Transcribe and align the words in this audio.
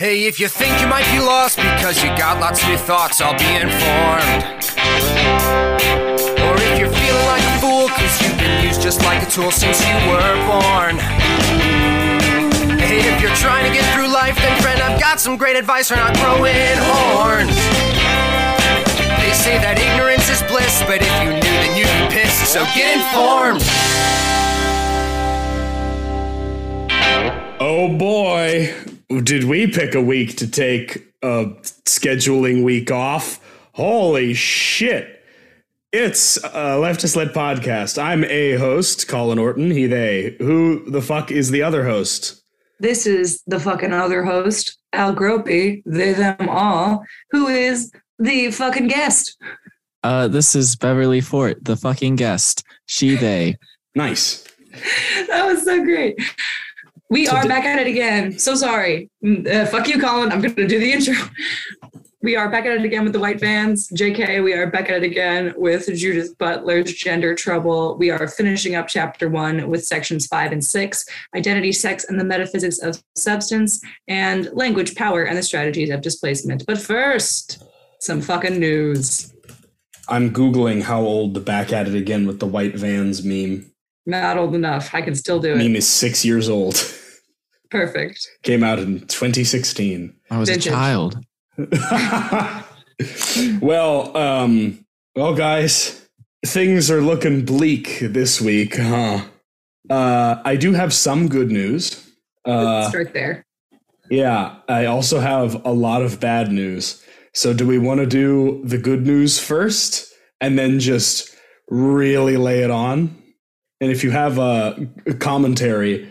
Hey, 0.00 0.24
if 0.24 0.40
you 0.40 0.48
think 0.48 0.80
you 0.80 0.86
might 0.88 1.04
be 1.12 1.20
lost 1.20 1.58
because 1.58 2.02
you 2.02 2.08
got 2.16 2.40
lots 2.40 2.62
of 2.62 2.70
new 2.70 2.78
thoughts, 2.78 3.20
I'll 3.20 3.36
be 3.36 3.44
informed. 3.52 4.64
Or 6.40 6.56
if 6.56 6.80
you're 6.80 6.88
feeling 6.88 7.26
like 7.28 7.44
a 7.44 7.60
fool 7.60 7.84
because 7.84 8.08
you've 8.24 8.38
been 8.40 8.64
used 8.64 8.80
just 8.80 9.04
like 9.04 9.20
a 9.20 9.28
tool 9.28 9.50
since 9.50 9.76
you 9.84 9.92
were 10.08 10.36
born. 10.48 10.96
Hey, 12.80 13.04
if 13.12 13.20
you're 13.20 13.36
trying 13.36 13.68
to 13.68 13.72
get 13.76 13.84
through 13.92 14.08
life, 14.08 14.36
then 14.40 14.56
friend, 14.62 14.80
I've 14.80 14.98
got 14.98 15.20
some 15.20 15.36
great 15.36 15.56
advice 15.56 15.88
for 15.88 15.96
not 15.96 16.16
growing 16.16 16.80
horns. 16.80 17.52
They 19.20 19.36
say 19.36 19.60
that 19.60 19.76
ignorance 19.76 20.32
is 20.32 20.40
bliss, 20.48 20.80
but 20.88 21.04
if 21.04 21.12
you 21.20 21.28
knew, 21.28 21.56
then 21.60 21.76
you'd 21.76 21.92
be 22.08 22.16
pissed, 22.16 22.48
so 22.48 22.64
get 22.72 22.96
informed. 22.96 23.60
Oh 27.60 27.94
boy, 27.98 28.72
did 29.18 29.44
we 29.44 29.66
pick 29.66 29.94
a 29.94 30.00
week 30.00 30.36
to 30.36 30.48
take 30.48 31.04
a 31.22 31.46
scheduling 31.84 32.62
week 32.62 32.90
off? 32.92 33.40
Holy 33.72 34.34
shit. 34.34 35.24
It's 35.92 36.36
a 36.36 36.78
Leftist 36.78 37.16
Led 37.16 37.30
podcast. 37.30 38.00
I'm 38.00 38.22
a 38.24 38.54
host, 38.54 39.08
Colin 39.08 39.40
Orton, 39.40 39.72
he, 39.72 39.86
they. 39.86 40.36
Who 40.38 40.88
the 40.88 41.02
fuck 41.02 41.32
is 41.32 41.50
the 41.50 41.64
other 41.64 41.84
host? 41.84 42.44
This 42.78 43.04
is 43.06 43.42
the 43.48 43.58
fucking 43.58 43.92
other 43.92 44.22
host, 44.22 44.78
Al 44.92 45.14
Gropey, 45.14 45.82
they, 45.84 46.12
them 46.12 46.48
all, 46.48 47.04
who 47.32 47.48
is 47.48 47.92
the 48.20 48.52
fucking 48.52 48.86
guest. 48.86 49.36
Uh, 50.04 50.28
this 50.28 50.54
is 50.54 50.76
Beverly 50.76 51.20
Fort, 51.20 51.64
the 51.64 51.76
fucking 51.76 52.14
guest. 52.16 52.64
She, 52.86 53.16
they. 53.16 53.56
Nice. 53.96 54.46
That 55.26 55.46
was 55.46 55.64
so 55.64 55.82
great. 55.82 56.16
We 57.10 57.26
So 57.26 57.36
are 57.36 57.46
back 57.46 57.64
at 57.64 57.80
it 57.80 57.88
again. 57.88 58.38
So 58.38 58.54
sorry. 58.54 59.10
Mm, 59.24 59.46
Uh, 59.46 59.66
fuck 59.66 59.88
you, 59.88 60.00
Colin. 60.00 60.30
I'm 60.32 60.40
going 60.40 60.54
to 60.54 60.66
do 60.66 60.78
the 60.78 60.92
intro. 60.96 61.14
We 62.22 62.36
are 62.36 62.50
back 62.50 62.66
at 62.66 62.72
it 62.72 62.84
again 62.84 63.02
with 63.04 63.14
the 63.14 63.18
white 63.18 63.40
vans. 63.40 63.88
JK, 63.88 64.44
we 64.44 64.52
are 64.52 64.70
back 64.70 64.90
at 64.90 64.98
it 64.98 65.04
again 65.04 65.54
with 65.56 65.86
Judith 65.96 66.36
Butler's 66.36 66.92
gender 66.92 67.34
trouble. 67.34 67.96
We 67.96 68.10
are 68.10 68.28
finishing 68.28 68.74
up 68.74 68.88
chapter 68.88 69.28
one 69.30 69.68
with 69.70 69.84
sections 69.84 70.26
five 70.26 70.52
and 70.52 70.62
six 70.62 71.04
identity, 71.34 71.72
sex, 71.72 72.04
and 72.04 72.20
the 72.20 72.24
metaphysics 72.24 72.78
of 72.80 73.02
substance, 73.16 73.80
and 74.06 74.50
language, 74.52 74.94
power, 74.94 75.22
and 75.24 75.36
the 75.36 75.42
strategies 75.42 75.88
of 75.88 76.02
displacement. 76.02 76.66
But 76.66 76.78
first, 76.78 77.64
some 78.00 78.20
fucking 78.20 78.60
news. 78.60 79.32
I'm 80.06 80.30
Googling 80.30 80.82
how 80.82 81.00
old 81.00 81.32
the 81.34 81.40
back 81.40 81.72
at 81.72 81.88
it 81.88 81.94
again 81.94 82.26
with 82.26 82.38
the 82.38 82.46
white 82.46 82.76
vans 82.76 83.24
meme. 83.24 83.69
Not 84.10 84.38
old 84.38 84.56
enough. 84.56 84.92
I 84.92 85.02
can 85.02 85.14
still 85.14 85.38
do 85.38 85.52
it. 85.52 85.58
Meme 85.58 85.76
is 85.76 85.88
six 85.88 86.24
years 86.24 86.48
old. 86.48 86.74
Perfect. 87.70 88.28
Came 88.42 88.64
out 88.64 88.80
in 88.80 89.06
2016. 89.06 90.12
I 90.30 90.38
was 90.38 90.48
Vintage. 90.48 90.66
a 90.66 90.70
child. 90.70 91.24
well, 93.62 94.16
um, 94.16 94.84
well, 95.14 95.36
guys, 95.36 96.04
things 96.44 96.90
are 96.90 97.00
looking 97.00 97.44
bleak 97.44 98.00
this 98.00 98.40
week, 98.40 98.76
huh? 98.76 99.24
Uh, 99.88 100.42
I 100.44 100.56
do 100.56 100.72
have 100.72 100.92
some 100.92 101.28
good 101.28 101.52
news. 101.52 102.04
Uh, 102.44 102.88
Start 102.88 103.12
there. 103.12 103.46
yeah, 104.10 104.56
I 104.68 104.86
also 104.86 105.20
have 105.20 105.64
a 105.64 105.72
lot 105.72 106.02
of 106.02 106.18
bad 106.18 106.50
news. 106.50 107.04
So, 107.32 107.54
do 107.54 107.64
we 107.64 107.78
want 107.78 108.00
to 108.00 108.06
do 108.06 108.60
the 108.64 108.78
good 108.78 109.06
news 109.06 109.38
first 109.38 110.12
and 110.40 110.58
then 110.58 110.80
just 110.80 111.36
really 111.68 112.36
lay 112.36 112.64
it 112.64 112.72
on? 112.72 113.19
And 113.80 113.90
if 113.90 114.04
you 114.04 114.10
have 114.10 114.38
a 114.38 114.88
commentary, 115.18 116.10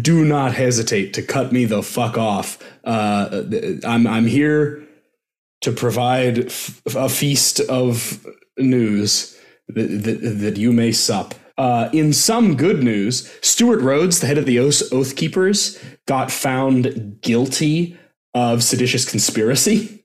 do 0.00 0.24
not 0.24 0.54
hesitate 0.54 1.12
to 1.14 1.22
cut 1.22 1.52
me 1.52 1.64
the 1.64 1.82
fuck 1.82 2.16
off. 2.16 2.58
Uh, 2.84 3.42
I'm 3.84 4.06
I'm 4.06 4.26
here 4.26 4.86
to 5.62 5.72
provide 5.72 6.46
f- 6.46 6.82
a 6.94 7.08
feast 7.08 7.60
of 7.60 8.24
news 8.58 9.36
that, 9.68 9.88
that, 9.88 10.20
that 10.20 10.56
you 10.56 10.72
may 10.72 10.92
sup. 10.92 11.34
Uh, 11.58 11.88
in 11.92 12.12
some 12.12 12.56
good 12.56 12.82
news, 12.82 13.32
Stewart 13.42 13.80
Rhodes, 13.80 14.20
the 14.20 14.26
head 14.26 14.38
of 14.38 14.46
the 14.46 14.58
Oath, 14.58 14.82
Oath 14.92 15.16
Keepers, 15.16 15.78
got 16.06 16.30
found 16.30 17.20
guilty 17.20 17.96
of 18.34 18.62
seditious 18.62 19.04
conspiracy. 19.08 20.04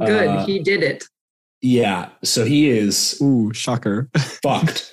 Good. 0.00 0.28
Uh, 0.28 0.46
he 0.46 0.60
did 0.60 0.82
it. 0.82 1.04
Yeah, 1.60 2.08
so 2.24 2.44
he 2.44 2.70
is 2.70 3.20
Ooh, 3.22 3.52
shocker. 3.52 4.08
fucked. 4.42 4.91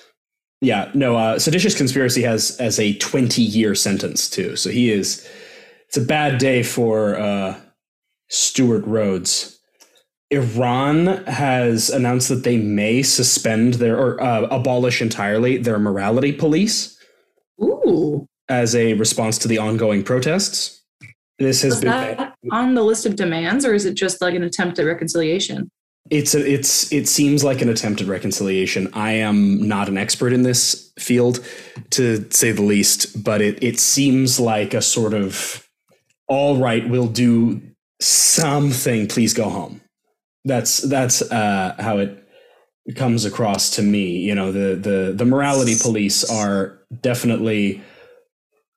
Yeah, 0.61 0.91
no, 0.93 1.15
uh, 1.15 1.39
seditious 1.39 1.75
conspiracy 1.75 2.21
has 2.23 2.57
as 2.57 2.79
a 2.79 2.93
20 2.95 3.41
year 3.41 3.75
sentence 3.75 4.29
too. 4.29 4.55
So 4.55 4.69
he 4.69 4.91
is, 4.91 5.27
it's 5.87 5.97
a 5.97 6.01
bad 6.01 6.37
day 6.37 6.63
for 6.63 7.17
uh, 7.17 7.57
Stewart 8.29 8.85
Rhodes. 8.85 9.57
Iran 10.31 11.23
has 11.25 11.89
announced 11.89 12.29
that 12.29 12.43
they 12.43 12.57
may 12.57 13.01
suspend 13.01 13.75
their 13.75 13.97
or 13.97 14.21
uh, 14.21 14.41
abolish 14.43 15.01
entirely 15.01 15.57
their 15.57 15.79
morality 15.79 16.31
police 16.31 16.99
Ooh. 17.61 18.27
as 18.47 18.75
a 18.75 18.93
response 18.93 19.37
to 19.39 19.47
the 19.47 19.57
ongoing 19.57 20.03
protests. 20.03 20.83
This 21.39 21.61
has 21.61 21.75
Is 21.75 21.79
been 21.81 21.89
that 21.89 22.35
on 22.51 22.75
the 22.75 22.83
list 22.83 23.05
of 23.05 23.15
demands, 23.15 23.65
or 23.65 23.73
is 23.73 23.85
it 23.85 23.93
just 23.95 24.21
like 24.21 24.35
an 24.35 24.43
attempt 24.43 24.77
at 24.77 24.85
reconciliation? 24.85 25.71
It's 26.09 26.33
a, 26.33 26.51
it's 26.51 26.91
it 26.91 27.07
seems 27.07 27.43
like 27.43 27.61
an 27.61 27.69
attempt 27.69 28.01
at 28.01 28.07
reconciliation. 28.07 28.89
I 28.93 29.11
am 29.11 29.67
not 29.67 29.87
an 29.87 29.97
expert 29.97 30.33
in 30.33 30.43
this 30.43 30.91
field, 30.97 31.45
to 31.91 32.29
say 32.31 32.51
the 32.51 32.63
least, 32.63 33.23
but 33.23 33.41
it 33.41 33.61
it 33.63 33.79
seems 33.79 34.39
like 34.39 34.73
a 34.73 34.81
sort 34.81 35.13
of 35.13 35.67
all 36.27 36.57
right. 36.57 36.87
We'll 36.87 37.07
do 37.07 37.61
something. 38.01 39.07
Please 39.07 39.33
go 39.33 39.49
home. 39.49 39.81
That's 40.45 40.79
that's 40.79 41.21
uh, 41.21 41.75
how 41.79 41.99
it 41.99 42.27
comes 42.95 43.25
across 43.25 43.69
to 43.71 43.83
me. 43.83 44.17
You 44.17 44.35
know, 44.35 44.51
the 44.51 44.75
the 44.75 45.13
the 45.15 45.25
morality 45.25 45.75
police 45.79 46.23
are 46.29 46.79
definitely 47.01 47.83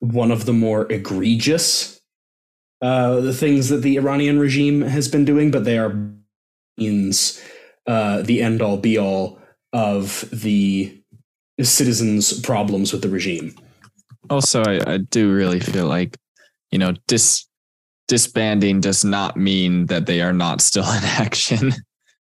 one 0.01 0.31
of 0.31 0.45
the 0.45 0.53
more 0.53 0.91
egregious 0.93 2.01
uh, 2.83 3.21
the 3.21 3.33
things 3.33 3.69
that 3.69 3.79
the 3.79 3.97
Iranian 3.97 4.41
regime 4.41 4.83
has 4.83 5.07
been 5.07 5.25
doing, 5.25 5.53
but 5.53 5.65
they 5.65 5.79
are 5.79 5.97
means 6.77 7.41
uh, 7.87 8.23
the 8.23 8.43
end 8.43 8.63
all 8.63 8.77
be 8.77 8.99
all 8.99 9.41
of 9.73 10.29
the 10.33 10.97
citizens' 11.61 12.41
problems 12.41 12.93
with 12.93 13.03
the 13.03 13.09
regime. 13.09 13.55
Also, 14.31 14.63
I, 14.63 14.95
I 14.95 14.97
do 14.99 15.33
really 15.33 15.61
feel 15.61 15.87
like, 15.87 16.17
you 16.71 16.79
know, 16.79 16.95
dis 17.07 17.47
disbanding 18.09 18.81
does 18.81 19.05
not 19.05 19.37
mean 19.37 19.87
that 19.87 20.07
they 20.07 20.21
are 20.21 20.33
not 20.33 20.61
still 20.61 20.85
in 20.99 21.05
action. 21.05 21.73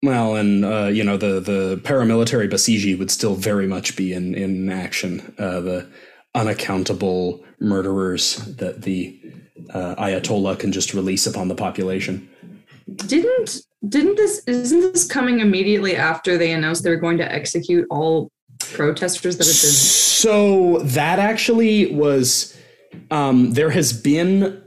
Well, 0.04 0.36
and 0.36 0.66
uh, 0.66 0.88
you 0.88 1.04
know 1.04 1.16
the 1.16 1.40
the 1.40 1.80
paramilitary 1.84 2.50
Basiji 2.50 2.98
would 3.00 3.10
still 3.10 3.36
very 3.36 3.68
much 3.68 3.96
be 3.96 4.12
in 4.14 4.36
in 4.36 4.70
action. 4.70 5.34
Uh, 5.38 5.62
the 5.62 5.90
unaccountable 6.36 7.44
murderers 7.60 8.36
that 8.58 8.82
the 8.82 9.20
uh, 9.74 9.96
Ayatollah 9.96 10.60
can 10.60 10.72
just 10.72 10.94
release 10.94 11.26
upon 11.26 11.48
the 11.48 11.56
population. 11.56 12.28
Didn't 12.94 13.62
didn't 13.88 14.16
this 14.16 14.44
isn't 14.46 14.80
this 14.94 15.08
coming 15.08 15.40
immediately 15.40 15.96
after 15.96 16.38
they 16.38 16.52
announced 16.52 16.84
they 16.84 16.90
were 16.90 16.96
going 16.96 17.18
to 17.18 17.32
execute 17.32 17.86
all 17.90 18.32
protesters 18.60 19.38
that 19.38 19.46
have 19.46 19.54
been 19.54 19.72
So 19.72 20.80
that 20.80 21.20
actually 21.20 21.94
was. 21.94 22.58
Um, 23.12 23.52
there 23.54 23.72
has 23.72 23.92
been 23.92 24.62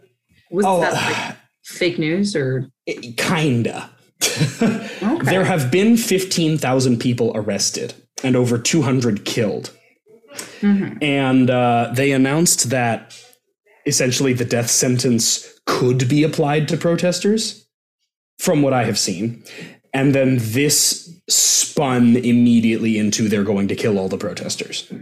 was 0.51 0.65
Oh, 0.67 0.81
that 0.81 0.93
like 0.95 1.37
fake 1.65 1.99
news 1.99 2.35
or 2.37 2.69
kinda. 3.17 3.91
okay. 4.63 4.89
There 5.23 5.45
have 5.45 5.71
been 5.71 5.97
15,000 5.97 6.99
people 6.99 7.33
arrested 7.35 7.95
and 8.25 8.35
over 8.35 8.59
200 8.59 9.25
killed. 9.25 9.71
Mhm. 10.61 11.03
And 11.03 11.51
uh, 11.51 11.93
they 11.95 12.13
announced 12.13 12.71
that 12.71 13.15
essentially 13.87 14.33
the 14.33 14.45
death 14.45 14.71
sentence 14.71 15.49
could 15.67 16.09
be 16.09 16.23
applied 16.23 16.69
to 16.69 16.77
protesters, 16.77 17.66
from 18.39 18.63
what 18.63 18.73
I 18.73 18.85
have 18.85 18.99
seen. 18.99 19.43
And 19.93 20.15
then 20.15 20.39
this 20.41 21.19
spun 21.29 22.17
immediately 22.17 22.99
into 22.99 23.29
they're 23.29 23.45
going 23.45 23.69
to 23.69 23.75
kill 23.75 23.99
all 23.99 24.09
the 24.09 24.19
protesters. 24.19 24.93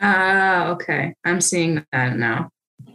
Ah, 0.00 0.68
okay. 0.68 1.14
I'm 1.24 1.40
seeing 1.40 1.84
that 1.92 2.16
now. 2.16 2.50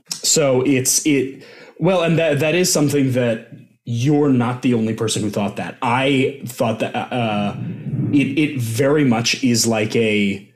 So 0.09 0.61
it's 0.61 1.05
it 1.05 1.43
well, 1.79 2.03
and 2.03 2.17
that 2.17 2.39
that 2.39 2.55
is 2.55 2.71
something 2.71 3.11
that 3.13 3.51
you're 3.85 4.29
not 4.29 4.61
the 4.61 4.73
only 4.73 4.93
person 4.93 5.21
who 5.21 5.29
thought 5.29 5.57
that. 5.57 5.77
I 5.81 6.41
thought 6.45 6.79
that 6.79 6.95
uh, 6.95 7.55
it 8.11 8.37
it 8.37 8.59
very 8.59 9.03
much 9.03 9.43
is 9.43 9.67
like 9.67 9.95
a 9.95 10.51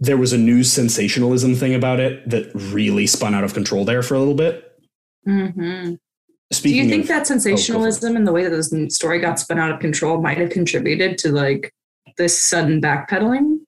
there 0.00 0.16
was 0.16 0.32
a 0.32 0.38
news 0.38 0.72
sensationalism 0.72 1.54
thing 1.54 1.74
about 1.74 2.00
it 2.00 2.28
that 2.28 2.50
really 2.54 3.06
spun 3.06 3.34
out 3.34 3.44
of 3.44 3.54
control 3.54 3.84
there 3.84 4.02
for 4.02 4.14
a 4.14 4.18
little 4.18 4.34
bit. 4.34 4.72
Hmm 6.60 6.68
Do 6.68 6.74
you 6.74 6.88
think 6.88 7.02
of, 7.02 7.08
that 7.08 7.26
sensationalism 7.26 8.16
and 8.16 8.26
the 8.26 8.32
way 8.32 8.44
that 8.44 8.50
this 8.50 8.72
story 8.94 9.20
got 9.20 9.38
spun 9.38 9.58
out 9.58 9.72
of 9.72 9.80
control 9.80 10.20
might 10.20 10.38
have 10.38 10.50
contributed 10.50 11.18
to 11.18 11.32
like 11.32 11.72
this 12.16 12.40
sudden 12.40 12.80
backpedaling? 12.80 13.58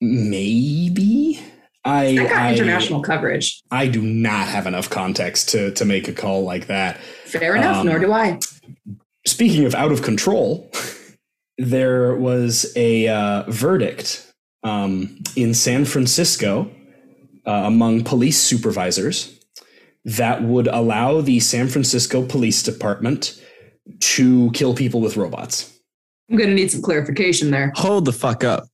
maybe 0.00 1.40
I, 1.84 2.16
That 2.16 2.28
got 2.28 2.42
I, 2.42 2.52
international 2.52 3.02
coverage. 3.02 3.62
I 3.70 3.86
do 3.86 4.02
not 4.02 4.48
have 4.48 4.66
enough 4.66 4.90
context 4.90 5.48
to 5.50 5.70
to 5.72 5.84
make 5.84 6.08
a 6.08 6.12
call 6.12 6.42
like 6.42 6.66
that. 6.66 7.00
Fair 7.24 7.56
enough. 7.56 7.78
Um, 7.78 7.86
nor 7.86 7.98
do 7.98 8.12
I. 8.12 8.38
Speaking 9.26 9.64
of 9.64 9.74
out 9.74 9.92
of 9.92 10.02
control, 10.02 10.70
there 11.58 12.14
was 12.14 12.72
a 12.76 13.08
uh, 13.08 13.44
verdict 13.48 14.26
um, 14.62 15.18
in 15.36 15.54
San 15.54 15.84
Francisco 15.84 16.70
uh, 17.46 17.62
among 17.64 18.04
police 18.04 18.38
supervisors 18.38 19.39
that 20.04 20.42
would 20.42 20.66
allow 20.68 21.20
the 21.20 21.40
San 21.40 21.68
Francisco 21.68 22.24
Police 22.24 22.62
Department 22.62 23.40
to 24.00 24.50
kill 24.52 24.74
people 24.74 25.00
with 25.00 25.16
robots. 25.16 25.78
I'm 26.30 26.36
gonna 26.36 26.54
need 26.54 26.70
some 26.70 26.82
clarification 26.82 27.50
there. 27.50 27.72
Hold 27.76 28.04
the 28.04 28.12
fuck 28.12 28.44
up. 28.44 28.64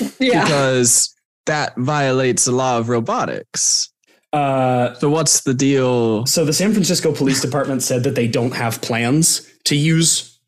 Yeah. 0.20 0.42
Because 0.44 1.14
that 1.46 1.74
violates 1.78 2.44
the 2.44 2.52
law 2.52 2.76
of 2.78 2.88
robotics. 2.90 3.90
Uh, 4.34 4.92
So 4.94 5.08
what's 5.08 5.42
the 5.42 5.54
deal? 5.54 6.26
so 6.26 6.44
the 6.44 6.52
San 6.52 6.72
Francisco 6.72 7.12
Police 7.14 7.40
Department 7.40 7.82
said 7.82 8.02
that 8.04 8.14
they 8.14 8.28
don't 8.28 8.54
have 8.54 8.82
plans 8.82 9.48
to 9.64 9.74
use 9.76 10.38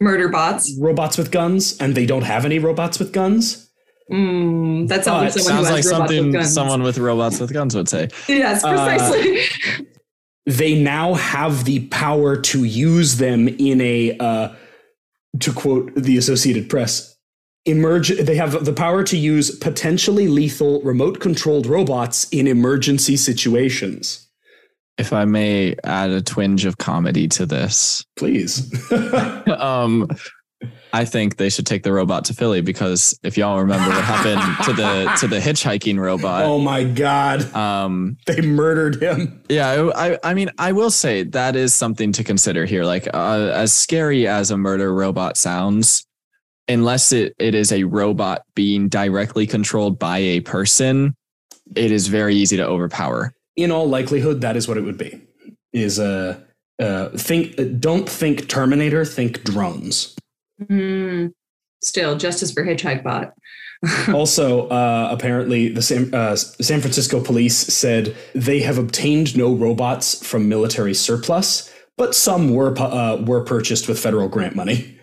Murder 0.00 0.28
bots. 0.28 0.76
robots 0.78 1.16
with 1.16 1.30
guns, 1.30 1.78
and 1.78 1.94
they 1.94 2.04
don't 2.04 2.24
have 2.24 2.44
any 2.44 2.58
robots 2.58 2.98
with 2.98 3.12
guns. 3.12 3.63
Mm, 4.10 4.88
that 4.88 5.04
sounds 5.04 5.34
like 5.34 5.44
someone 5.44 5.64
Sounds 5.64 5.70
like 5.70 5.76
has 5.76 5.86
with 5.86 5.94
something 6.30 6.42
someone 6.44 6.82
with 6.82 6.98
robots 6.98 7.40
with 7.40 7.52
guns 7.52 7.74
would 7.74 7.88
say. 7.88 8.08
Yes, 8.28 8.62
Uh, 8.62 8.70
precisely. 8.70 9.40
they 10.46 10.74
now 10.74 11.14
have 11.14 11.64
the 11.64 11.80
power 11.88 12.36
to 12.36 12.64
use 12.64 13.16
them 13.16 13.48
in 13.48 13.80
a 13.80 14.16
uh, 14.18 14.48
to 15.40 15.52
quote 15.52 15.92
the 15.96 16.16
associated 16.18 16.68
press 16.68 17.16
emerge 17.66 18.10
they 18.18 18.36
have 18.36 18.66
the 18.66 18.74
power 18.74 19.02
to 19.02 19.16
use 19.16 19.50
potentially 19.56 20.28
lethal 20.28 20.82
remote 20.82 21.18
controlled 21.18 21.64
robots 21.66 22.28
in 22.30 22.46
emergency 22.46 23.16
situations 23.16 24.28
If 24.98 25.14
I 25.14 25.24
may 25.24 25.74
add 25.82 26.10
a 26.10 26.20
twinge 26.20 26.66
of 26.66 26.76
comedy 26.76 27.26
to 27.28 27.46
this, 27.46 28.04
please 28.16 28.70
um, 29.48 30.06
I 30.92 31.04
think 31.04 31.36
they 31.36 31.48
should 31.48 31.66
take 31.66 31.82
the 31.82 31.92
robot 31.92 32.24
to 32.26 32.34
Philly 32.34 32.60
because 32.60 33.18
if 33.22 33.36
y'all 33.36 33.58
remember 33.58 33.88
what 33.90 34.04
happened 34.04 34.64
to 34.66 34.72
the 34.72 35.16
to 35.20 35.26
the 35.28 35.40
hitchhiking 35.40 35.98
robot, 35.98 36.44
oh 36.44 36.58
my 36.58 36.84
god 36.84 37.52
um, 37.54 38.16
they 38.26 38.40
murdered 38.40 39.02
him 39.02 39.42
Yeah, 39.48 39.90
I, 39.94 40.18
I- 40.22 40.34
mean, 40.34 40.50
I 40.58 40.72
will 40.72 40.90
say 40.90 41.22
that 41.24 41.56
is 41.56 41.74
something 41.74 42.12
to 42.12 42.24
consider 42.24 42.64
here. 42.64 42.84
Like, 42.84 43.06
uh, 43.14 43.50
as 43.54 43.72
scary 43.72 44.26
as 44.26 44.50
a 44.50 44.56
murder 44.56 44.92
robot 44.94 45.36
sounds, 45.36 46.04
unless 46.68 47.12
it, 47.12 47.34
it 47.38 47.54
is 47.54 47.70
a 47.72 47.84
robot 47.84 48.42
being 48.54 48.88
directly 48.88 49.46
controlled 49.46 49.98
by 49.98 50.18
a 50.18 50.40
person, 50.40 51.14
it 51.76 51.90
is 51.90 52.08
very 52.08 52.34
easy 52.34 52.56
to 52.56 52.66
overpower. 52.66 53.32
in 53.56 53.70
all 53.70 53.88
likelihood 53.88 54.40
that 54.40 54.56
is 54.56 54.66
what 54.68 54.76
it 54.76 54.82
would 54.82 54.98
be 54.98 55.20
is 55.72 55.98
uh, 55.98 56.38
uh 56.80 57.08
think 57.10 57.54
don't 57.80 58.08
think 58.08 58.48
terminator 58.48 59.04
think 59.04 59.42
drones 59.44 60.13
Mm, 60.62 61.32
still, 61.82 62.16
justice 62.16 62.52
for 62.52 62.64
Hitchhike 62.64 63.02
Bot. 63.02 63.32
also, 64.14 64.68
uh, 64.68 65.08
apparently, 65.10 65.68
the 65.68 65.82
San, 65.82 66.14
uh, 66.14 66.36
San 66.36 66.80
Francisco 66.80 67.20
police 67.22 67.56
said 67.56 68.16
they 68.34 68.60
have 68.60 68.78
obtained 68.78 69.36
no 69.36 69.54
robots 69.54 70.26
from 70.26 70.48
military 70.48 70.94
surplus, 70.94 71.72
but 71.98 72.14
some 72.14 72.54
were 72.54 72.72
pu- 72.72 72.84
uh, 72.84 73.22
were 73.26 73.44
purchased 73.44 73.86
with 73.88 73.98
federal 73.98 74.28
grant 74.28 74.54
money. 74.56 74.98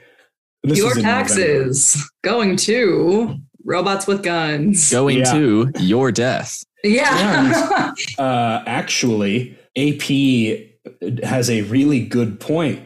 This 0.63 0.77
Your 0.79 0.87
was 0.89 0.97
in 0.97 1.03
November. 1.03 1.27
taxes 1.27 2.11
going 2.23 2.55
to 2.57 3.35
robots 3.65 4.07
with 4.07 4.23
guns. 4.23 4.89
Going 4.91 5.19
Yeah. 5.19 5.33
to 5.33 5.71
your 5.79 6.11
death. 6.11 6.63
Yeah. 6.83 7.93
Uh, 8.17 8.63
actually, 8.65 9.57
AP 9.77 11.23
has 11.23 11.49
a 11.49 11.61
really 11.63 12.03
good 12.03 12.39
point 12.39 12.79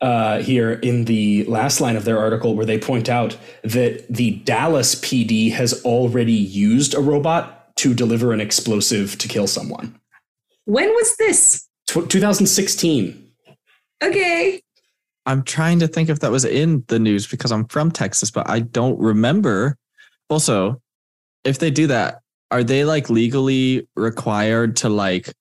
uh, 0.00 0.38
here 0.38 0.72
in 0.72 1.06
the 1.06 1.44
last 1.44 1.80
line 1.80 1.96
of 1.96 2.04
their 2.04 2.18
article 2.18 2.54
where 2.54 2.66
they 2.66 2.78
point 2.78 3.08
out 3.08 3.36
that 3.62 4.06
the 4.08 4.32
Dallas 4.44 4.94
PD 4.96 5.50
has 5.52 5.82
already 5.84 6.32
used 6.32 6.94
a 6.94 7.00
robot 7.00 7.74
to 7.76 7.94
deliver 7.94 8.32
an 8.32 8.40
explosive 8.40 9.16
to 9.18 9.28
kill 9.28 9.46
someone. 9.46 9.98
when 10.64 10.88
was 10.90 11.16
this? 11.16 11.68
Tw 11.86 12.08
2016. 12.08 13.30
Okay. 14.02 14.60
I'm 15.24 15.42
trying 15.42 15.78
to 15.80 15.88
think 15.88 16.08
if 16.08 16.20
that 16.20 16.30
was 16.30 16.44
in 16.44 16.84
the 16.88 16.98
news 16.98 17.26
because 17.26 17.50
I'm 17.50 17.66
from 17.66 17.90
Texas, 17.90 18.30
but 18.30 18.48
I 18.48 18.60
don't 18.60 18.98
remember. 18.98 19.76
Also, 20.28 20.80
if 21.44 21.58
they 21.58 21.70
do 21.70 21.86
that, 21.88 22.20
are 22.50 22.62
they 22.62 22.84
like 22.84 23.10
legally 23.10 23.88
required 23.96 24.76
to 24.76 24.88
like 24.88 25.32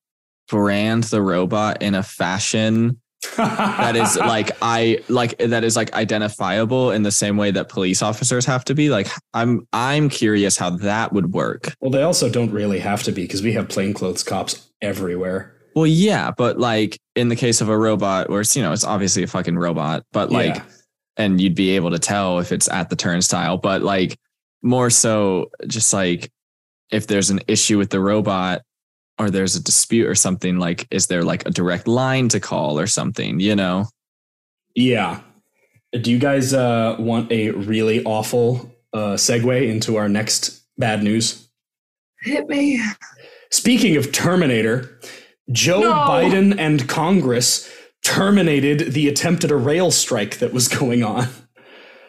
brand 0.47 1.05
the 1.05 1.21
robot 1.21 1.81
in 1.81 1.95
a 1.95 2.03
fashion 2.03 2.99
that 3.37 3.95
is 3.95 4.15
like 4.17 4.51
I 4.61 4.99
like 5.09 5.37
that 5.39 5.63
is 5.63 5.75
like 5.75 5.93
identifiable 5.93 6.91
in 6.91 7.03
the 7.03 7.11
same 7.11 7.37
way 7.37 7.51
that 7.51 7.69
police 7.69 8.01
officers 8.01 8.45
have 8.45 8.63
to 8.65 8.75
be. 8.75 8.89
Like 8.89 9.07
I'm 9.33 9.67
I'm 9.73 10.09
curious 10.09 10.57
how 10.57 10.69
that 10.71 11.13
would 11.13 11.33
work. 11.33 11.73
well, 11.81 11.91
they 11.91 12.03
also 12.03 12.29
don't 12.29 12.51
really 12.51 12.79
have 12.79 13.03
to 13.03 13.11
be 13.11 13.23
because 13.23 13.41
we 13.43 13.53
have 13.53 13.69
plainclothes 13.69 14.23
cops 14.23 14.69
everywhere. 14.81 15.53
Well, 15.75 15.87
yeah, 15.87 16.31
but 16.31 16.57
like 16.57 16.97
in 17.15 17.27
the 17.29 17.35
case 17.35 17.59
of 17.61 17.69
a 17.69 17.77
robot, 17.77 18.29
where 18.29 18.41
it's 18.41 18.55
you 18.55 18.61
know 18.63 18.71
it's 18.71 18.85
obviously 18.85 19.23
a 19.23 19.27
fucking 19.27 19.57
robot, 19.57 20.03
but 20.13 20.31
like 20.31 20.55
Yeah. 20.55 20.63
and 21.17 21.41
you'd 21.41 21.55
be 21.55 21.71
able 21.75 21.91
to 21.91 21.99
tell 21.99 22.39
if 22.39 22.51
it's 22.51 22.69
at 22.69 22.89
the 22.89 22.95
turnstile, 22.95 23.57
but 23.57 23.81
like 23.81 24.17
more 24.61 24.89
so 24.89 25.51
just 25.67 25.93
like 25.93 26.31
if 26.91 27.07
there's 27.07 27.29
an 27.29 27.41
issue 27.47 27.77
with 27.77 27.89
the 27.89 27.99
robot 27.99 28.61
or 29.17 29.29
there's 29.29 29.55
a 29.55 29.63
dispute 29.63 30.07
or 30.07 30.15
something 30.15 30.57
like 30.59 30.87
is 30.91 31.07
there 31.07 31.23
like 31.23 31.45
a 31.45 31.51
direct 31.51 31.87
line 31.87 32.27
to 32.29 32.39
call 32.39 32.77
or 32.79 32.87
something, 32.87 33.39
you 33.39 33.55
know? 33.55 33.87
Yeah. 34.75 35.21
Do 35.93 36.11
you 36.11 36.19
guys 36.19 36.53
uh, 36.53 36.95
want 36.99 37.31
a 37.31 37.51
really 37.51 38.03
awful 38.03 38.71
uh, 38.93 39.13
segue 39.15 39.69
into 39.69 39.95
our 39.95 40.09
next 40.09 40.61
bad 40.77 41.01
news? 41.03 41.47
Hit 42.21 42.47
me. 42.47 42.81
Speaking 43.51 43.95
of 43.95 44.11
Terminator, 44.11 44.99
Joe 45.51 45.81
No. 45.81 45.93
Biden 45.93 46.57
and 46.59 46.89
Congress 46.89 47.71
terminated 48.03 48.93
the 48.93 49.07
attempt 49.07 49.43
at 49.43 49.51
a 49.51 49.55
rail 49.55 49.91
strike 49.91 50.39
that 50.39 50.51
was 50.53 50.67
going 50.67 51.03
on. 51.03 51.27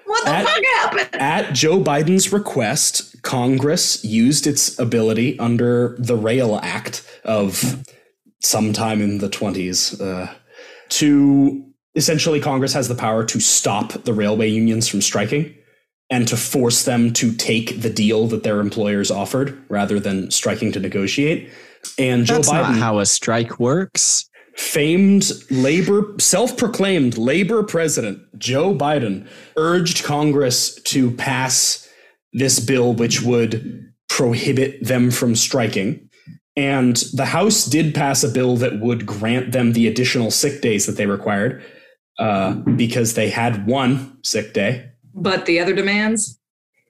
What 0.06 0.25
the 0.25 0.31
At- 0.31 0.47
fuck 0.47 0.64
happened? 0.64 1.20
At 1.20 1.52
Joe 1.55 1.81
Biden's 1.81 2.32
request, 2.32 3.16
Congress 3.26 4.05
used 4.05 4.46
its 4.46 4.78
ability 4.78 5.37
under 5.40 5.96
the 5.99 6.17
Rail 6.17 6.61
Act 6.62 7.05
of 7.25 7.84
sometime 8.40 9.02
in 9.02 9.19
the 9.19 9.28
20s 9.28 10.00
uh, 10.00 10.32
to 10.90 11.67
essentially, 11.96 12.40
Congress 12.40 12.73
has 12.73 12.87
the 12.87 12.95
power 12.95 13.25
to 13.25 13.40
stop 13.40 13.92
the 14.04 14.12
railway 14.12 14.49
unions 14.49 14.87
from 14.87 15.02
striking 15.02 15.52
and 16.09 16.28
to 16.28 16.37
force 16.37 16.85
them 16.85 17.12
to 17.14 17.33
take 17.33 17.80
the 17.80 17.90
deal 17.90 18.28
that 18.28 18.45
their 18.45 18.61
employers 18.61 19.11
offered 19.11 19.61
rather 19.68 19.99
than 19.99 20.30
striking 20.30 20.71
to 20.71 20.78
negotiate. 20.78 21.50
And 21.99 22.26
Joe 22.26 22.35
That's 22.35 22.49
Biden 22.49 22.61
not 22.61 22.76
how 22.76 23.00
a 23.00 23.06
strike 23.06 23.59
works. 23.59 24.30
famed 24.54 25.33
labor 25.50 26.14
self-proclaimed 26.18 27.18
labor 27.18 27.62
president 27.62 28.18
joe 28.38 28.75
biden 28.75 29.28
urged 29.59 30.02
congress 30.02 30.76
to 30.76 31.11
pass 31.11 31.86
this 32.37 32.61
bill 32.61 32.93
which 32.93 33.23
would 33.23 33.52
prohibit 34.09 34.83
them 34.85 35.11
from 35.11 35.35
striking 35.35 36.09
and 36.57 36.97
the 37.12 37.26
house 37.26 37.66
did 37.66 37.95
pass 37.95 38.25
a 38.25 38.28
bill 38.28 38.57
that 38.57 38.81
would 38.81 39.05
grant 39.05 39.52
them 39.52 39.73
the 39.73 39.87
additional 39.87 40.31
sick 40.31 40.62
days 40.62 40.87
that 40.87 40.97
they 40.97 41.05
required 41.07 41.62
uh, 42.19 42.55
because 42.76 43.12
they 43.14 43.28
had 43.28 43.66
one 43.66 44.16
sick 44.25 44.52
day 44.55 44.88
But 45.14 45.45
the 45.47 45.61
other 45.61 45.75
demands? 45.75 46.38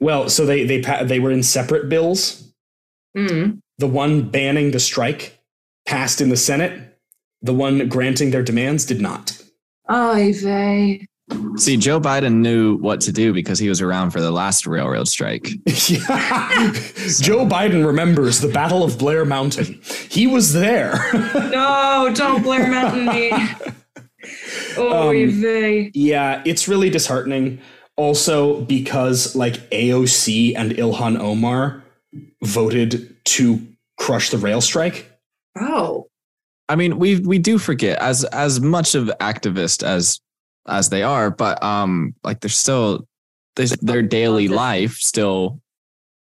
well 0.01 0.29
so 0.29 0.45
they 0.45 0.65
they 0.67 0.81
they 1.05 1.21
were 1.21 1.33
in 1.33 1.43
separate 1.43 1.89
bills 1.89 2.43
Mm. 3.17 3.61
the 3.79 3.87
one 3.87 4.29
banning 4.29 4.73
the 4.73 4.79
strike 4.79 5.39
passed 5.87 6.21
in 6.21 6.29
the 6.29 6.37
senate 6.37 6.99
the 7.41 7.55
one 7.55 7.89
granting 7.89 8.31
their 8.31 8.43
demands 8.43 8.85
did 8.85 9.01
not 9.01 9.43
Oy 9.91 10.33
vey. 10.35 11.07
See, 11.57 11.77
Joe 11.77 12.01
Biden 12.01 12.35
knew 12.37 12.77
what 12.77 13.01
to 13.03 13.13
do 13.13 13.33
because 13.33 13.59
he 13.59 13.69
was 13.69 13.81
around 13.81 14.11
for 14.13 14.21
the 14.21 14.31
last 14.31 14.67
railroad 14.67 15.09
strike. 15.09 15.49
Yeah. 15.89 16.73
Joe 17.21 17.45
Biden 17.47 17.85
remembers 17.87 18.41
the 18.41 18.49
Battle 18.49 18.83
of 18.85 18.99
Blair 18.99 19.25
Mountain. 19.25 19.81
He 20.11 20.27
was 20.27 20.53
there. 20.53 20.95
No, 21.35 22.13
don't 22.15 22.43
Blair 22.43 22.69
Mountain 22.71 23.07
me. 23.07 23.33
Oy 24.79 25.25
Um, 25.29 25.41
vey. 25.41 25.91
yeah, 25.95 26.43
it's 26.45 26.69
really 26.69 26.91
disheartening. 26.91 27.61
Also, 27.97 28.61
because 28.63 29.35
like 29.35 29.55
AOC 29.71 30.55
and 30.57 30.73
Ilhan 30.73 31.19
Omar 31.19 31.83
voted 32.45 33.17
to 33.25 33.67
crush 33.99 34.31
the 34.31 34.39
rail 34.39 34.61
strike. 34.61 35.11
Oh. 35.59 36.09
I 36.69 36.77
mean, 36.77 36.99
we 36.99 37.21
we 37.21 37.39
do 37.39 37.59
forget 37.59 37.99
as 38.01 38.25
as 38.25 38.61
much 38.61 38.95
of 38.95 39.11
activist 39.21 39.83
as 39.83 40.21
as 40.67 40.89
they 40.89 41.03
are, 41.03 41.31
but 41.31 41.63
um, 41.63 42.15
like 42.25 42.41
they're 42.41 42.51
still 42.51 43.07
there's 43.57 43.73
their 43.73 44.03
daily 44.03 44.49
life 44.49 44.97
still 44.97 45.61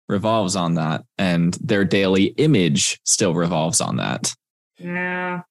revolves 0.08 0.56
on 0.56 0.76
that, 0.76 1.04
and 1.18 1.54
their 1.56 1.84
daily 1.84 2.26
image 2.38 3.00
still 3.04 3.34
revolves 3.34 3.82
on 3.82 3.98
that. 3.98 4.34
Yeah. 4.78 5.42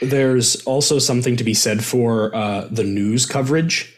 There's 0.00 0.64
also 0.64 0.98
something 0.98 1.36
to 1.36 1.44
be 1.44 1.54
said 1.54 1.84
for 1.84 2.34
uh, 2.34 2.68
the 2.70 2.84
news 2.84 3.26
coverage 3.26 3.94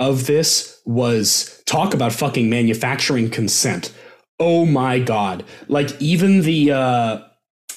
of 0.00 0.26
this 0.26 0.80
was 0.84 1.62
talk 1.66 1.94
about 1.94 2.12
fucking 2.12 2.50
manufacturing 2.50 3.30
consent. 3.30 3.94
Oh 4.38 4.66
my 4.66 4.98
god! 4.98 5.44
Like 5.68 6.00
even 6.00 6.42
the 6.42 6.72
uh, 6.72 7.22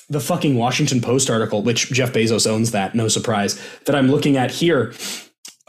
the 0.10 0.20
fucking 0.20 0.56
Washington 0.56 1.00
Post 1.00 1.30
article, 1.30 1.62
which 1.62 1.92
Jeff 1.92 2.12
Bezos 2.12 2.48
owns, 2.48 2.72
that 2.72 2.96
no 2.96 3.08
surprise 3.08 3.62
that 3.86 3.96
I'm 3.96 4.10
looking 4.10 4.36
at 4.36 4.52
here, 4.52 4.94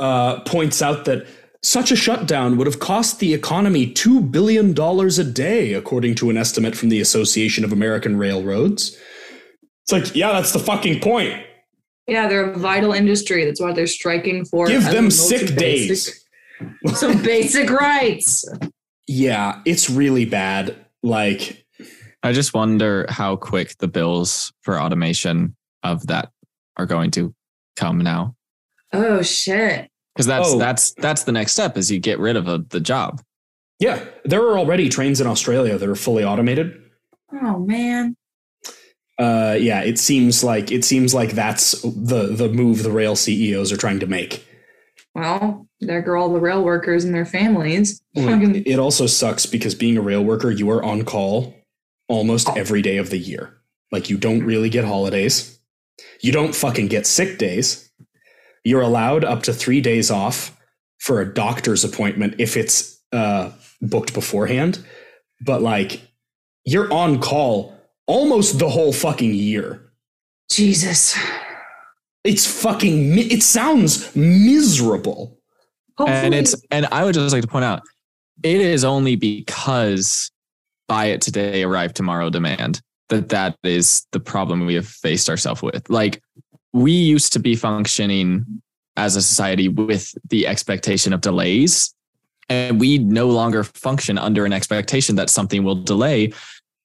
uh, 0.01 0.41
points 0.41 0.83
out 0.83 1.05
that 1.05 1.27
such 1.63 1.93
a 1.93 1.97
shutdown 1.97 2.57
would 2.57 2.67
have 2.67 2.81
cost 2.81 3.21
the 3.21 3.35
economy 3.35 3.87
two 3.93 4.21
billion 4.21 4.73
dollars 4.73 5.19
a 5.19 5.25
day, 5.25 5.75
according 5.75 6.15
to 6.17 6.31
an 6.31 6.37
estimate 6.37 6.75
from 6.75 6.89
the 6.89 7.01
Association 7.01 7.65
of 7.65 7.73
American 7.73 8.17
Railroads. 8.17 8.97
It's 9.85 9.93
like, 9.93 10.17
yeah, 10.17 10.33
that's 10.33 10.53
the 10.53 10.59
fucking 10.59 11.01
point. 11.01 11.45
Yeah, 12.07 12.29
they're 12.29 12.51
a 12.51 12.59
vital 12.59 12.93
industry. 12.93 13.45
That's 13.45 13.61
what 13.61 13.75
they're 13.77 13.87
striking 13.87 14.45
for. 14.45 14.67
Give 14.67 14.85
them 14.85 15.07
the 15.07 15.11
sick 15.11 15.55
days. 15.55 15.89
basic- 15.89 16.15
Some 16.97 17.23
basic 17.23 17.71
rights. 17.71 18.45
Yeah, 19.07 19.61
it's 19.65 19.89
really 19.91 20.25
bad. 20.25 20.77
Like, 21.03 21.65
I 22.23 22.33
just 22.33 22.55
wonder 22.55 23.07
how 23.09 23.37
quick 23.37 23.77
the 23.79 23.89
bills 23.89 24.53
for 24.63 24.81
automation 24.81 25.57
of 25.83 26.07
that 26.09 26.31
are 26.77 26.87
going 26.87 27.11
to 27.13 27.35
come 27.77 27.99
now. 27.99 28.35
Oh 28.93 29.23
shit. 29.23 29.90
Because 30.15 30.27
that's 30.27 30.49
Oh. 30.49 30.59
that's 30.59 30.93
that's 30.95 31.25
the 31.25 31.33
next 31.33 31.53
step 31.53 31.77
is 31.77 31.91
you 31.91 31.99
get 32.01 32.19
rid 32.19 32.37
of 32.37 32.49
a, 32.49 32.59
the 32.69 32.81
job. 32.81 33.21
yeah, 33.79 34.05
there 34.25 34.43
are 34.43 34.59
already 34.59 34.89
trains 34.89 35.21
in 35.21 35.27
Australia 35.27 35.79
that 35.79 35.89
are 35.89 35.95
fully 35.95 36.25
automated. 36.25 36.77
Oh 37.33 37.59
man. 37.61 38.17
Uh, 39.19 39.57
yeah, 39.61 39.83
it 39.83 39.99
seems 39.99 40.43
like 40.43 40.71
it 40.73 40.85
seems 40.85 41.15
like 41.15 41.33
that's 41.33 41.81
the 41.83 42.29
the 42.35 42.49
move 42.49 42.83
the 42.83 42.91
rail 42.91 43.15
CEOs 43.15 43.71
are 43.71 43.77
trying 43.77 44.01
to 44.01 44.07
make. 44.07 44.47
Well, 45.15 45.67
there 45.81 46.01
go 46.03 46.15
all 46.17 46.33
the 46.33 46.41
rail 46.41 46.63
workers 46.63 47.05
and 47.05 47.15
their 47.15 47.27
families. 47.27 48.01
Fucking- 48.15 48.63
It 48.67 48.79
also 48.79 49.07
sucks 49.07 49.45
because 49.47 49.75
being 49.75 49.97
a 49.97 50.01
rail 50.01 50.23
worker, 50.25 50.51
you 50.51 50.71
are 50.71 50.83
on 50.83 51.05
call 51.05 51.55
almost 52.09 52.49
every 52.57 52.81
day 52.83 52.97
of 52.97 53.11
the 53.11 53.19
year. 53.19 53.59
Like 53.93 54.09
you 54.09 54.17
don't 54.17 54.43
really 54.45 54.71
get 54.71 54.85
holidays. 54.85 55.59
You 56.23 56.33
don't 56.33 56.55
fucking 56.55 56.89
get 56.89 57.07
sick 57.07 57.39
days. 57.39 57.90
You're 58.65 58.83
allowed 58.83 59.25
up 59.25 59.43
to 59.45 59.53
three 59.53 59.81
days 59.81 60.11
off 60.11 60.57
for 60.99 61.21
a 61.21 61.35
doctor's 61.35 61.85
appointment 61.85 62.35
if 62.39 62.57
it's 62.57 63.01
uh, 63.13 63.53
booked 63.81 64.13
beforehand. 64.15 64.85
But 65.41 65.63
like 65.63 66.01
you're 66.65 66.93
on 66.93 67.21
call 67.21 67.75
almost 68.07 68.59
the 68.59 68.69
whole 68.69 68.93
fucking 68.93 69.33
year. 69.35 69.91
Jesus. 70.51 71.17
It's 72.25 72.47
fucking. 72.47 73.15
mi- 73.15 73.23
It 73.23 73.43
sounds 73.43 74.15
miserable. 74.15 75.39
Hopefully, 75.97 76.19
And 76.19 76.35
it's 76.35 76.55
and 76.71 76.87
I 76.93 77.05
would 77.05 77.15
just 77.15 77.33
like 77.33 77.43
to 77.43 77.49
point 77.49 77.65
out, 77.65 77.83
it 78.43 78.61
is 78.61 78.85
only 78.85 79.17
because 79.17 80.31
buy 80.89 81.07
it 81.07 81.21
today, 81.23 81.63
arrive 81.63 81.95
tomorrow 81.95 82.29
demand 82.31 82.83
that 83.09 83.29
that 83.31 83.57
is 83.65 84.07
the 84.13 84.21
problem 84.21 84.67
we 84.67 84.75
have 84.75 84.87
faced 84.87 85.29
ourselves 85.31 85.63
with. 85.63 85.89
Like 85.89 86.23
we 86.73 86.93
used 86.93 87.33
to 87.33 87.39
be 87.39 87.57
functioning 87.57 88.63
as 88.97 89.17
a 89.17 89.23
society 89.23 89.69
with 89.69 90.15
the 90.29 90.47
expectation 90.47 91.13
of 91.13 91.21
delays, 91.21 91.95
and 92.49 92.81
we 92.81 92.99
no 92.99 93.29
longer 93.29 93.65
function 93.65 94.19
under 94.19 94.45
an 94.45 94.53
expectation 94.53 95.17
that 95.17 95.31
something 95.31 95.65
will 95.65 95.77
delay. 95.77 96.33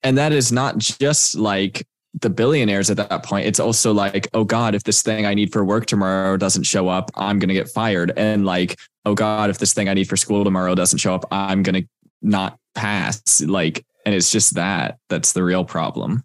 And 0.04 0.18
that 0.18 0.32
is 0.32 0.52
not 0.52 0.78
just 0.78 1.36
like 1.36 1.88
the 2.22 2.30
billionaires 2.30 2.90
at 2.90 2.98
that 2.98 3.24
point. 3.24 3.48
It's 3.48 3.60
also 3.60 3.92
like, 3.94 4.28
oh 4.34 4.44
God, 4.44 4.76
if 4.76 4.84
this 4.84 5.02
thing 5.02 5.26
I 5.26 5.34
need 5.34 5.52
for 5.52 5.66
work 5.66 5.86
tomorrow 5.86 6.38
doesn't 6.38 6.64
show 6.64 6.88
up, 6.88 7.12
I'm 7.16 7.40
going 7.40 7.50
to 7.50 7.54
get 7.54 7.70
fired. 7.70 8.14
And 8.16 8.46
like, 8.46 8.80
oh 9.06 9.16
God, 9.16 9.50
if 9.50 9.58
this 9.58 9.74
thing 9.74 9.90
I 9.90 9.94
need 9.94 10.08
for 10.08 10.16
school 10.16 10.44
tomorrow 10.44 10.76
doesn't 10.76 11.00
show 11.00 11.14
up, 11.14 11.26
I'm 11.32 11.64
going 11.64 11.84
to 11.84 11.90
not 12.22 12.58
pass. 12.76 13.42
Like, 13.42 13.86
and 14.06 14.14
it's 14.16 14.32
just 14.32 14.54
that 14.56 15.00
that's 15.10 15.34
the 15.34 15.44
real 15.44 15.66
problem. 15.66 16.24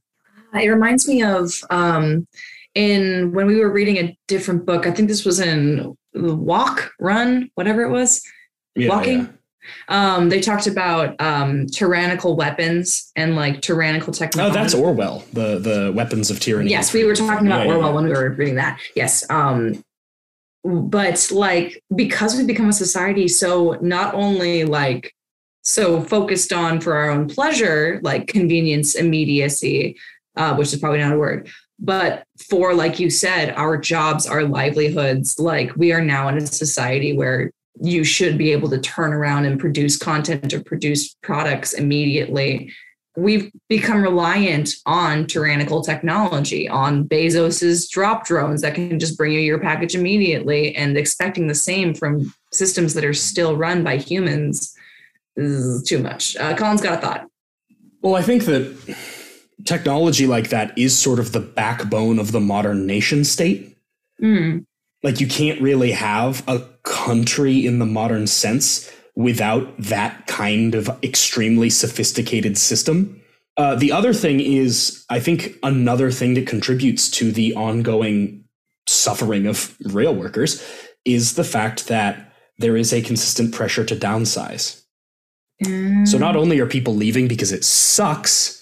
it 0.55 0.69
reminds 0.69 1.09
me 1.09 1.23
of 1.23 1.53
um 1.71 2.27
in 2.75 3.33
when 3.33 3.47
we 3.47 3.57
were 3.61 3.71
reading 3.73 3.99
a 3.99 4.17
different 4.29 4.67
book. 4.67 4.87
I 4.87 4.91
think 4.93 5.09
this 5.09 5.25
was 5.25 5.41
in 5.41 5.97
Walk, 6.15 6.93
Run, 6.99 7.51
whatever 7.55 7.83
it 7.83 7.91
was. 7.91 8.23
Yeah, 8.77 8.89
Walking? 8.89 9.19
yeah. 9.21 9.27
Um, 9.89 10.31
they 10.31 10.41
talked 10.41 10.67
about 10.67 11.21
um 11.21 11.67
tyrannical 11.67 12.35
weapons 12.37 13.13
and 13.17 13.37
like 13.37 13.61
tyrannical 13.61 14.13
technology. 14.13 14.51
Oh, 14.59 14.63
that's 14.63 14.75
Orwell. 14.75 15.25
The 15.33 15.59
the 15.59 15.93
weapons 15.95 16.31
of 16.31 16.41
tyranny. 16.41 16.71
Yes, 16.71 16.93
we 16.93 17.05
were 17.05 17.15
talking 17.15 17.47
about 17.47 17.67
Yeah, 17.67 17.75
Orwell 17.75 17.95
when 17.95 18.05
we 18.05 18.11
were 18.11 18.31
reading 18.31 18.55
that. 18.57 18.81
Yes. 18.97 19.29
Um, 19.31 19.85
but 20.65 21.29
like 21.31 21.83
because 21.95 22.37
we've 22.37 22.47
become 22.47 22.69
a 22.69 22.73
society 22.73 23.29
so 23.29 23.79
not 23.81 24.15
only 24.15 24.65
like 24.65 25.15
so 25.63 26.03
focused 26.03 26.53
on 26.53 26.81
for 26.81 26.95
our 26.95 27.11
own 27.11 27.29
pleasure, 27.29 28.01
like 28.03 28.27
convenience, 28.27 28.95
immediacy, 28.95 29.97
uh, 30.37 30.55
which 30.57 30.73
is 30.73 30.79
probably 30.79 31.01
not 31.01 31.13
a 31.13 31.19
word, 31.19 31.51
but 31.81 32.25
for 32.49 32.75
like 32.75 32.99
you 32.99 33.11
said, 33.11 33.55
our 33.57 33.77
jobs, 33.77 34.27
our 34.27 34.45
livelihoods, 34.45 35.39
like 35.39 35.75
we 35.77 35.93
are 35.93 36.03
now 36.03 36.29
in 36.29 36.37
a 36.37 36.47
society 36.47 37.17
where 37.17 37.51
you 37.81 38.05
should 38.05 38.37
be 38.37 38.53
able 38.53 38.69
to 38.69 38.79
turn 38.79 39.13
around 39.13 39.47
and 39.47 39.59
produce 39.59 39.97
content 39.97 40.53
or 40.53 40.63
produce 40.63 41.15
products 41.23 41.73
immediately 41.73 42.71
we've 43.17 43.51
become 43.69 44.03
reliant 44.03 44.71
on 44.87 45.27
tyrannical 45.27 45.83
technology, 45.83 46.69
on 46.69 47.05
Bezos's 47.05 47.89
drop 47.89 48.25
drones 48.25 48.63
that 48.63 48.75
can 48.75 48.99
just 48.99 49.17
bring 49.17 49.33
you 49.33 49.41
your 49.41 49.59
package 49.59 49.95
immediately, 49.95 50.75
and 50.77 50.97
expecting 50.97 51.47
the 51.47 51.55
same 51.55 51.95
from 51.95 52.33
systems 52.53 52.95
that 52.95 53.05
are 53.05 53.15
still 53.15 53.57
run 53.57 53.83
by 53.83 53.97
humans 53.97 54.75
is 55.37 55.83
too 55.83 55.99
much. 55.99 56.37
Uh, 56.37 56.57
Colin's 56.57 56.81
got 56.81 56.99
a 56.99 57.01
thought. 57.01 57.27
Well, 58.03 58.17
I 58.17 58.23
think 58.23 58.45
that 58.45 58.97
technology 59.65 60.27
like 60.27 60.51
that 60.51 60.77
is 60.77 60.99
sort 60.99 61.19
of 61.19 61.33
the 61.33 61.41
backbone 61.41 62.19
of 62.19 62.33
the 62.33 62.41
modern 62.41 62.87
nation 62.87 63.25
state. 63.25 63.77
Mm, 64.23 64.65
Like 65.03 65.21
you 65.21 65.27
can't 65.27 65.61
really 65.61 65.93
have 65.93 66.47
a 66.49 66.61
country 66.83 67.65
in 67.67 67.79
the 67.79 67.87
modern 67.87 68.27
sense 68.27 68.91
without 69.17 69.77
that 69.79 70.27
kind 70.27 70.75
of 70.75 70.89
extremely 71.03 71.71
sophisticated 71.71 72.57
system. 72.59 73.21
Uh, 73.57 73.75
the 73.75 73.93
other 73.93 74.13
thing 74.13 74.41
is, 74.41 75.05
I 75.11 75.21
think 75.21 75.57
another 75.63 76.11
thing 76.11 76.35
that 76.35 76.47
contributes 76.47 77.11
to 77.13 77.33
the 77.33 77.55
ongoing 77.55 78.45
suffering 78.87 79.47
of 79.47 79.77
rail 79.85 80.15
workers 80.15 80.63
is 81.05 81.35
the 81.35 81.45
fact 81.45 81.89
that 81.89 82.33
there 82.59 82.77
is 82.77 82.93
a 82.93 83.03
consistent 83.03 83.55
pressure 83.55 83.85
to 83.85 83.97
downsize. 83.97 84.83
So 86.07 86.17
not 86.19 86.37
only 86.37 86.59
are 86.61 86.67
people 86.67 86.95
leaving 86.95 87.29
because 87.29 87.53
it 87.53 87.65
sucks, 87.65 88.60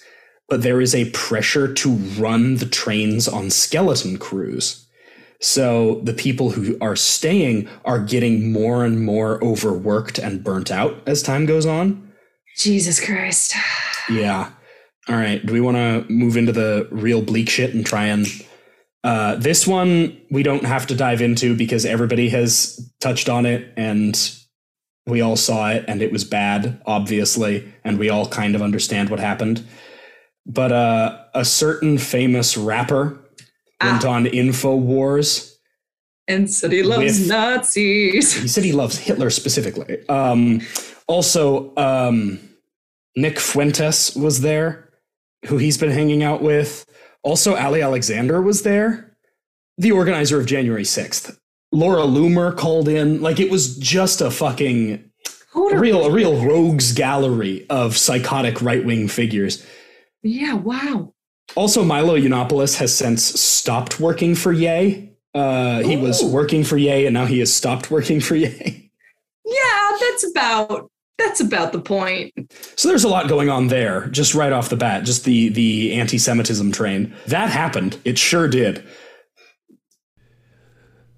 but 0.49 0.63
there 0.63 0.81
is 0.81 0.95
a 0.95 1.09
pressure 1.11 1.73
to 1.73 1.91
run 2.17 2.55
the 2.55 2.65
trains 2.65 3.27
on 3.27 3.49
skeleton 3.49 4.17
crews. 4.17 4.85
So 5.41 6.01
the 6.03 6.13
people 6.13 6.51
who 6.51 6.77
are 6.81 6.95
staying 6.95 7.69
are 7.85 7.99
getting 7.99 8.51
more 8.51 8.83
and 8.83 9.03
more 9.05 9.41
overworked 9.43 10.19
and 10.19 10.43
burnt 10.43 10.69
out 10.69 11.01
as 11.05 11.23
time 11.23 11.45
goes 11.45 11.65
on. 11.65 12.11
Jesus 12.57 13.03
Christ. 13.03 13.55
Yeah. 14.09 14.51
All 15.07 15.15
right. 15.15 15.43
Do 15.45 15.53
we 15.53 15.61
want 15.61 15.77
to 15.77 16.05
move 16.11 16.35
into 16.35 16.51
the 16.51 16.87
real 16.91 17.21
bleak 17.21 17.49
shit 17.49 17.73
and 17.73 17.85
try 17.85 18.05
and 18.05 18.27
uh, 19.03 19.35
this 19.35 19.65
one 19.65 20.19
we 20.29 20.43
don't 20.43 20.65
have 20.65 20.87
to 20.87 20.95
dive 20.95 21.21
into 21.21 21.55
because 21.55 21.85
everybody 21.85 22.27
has 22.29 22.91
touched 22.99 23.29
on 23.29 23.45
it 23.45 23.71
and 23.77 24.35
we 25.07 25.21
all 25.21 25.37
saw 25.37 25.69
it 25.69 25.85
and 25.87 26.01
it 26.01 26.11
was 26.11 26.25
bad, 26.25 26.81
obviously, 26.85 27.71
and 27.83 27.97
we 27.97 28.09
all 28.09 28.27
kind 28.27 28.55
of 28.55 28.61
understand 28.61 29.09
what 29.09 29.19
happened. 29.19 29.65
But 30.49 30.71
uh, 30.71 31.17
a 31.35 31.45
certain 31.45 31.97
famous 31.99 32.57
rapper 32.57 33.19
went 33.81 34.03
Ah. 34.03 34.09
on 34.09 34.25
InfoWars. 34.25 35.53
And 36.27 36.49
said 36.51 36.71
he 36.71 36.81
loves 36.83 37.19
With- 37.19 37.27
Nazis. 37.29 38.33
He 38.33 38.47
said 38.47 38.63
he 38.63 38.71
loves 38.71 38.97
Hitler 38.97 39.29
specifically. 39.29 40.07
Um, 40.09 40.61
also, 41.07 41.71
um, 41.77 42.39
Nick 43.15 43.39
Fuentes 43.39 44.15
was 44.15 44.41
there, 44.41 44.89
who 45.47 45.57
he's 45.57 45.77
been 45.77 45.91
hanging 45.91 46.23
out 46.23 46.41
with. 46.41 46.85
Also, 47.23 47.55
Ali 47.55 47.81
Alexander 47.81 48.41
was 48.41 48.63
there, 48.63 49.15
the 49.77 49.91
organizer 49.91 50.39
of 50.39 50.45
January 50.45 50.83
6th. 50.83 51.37
Laura 51.71 52.03
Loomer 52.03 52.55
called 52.55 52.87
in. 52.87 53.21
Like 53.21 53.39
it 53.39 53.51
was 53.51 53.77
just 53.77 54.21
a 54.21 54.31
fucking 54.31 55.03
a 55.55 55.77
real 55.77 56.05
a 56.05 56.11
real 56.11 56.43
rogues 56.43 56.91
gallery 56.93 57.65
of 57.69 57.95
psychotic 57.97 58.61
right 58.61 58.83
wing 58.83 59.07
figures. 59.07 59.63
Yeah, 60.23 60.53
wow. 60.53 61.13
Also, 61.55 61.83
Milo 61.83 62.17
Yiannopoulos 62.17 62.77
has 62.77 62.95
since 62.95 63.23
stopped 63.23 63.99
working 63.99 64.35
for 64.35 64.51
Yay. 64.51 65.13
Uh, 65.33 65.81
he 65.81 65.97
was 65.97 66.23
working 66.23 66.63
for 66.63 66.77
Yay, 66.77 67.05
and 67.05 67.13
now 67.13 67.25
he 67.25 67.39
has 67.39 67.53
stopped 67.53 67.89
working 67.89 68.19
for 68.19 68.35
Yay. 68.35 68.91
Yeah, 69.45 69.97
that's 69.99 70.29
about 70.29 70.91
That's 71.19 71.41
about 71.41 71.73
the 71.73 71.81
point. 71.81 72.33
So 72.77 72.87
there's 72.87 73.03
a 73.03 73.09
lot 73.09 73.27
going 73.27 73.49
on 73.49 73.67
there, 73.67 74.07
just 74.07 74.33
right 74.33 74.53
off 74.53 74.69
the 74.69 74.77
bat. 74.77 75.03
Just 75.03 75.25
the 75.25 75.49
the 75.49 75.93
anti-Semitism 75.93 76.71
train 76.71 77.13
that 77.27 77.49
happened. 77.49 77.99
It 78.05 78.17
sure 78.17 78.47
did. 78.47 78.83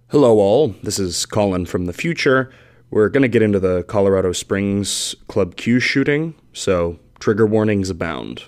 Hello, 0.10 0.40
all. 0.40 0.70
This 0.84 0.98
is 0.98 1.26
Colin 1.26 1.66
from 1.66 1.86
the 1.86 1.94
future. 1.94 2.52
We're 2.90 3.10
going 3.10 3.22
to 3.22 3.30
get 3.30 3.42
into 3.42 3.60
the 3.60 3.84
Colorado 3.84 4.34
Springs 4.34 5.16
Club 5.28 5.56
Q 5.56 5.80
shooting, 5.80 6.34
so 6.52 7.00
trigger 7.20 7.46
warnings 7.46 7.90
abound. 7.90 8.44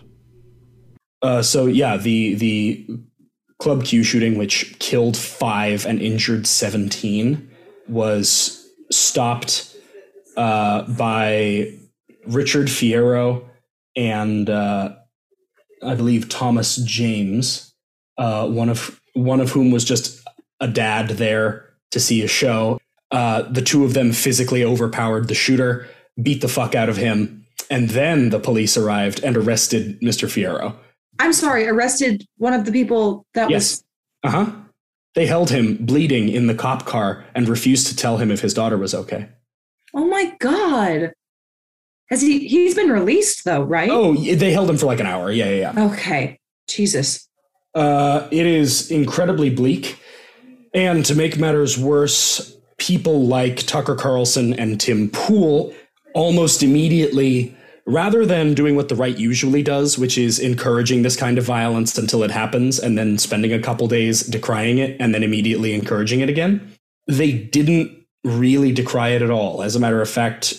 Uh, 1.24 1.42
so 1.42 1.65
yeah, 1.65 1.98
the 1.98 2.36
the 2.36 2.88
Club 3.60 3.86
Q 3.86 4.03
shooting, 4.03 4.38
which 4.38 4.77
killed 4.80 5.18
five 5.18 5.86
and 5.86 6.01
injured 6.01 6.46
seventeen, 6.46 7.50
was 7.88 8.70
stopped 8.92 9.75
uh, 10.38 10.84
by 10.84 11.74
Richard 12.27 12.68
Fierro 12.68 13.44
and 13.96 14.50
uh, 14.50 14.96
I 15.84 15.96
believe 15.96 16.30
Thomas 16.30 16.77
James, 16.77 17.74
uh, 18.18 18.48
one 18.48 18.70
of 18.70 19.00
one 19.13 19.39
of 19.39 19.51
whom 19.51 19.72
was 19.72 19.86
just 19.86 20.22
a 20.60 20.68
dad 20.68 21.10
there 21.10 21.70
to 21.92 22.00
see 22.00 22.24
a 22.24 22.27
show. 22.27 22.80
Uh, 23.12 23.44
the 23.44 23.62
two 23.62 23.84
of 23.86 23.94
them 23.94 24.12
physically 24.12 24.63
overpowered 24.63 25.27
the 25.27 25.36
shooter, 25.36 25.88
beat 26.22 26.42
the 26.42 26.48
fuck 26.48 26.74
out 26.74 26.89
of 26.89 26.98
him, 26.98 27.46
and 27.70 27.89
then 27.89 28.30
the 28.30 28.39
police 28.39 28.75
arrived 28.75 29.24
and 29.24 29.38
arrested 29.38 30.00
Mr. 30.01 30.27
Fierro. 30.27 30.75
I'm 31.24 31.32
sorry, 31.32 31.65
arrested 31.68 32.25
one 32.38 32.53
of 32.53 32.65
the 32.65 32.72
people 32.72 33.25
that 33.34 33.50
was 33.50 33.82
Uh 34.24 34.30
huh. 34.30 34.51
They 35.15 35.25
held 35.25 35.50
him 35.51 35.77
bleeding 35.77 36.27
in 36.27 36.48
the 36.48 36.56
cop 36.56 36.86
car 36.86 37.24
and 37.34 37.48
refused 37.48 37.88
to 37.88 37.96
tell 37.96 38.18
him 38.18 38.30
if 38.30 38.42
his 38.42 38.53
daughter 38.53 38.77
was 38.77 38.94
okay. 38.94 39.30
Oh 39.94 40.06
my 40.06 40.36
god. 40.39 41.13
Has 42.10 42.22
he? 42.22 42.48
He's 42.48 42.75
been 42.75 42.89
released 42.89 43.46
though, 43.46 43.62
right? 43.63 43.89
Oh, 43.89 44.15
they 44.15 44.51
held 44.51 44.70
him 44.70 44.77
for 44.77 44.86
like 44.86 45.00
an 45.00 45.06
hour. 45.06 45.32
Yeah, 45.32 45.50
yeah, 45.50 45.74
yeah. 45.74 45.86
Okay. 45.92 46.39
Jesus. 46.68 47.30
Uh, 47.74 48.27
it 48.30 48.46
is 48.46 48.92
incredibly 48.92 49.50
bleak. 49.50 49.98
And 50.74 51.06
to 51.06 51.15
make 51.15 51.38
matters 51.38 51.77
worse, 51.77 52.58
people 52.77 53.27
like 53.27 53.58
Tucker 53.58 53.96
Carlson 53.96 54.53
and 54.53 54.80
Tim 54.82 55.10
Pool 55.10 55.74
almost 56.13 56.63
immediately, 56.63 57.56
rather 57.86 58.25
than 58.25 58.54
doing 58.54 58.75
what 58.75 58.90
the 58.90 58.96
right 58.96 59.18
usually 59.18 59.62
does, 59.62 59.98
which 59.98 60.18
is 60.18 60.40
encouraging 60.40 61.02
this 61.02 61.16
kind 61.16 61.38
of 61.38 61.44
violence 61.44 61.98
until 61.98 62.24
it 62.24 62.32
happens 62.32 62.80
and 62.80 62.98
then 62.98 63.18
spending 63.18 63.52
a 63.52 63.60
couple 63.60 63.88
days 63.88 64.24
decrying 64.24 64.78
it 64.78 64.96
and 65.00 65.13
then 65.13 65.24
immediately 65.24 65.74
encouraging 65.74 66.22
it 66.22 66.30
again, 66.30 66.75
they 67.08 67.34
didn't 67.34 67.92
really 68.24 68.72
decry 68.72 69.10
it 69.10 69.22
at 69.22 69.30
all. 69.30 69.62
As 69.62 69.75
a 69.75 69.80
matter 69.80 70.02
of 70.02 70.10
fact, 70.10 70.54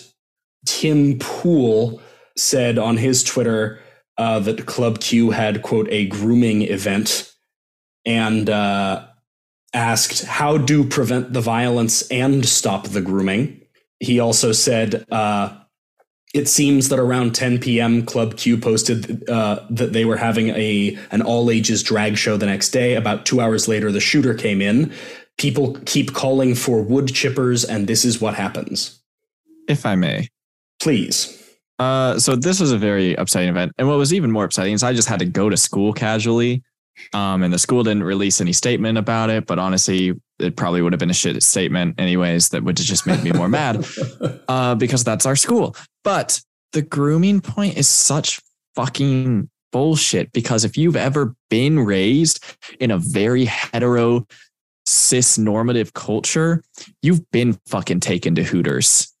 Tim 0.65 1.17
Pool 1.19 2.01
said 2.37 2.77
on 2.77 2.97
his 2.97 3.23
Twitter 3.23 3.79
uh, 4.17 4.39
that 4.39 4.65
Club 4.65 4.99
Q 4.99 5.31
had, 5.31 5.61
quote, 5.61 5.87
a 5.89 6.07
grooming 6.07 6.61
event 6.63 7.33
and 8.05 8.49
uh, 8.49 9.05
asked, 9.73 10.25
How 10.25 10.57
do 10.57 10.83
prevent 10.87 11.33
the 11.33 11.41
violence 11.41 12.07
and 12.09 12.45
stop 12.45 12.87
the 12.87 13.01
grooming? 13.01 13.61
He 13.99 14.19
also 14.19 14.51
said, 14.51 15.05
uh, 15.11 15.57
it 16.35 16.49
seems 16.49 16.89
that 16.89 16.99
around 16.99 17.33
10 17.33 17.59
p.m., 17.59 18.05
Club 18.05 18.35
Q 18.35 18.57
posted 18.57 19.27
uh, 19.29 19.61
that 19.69 19.93
they 19.93 20.03
were 20.03 20.17
having 20.17 20.49
a 20.49 20.97
an 21.11 21.21
all 21.21 21.49
ages 21.49 21.81
drag 21.81 22.17
show 22.17 22.35
the 22.35 22.45
next 22.45 22.71
day. 22.71 22.95
About 22.95 23.25
two 23.25 23.39
hours 23.39 23.69
later, 23.69 23.89
the 23.89 24.01
shooter 24.01 24.33
came 24.33 24.61
in. 24.61 24.93
People 25.37 25.77
keep 25.85 26.13
calling 26.13 26.53
for 26.53 26.81
wood 26.81 27.05
chippers, 27.05 27.65
and 27.67 27.87
this 27.87 28.03
is 28.03 28.19
what 28.19 28.33
happens. 28.33 29.01
If 29.69 29.85
I 29.85 29.95
may. 29.95 30.27
Please. 30.81 31.41
Uh, 31.79 32.19
so 32.19 32.35
this 32.35 32.59
was 32.59 32.73
a 32.73 32.77
very 32.77 33.15
upsetting 33.15 33.47
event, 33.47 33.71
and 33.77 33.87
what 33.87 33.97
was 33.97 34.13
even 34.13 34.29
more 34.29 34.43
upsetting 34.43 34.73
is 34.73 34.83
I 34.83 34.91
just 34.91 35.07
had 35.07 35.19
to 35.19 35.25
go 35.25 35.49
to 35.49 35.55
school 35.55 35.93
casually, 35.93 36.63
um, 37.13 37.43
and 37.43 37.53
the 37.53 37.59
school 37.59 37.83
didn't 37.83 38.03
release 38.03 38.41
any 38.41 38.53
statement 38.53 38.97
about 38.97 39.29
it. 39.29 39.45
But 39.45 39.59
honestly, 39.59 40.13
it 40.39 40.55
probably 40.55 40.81
would 40.81 40.93
have 40.93 40.99
been 40.99 41.09
a 41.09 41.13
shit 41.13 41.41
statement 41.43 41.99
anyways. 41.99 42.49
That 42.49 42.63
would 42.63 42.77
have 42.77 42.87
just 42.87 43.05
made 43.07 43.23
me 43.23 43.31
more 43.31 43.49
mad, 43.49 43.85
uh, 44.47 44.75
because 44.75 45.03
that's 45.03 45.25
our 45.25 45.35
school. 45.35 45.75
But 46.03 46.41
the 46.73 46.81
grooming 46.81 47.41
point 47.41 47.77
is 47.77 47.87
such 47.87 48.39
fucking 48.75 49.49
bullshit. 49.71 50.31
Because 50.31 50.63
if 50.65 50.77
you've 50.77 50.95
ever 50.95 51.35
been 51.49 51.79
raised 51.79 52.43
in 52.79 52.91
a 52.91 52.97
very 52.97 53.45
hetero, 53.45 54.25
cis 54.85 55.37
normative 55.37 55.93
culture, 55.93 56.63
you've 57.01 57.29
been 57.31 57.57
fucking 57.67 57.99
taken 58.01 58.35
to 58.35 58.43
Hooters 58.43 59.11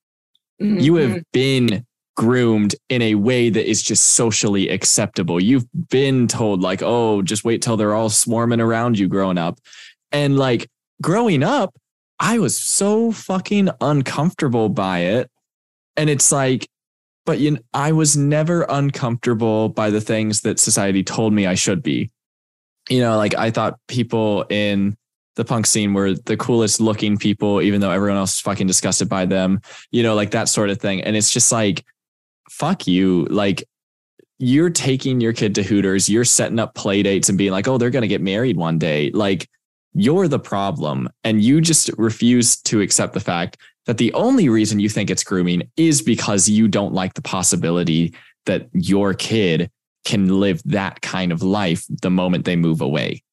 you 0.59 0.93
Mhm. 0.93 1.09
have 1.09 1.23
been 1.33 1.85
groomed 2.15 2.75
in 2.89 3.01
a 3.01 3.15
way 3.15 3.49
that 3.49 3.69
is 3.69 3.81
just 3.81 4.11
socially 4.11 4.69
acceptable. 4.69 5.39
You've 5.39 5.67
been 5.89 6.27
told, 6.27 6.61
like, 6.61 6.81
oh, 6.81 7.21
just 7.21 7.43
wait 7.43 7.61
till 7.61 7.77
they're 7.77 7.93
all 7.93 8.09
swarming 8.09 8.61
around 8.61 8.97
you 8.97 9.07
growing 9.07 9.37
up. 9.37 9.59
And 10.11 10.37
like 10.37 10.69
growing 11.01 11.43
up, 11.43 11.75
I 12.19 12.39
was 12.39 12.57
so 12.57 13.11
fucking 13.11 13.69
uncomfortable 13.81 14.69
by 14.69 14.99
it. 14.99 15.29
And 15.97 16.09
it's 16.09 16.31
like, 16.31 16.67
but 17.25 17.39
you 17.39 17.51
know, 17.51 17.59
I 17.73 17.91
was 17.91 18.15
never 18.15 18.65
uncomfortable 18.69 19.69
by 19.69 19.89
the 19.89 20.01
things 20.01 20.41
that 20.41 20.59
society 20.59 21.03
told 21.03 21.33
me 21.33 21.47
I 21.47 21.55
should 21.55 21.83
be. 21.83 22.11
You 22.89 23.01
know, 23.01 23.17
like 23.17 23.35
I 23.35 23.51
thought 23.51 23.79
people 23.87 24.45
in 24.49 24.95
the 25.35 25.43
punk 25.43 25.65
scene 25.65 25.93
were 25.93 26.13
the 26.13 26.37
coolest 26.37 26.79
looking 26.79 27.17
people, 27.17 27.61
even 27.61 27.81
though 27.81 27.91
everyone 27.91 28.17
else 28.17 28.37
was 28.37 28.41
fucking 28.41 28.67
disgusted 28.67 29.09
by 29.09 29.25
them 29.25 29.59
you 29.91 30.03
know, 30.03 30.15
like 30.15 30.31
that 30.31 30.47
sort 30.47 30.69
of 30.69 30.79
thing. 30.79 31.01
And 31.01 31.15
it's 31.15 31.31
just 31.31 31.51
like, 31.51 31.83
fuck 32.49 32.87
you. 32.87 33.25
Like, 33.25 33.63
you're 34.37 34.69
taking 34.69 35.21
your 35.21 35.33
kid 35.33 35.55
to 35.55 35.63
Hooters, 35.63 36.09
you're 36.09 36.25
setting 36.25 36.59
up 36.59 36.75
play 36.75 37.01
dates 37.03 37.29
and 37.29 37.37
being 37.37 37.51
like, 37.51 37.67
oh, 37.67 37.77
they're 37.77 37.89
going 37.89 38.01
to 38.01 38.07
get 38.07 38.21
married 38.21 38.57
one 38.57 38.77
day. 38.77 39.11
Like, 39.11 39.49
you're 39.93 40.27
the 40.27 40.39
problem. 40.39 41.09
And 41.23 41.41
you 41.41 41.61
just 41.61 41.89
refuse 41.97 42.57
to 42.63 42.81
accept 42.81 43.13
the 43.13 43.19
fact 43.21 43.57
that 43.85 43.97
the 43.97 44.13
only 44.13 44.49
reason 44.49 44.79
you 44.79 44.89
think 44.89 45.09
it's 45.09 45.23
grooming 45.23 45.69
is 45.77 46.01
because 46.01 46.49
you 46.49 46.67
don't 46.67 46.93
like 46.93 47.13
the 47.13 47.21
possibility 47.21 48.13
that 48.45 48.67
your 48.73 49.13
kid 49.13 49.71
can 50.03 50.39
live 50.39 50.61
that 50.65 51.01
kind 51.01 51.31
of 51.31 51.41
life 51.41 51.85
the 52.01 52.09
moment 52.09 52.45
they 52.45 52.55
move 52.55 52.81
away. 52.81 53.23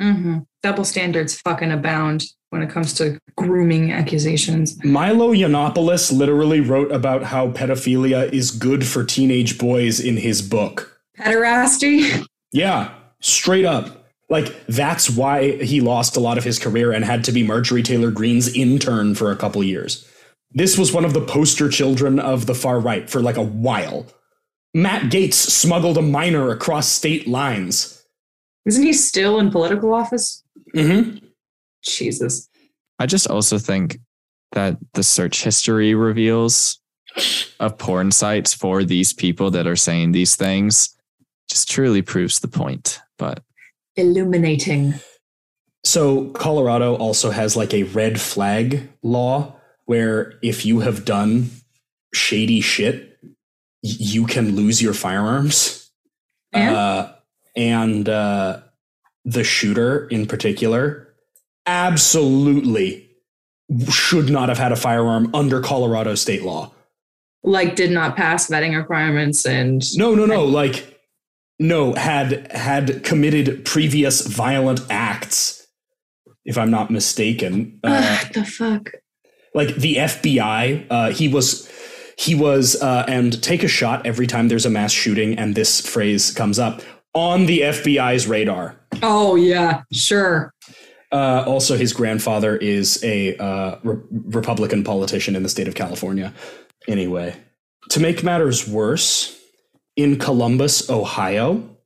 Mhm. 0.00 0.46
Double 0.62 0.84
standards 0.84 1.38
fucking 1.40 1.72
abound 1.72 2.24
when 2.52 2.62
it 2.62 2.68
comes 2.68 2.92
to 2.92 3.18
grooming 3.34 3.92
accusations. 3.92 4.82
Milo 4.84 5.32
Yiannopoulos 5.32 6.12
literally 6.12 6.60
wrote 6.60 6.92
about 6.92 7.22
how 7.22 7.48
pedophilia 7.50 8.30
is 8.30 8.50
good 8.50 8.86
for 8.86 9.04
teenage 9.04 9.56
boys 9.56 9.98
in 9.98 10.18
his 10.18 10.42
book. 10.42 11.00
Pederasty. 11.18 12.26
Yeah, 12.52 12.92
straight 13.20 13.64
up. 13.64 14.06
Like 14.28 14.66
that's 14.66 15.08
why 15.08 15.62
he 15.62 15.80
lost 15.80 16.18
a 16.18 16.20
lot 16.20 16.36
of 16.36 16.44
his 16.44 16.58
career 16.58 16.92
and 16.92 17.06
had 17.06 17.24
to 17.24 17.32
be 17.32 17.42
Marjorie 17.42 17.82
Taylor 17.82 18.10
Greene's 18.10 18.54
intern 18.54 19.14
for 19.14 19.30
a 19.30 19.36
couple 19.36 19.64
years. 19.64 20.06
This 20.50 20.76
was 20.76 20.92
one 20.92 21.06
of 21.06 21.14
the 21.14 21.24
poster 21.24 21.70
children 21.70 22.20
of 22.20 22.44
the 22.44 22.54
far 22.54 22.78
right 22.78 23.08
for 23.08 23.22
like 23.22 23.38
a 23.38 23.42
while. 23.42 24.06
Matt 24.74 25.04
Gaetz 25.04 25.32
smuggled 25.32 25.96
a 25.96 26.02
minor 26.02 26.50
across 26.50 26.88
state 26.88 27.26
lines. 27.26 28.04
Isn't 28.66 28.84
he 28.84 28.92
still 28.92 29.38
in 29.38 29.50
political 29.50 29.94
office? 29.94 30.44
Mm-hmm. 30.76 31.24
Jesus. 31.82 32.48
I 32.98 33.06
just 33.06 33.28
also 33.28 33.58
think 33.58 33.98
that 34.52 34.76
the 34.94 35.02
search 35.02 35.42
history 35.42 35.94
reveals 35.94 36.80
of 37.60 37.78
porn 37.78 38.10
sites 38.10 38.54
for 38.54 38.84
these 38.84 39.12
people 39.12 39.50
that 39.50 39.66
are 39.66 39.76
saying 39.76 40.12
these 40.12 40.36
things 40.36 40.96
just 41.48 41.70
truly 41.70 42.02
proves 42.02 42.40
the 42.40 42.48
point. 42.48 43.00
But 43.18 43.42
Illuminating. 43.96 44.94
So 45.84 46.30
Colorado 46.30 46.94
also 46.96 47.30
has 47.30 47.56
like 47.56 47.74
a 47.74 47.82
red 47.82 48.20
flag 48.20 48.88
law 49.02 49.56
where 49.86 50.38
if 50.42 50.64
you 50.64 50.80
have 50.80 51.04
done 51.04 51.50
shady 52.14 52.60
shit, 52.60 53.18
you 53.82 54.26
can 54.26 54.54
lose 54.54 54.80
your 54.80 54.94
firearms. 54.94 55.90
And? 56.52 56.76
Uh, 56.76 57.12
and 57.56 58.08
uh, 58.08 58.60
the 59.24 59.44
shooter 59.44 60.06
in 60.08 60.26
particular 60.26 61.11
absolutely 61.66 63.08
should 63.90 64.28
not 64.28 64.48
have 64.48 64.58
had 64.58 64.72
a 64.72 64.76
firearm 64.76 65.30
under 65.34 65.60
Colorado 65.60 66.14
state 66.14 66.42
law. 66.42 66.72
like 67.42 67.74
did 67.74 67.90
not 67.90 68.16
pass 68.16 68.48
vetting 68.48 68.76
requirements 68.76 69.46
and 69.46 69.82
No, 69.96 70.14
no, 70.14 70.26
no. 70.26 70.44
Like, 70.44 71.00
no, 71.58 71.94
had 71.94 72.50
had 72.52 73.02
committed 73.04 73.64
previous 73.64 74.26
violent 74.26 74.80
acts, 74.90 75.66
if 76.44 76.58
I'm 76.58 76.70
not 76.70 76.90
mistaken. 76.90 77.80
Uh, 77.84 78.18
Ugh, 78.20 78.32
the 78.32 78.44
fuck. 78.44 78.90
like 79.54 79.74
the 79.76 79.96
FBI, 79.96 80.86
uh, 80.90 81.10
he 81.10 81.28
was 81.28 81.70
he 82.18 82.34
was 82.34 82.80
uh, 82.82 83.04
and 83.08 83.42
take 83.42 83.62
a 83.62 83.68
shot 83.68 84.04
every 84.06 84.26
time 84.26 84.48
there's 84.48 84.66
a 84.66 84.70
mass 84.70 84.92
shooting 84.92 85.38
and 85.38 85.54
this 85.54 85.80
phrase 85.80 86.30
comes 86.30 86.58
up 86.58 86.82
on 87.14 87.46
the 87.46 87.60
FBI's 87.60 88.26
radar. 88.26 88.76
Oh 89.02 89.36
yeah, 89.36 89.82
sure. 89.92 90.52
Uh, 91.12 91.44
also, 91.46 91.76
his 91.76 91.92
grandfather 91.92 92.56
is 92.56 93.02
a 93.04 93.36
uh, 93.36 93.78
re- 93.82 94.00
Republican 94.10 94.82
politician 94.82 95.36
in 95.36 95.42
the 95.42 95.48
state 95.48 95.68
of 95.68 95.74
California. 95.74 96.32
Anyway, 96.88 97.36
to 97.90 98.00
make 98.00 98.24
matters 98.24 98.66
worse, 98.66 99.38
in 99.94 100.18
Columbus, 100.18 100.88
Ohio, 100.88 101.76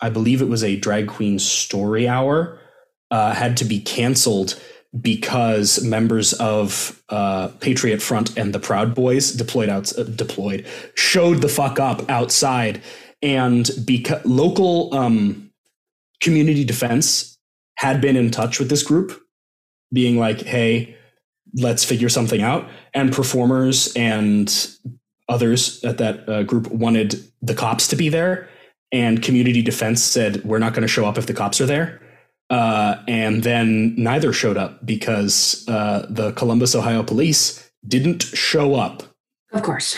I 0.00 0.08
believe 0.08 0.40
it 0.40 0.48
was 0.48 0.64
a 0.64 0.76
drag 0.76 1.08
queen 1.08 1.38
story 1.38 2.08
hour, 2.08 2.58
uh, 3.10 3.34
had 3.34 3.58
to 3.58 3.64
be 3.64 3.80
canceled 3.80 4.58
because 4.98 5.84
members 5.84 6.32
of 6.34 7.02
uh, 7.10 7.48
Patriot 7.60 8.02
Front 8.02 8.36
and 8.36 8.52
the 8.52 8.58
Proud 8.58 8.94
Boys 8.94 9.32
deployed 9.32 9.68
out 9.68 9.96
uh, 9.96 10.04
deployed 10.04 10.66
showed 10.94 11.42
the 11.42 11.48
fuck 11.48 11.78
up 11.78 12.08
outside, 12.10 12.82
and 13.22 13.70
because 13.84 14.24
local 14.24 14.92
um, 14.94 15.52
community 16.20 16.64
defense 16.64 17.29
had 17.80 18.00
been 18.00 18.16
in 18.16 18.30
touch 18.30 18.58
with 18.58 18.68
this 18.68 18.82
group, 18.82 19.08
being 19.92 20.18
like, 20.18 20.40
"Hey, 20.42 20.96
let's 21.54 21.84
figure 21.84 22.08
something 22.10 22.42
out," 22.42 22.68
and 22.94 23.12
performers 23.12 23.92
and 23.96 24.46
others 25.28 25.82
at 25.84 25.98
that 25.98 26.28
uh, 26.28 26.42
group 26.42 26.66
wanted 26.70 27.22
the 27.42 27.54
cops 27.54 27.88
to 27.88 27.96
be 27.96 28.08
there, 28.08 28.48
and 28.92 29.22
community 29.22 29.62
defense 29.62 30.02
said, 30.02 30.44
"We're 30.44 30.58
not 30.64 30.72
going 30.74 30.82
to 30.82 30.94
show 30.96 31.06
up 31.06 31.16
if 31.18 31.26
the 31.26 31.34
cops 31.34 31.60
are 31.60 31.66
there." 31.66 32.00
Uh, 32.50 32.96
and 33.06 33.44
then 33.44 33.94
neither 33.96 34.32
showed 34.32 34.56
up 34.56 34.84
because 34.84 35.64
uh, 35.68 36.04
the 36.10 36.32
Columbus, 36.32 36.74
Ohio 36.74 37.04
police 37.04 37.70
didn't 37.86 38.22
show 38.24 38.74
up, 38.74 39.04
Of 39.52 39.62
course. 39.62 39.96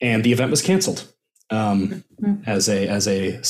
and 0.00 0.22
the 0.22 0.30
event 0.32 0.52
was 0.52 0.62
canceled 0.62 1.12
um, 1.50 2.04
as 2.46 2.68
a 2.68 2.86
as 2.88 3.08
a 3.08 3.40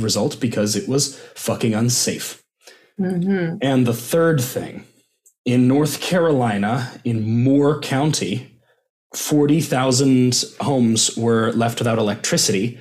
result 0.00 0.40
because 0.40 0.76
it 0.76 0.88
was 0.88 1.18
fucking 1.34 1.74
unsafe. 1.74 2.43
Hmm 2.98 3.56
And 3.60 3.86
the 3.86 3.94
third 3.94 4.40
thing, 4.40 4.84
in 5.44 5.68
North 5.68 6.00
Carolina, 6.00 7.00
in 7.04 7.44
Moore 7.44 7.80
County, 7.80 8.50
40,000 9.14 10.44
homes 10.60 11.16
were 11.16 11.52
left 11.52 11.78
without 11.78 11.98
electricity 11.98 12.78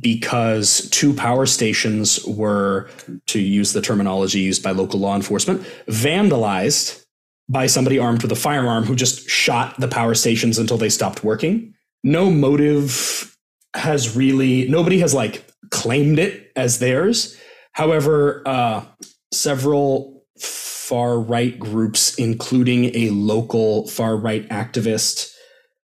because 0.00 0.88
two 0.90 1.12
power 1.12 1.44
stations 1.46 2.24
were, 2.24 2.88
to 3.26 3.40
use 3.40 3.72
the 3.72 3.82
terminology 3.82 4.40
used 4.40 4.62
by 4.62 4.70
local 4.70 5.00
law 5.00 5.14
enforcement, 5.14 5.62
vandalized 5.86 7.04
by 7.48 7.66
somebody 7.66 7.98
armed 7.98 8.22
with 8.22 8.32
a 8.32 8.36
firearm 8.36 8.84
who 8.84 8.94
just 8.94 9.28
shot 9.28 9.78
the 9.78 9.88
power 9.88 10.14
stations 10.14 10.58
until 10.58 10.78
they 10.78 10.88
stopped 10.88 11.24
working. 11.24 11.74
No 12.02 12.30
motive 12.30 13.36
has 13.74 14.16
really, 14.16 14.68
nobody 14.68 14.98
has 15.00 15.12
like 15.12 15.44
claimed 15.70 16.18
it 16.18 16.52
as 16.56 16.78
theirs. 16.78 17.36
However, 17.72 18.42
uh, 18.46 18.84
several 19.32 20.24
far 20.38 21.18
right 21.18 21.58
groups, 21.58 22.14
including 22.16 22.94
a 22.94 23.10
local 23.10 23.86
far 23.88 24.16
right 24.16 24.48
activist. 24.48 25.32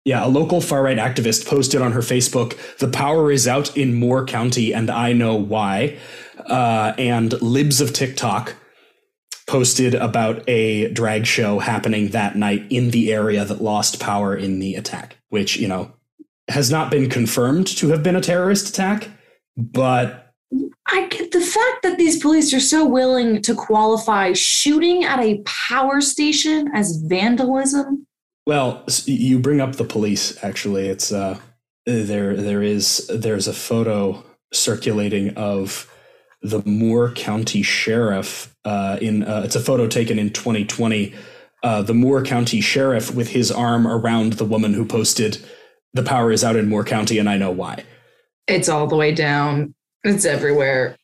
Yeah, 0.06 0.26
a 0.26 0.28
local 0.28 0.62
far 0.62 0.84
right 0.84 0.98
activist 0.98 1.48
posted 1.48 1.82
on 1.82 1.92
her 1.92 2.00
Facebook, 2.00 2.58
The 2.78 2.88
power 2.88 3.32
is 3.32 3.48
out 3.48 3.76
in 3.76 3.96
Moore 3.96 4.26
County, 4.26 4.74
and 4.74 4.90
I 4.90 5.14
know 5.14 5.36
why. 5.36 5.98
Uh, 6.46 6.94
and 6.98 7.40
Libs 7.42 7.82
of 7.82 7.94
TikTok 7.94 8.56
posted 9.48 9.96
about 9.96 10.48
a 10.48 10.92
drag 10.92 11.26
show 11.26 11.60
happening 11.60 12.10
that 12.10 12.36
night 12.36 12.66
in 12.70 12.92
the 12.92 13.12
area 13.14 13.46
that 13.46 13.62
lost 13.62 14.00
power 14.00 14.36
in 14.36 14.60
the 14.60 14.76
attack, 14.76 15.18
which, 15.30 15.58
you 15.58 15.68
know, 15.68 15.94
has 16.50 16.70
not 16.70 16.92
been 16.92 17.10
confirmed 17.10 17.68
to 17.68 17.90
have 17.90 18.04
been 18.04 18.16
a 18.16 18.22
terrorist 18.22 18.70
attack, 18.70 19.10
but 19.56 20.27
I 20.90 21.08
get 21.08 21.32
the 21.32 21.42
fact 21.42 21.84
that 21.84 21.98
these 21.98 22.18
police 22.18 22.54
are 22.54 22.62
so 22.62 22.86
willing 22.86 23.42
to 23.42 23.54
qualify 23.54 24.34
shooting 24.34 25.04
at 25.04 25.20
a 25.20 25.42
power 25.46 26.00
station 26.00 26.70
as 26.74 26.98
vandalism. 27.06 28.08
Well, 28.46 28.86
you 29.06 29.40
bring 29.40 29.60
up 29.60 29.76
the 29.76 29.84
police. 29.84 30.42
Actually, 30.42 30.88
it's 30.88 31.12
uh, 31.12 31.38
there. 31.86 32.38
There 32.38 32.64
is 32.64 33.10
there's 33.14 33.48
a 33.48 33.54
photo 33.54 34.24
circulating 34.54 35.36
of 35.36 35.92
the 36.42 36.64
Moore 36.66 37.12
County 37.12 37.62
Sheriff. 37.62 38.56
Uh, 38.64 38.98
in 39.02 39.24
uh, 39.24 39.42
it's 39.44 39.56
a 39.56 39.60
photo 39.60 39.88
taken 39.88 40.18
in 40.18 40.32
2020. 40.32 41.14
Uh, 41.64 41.82
the 41.82 41.94
Moore 41.94 42.24
County 42.24 42.62
Sheriff 42.62 43.14
with 43.14 43.30
his 43.30 43.52
arm 43.52 43.86
around 43.86 44.34
the 44.34 44.46
woman 44.46 44.74
who 44.74 44.86
posted, 44.86 45.46
"The 45.94 46.04
power 46.04 46.32
is 46.32 46.46
out 46.46 46.56
in 46.56 46.70
Moore 46.70 46.86
County, 46.86 47.18
and 47.18 47.28
I 47.28 47.38
know 47.38 47.52
why." 47.52 47.84
It's 48.48 48.70
all 48.70 48.88
the 48.88 48.96
way 48.96 49.14
down. 49.14 49.76
It's 50.08 50.26
everywhere. 50.26 50.96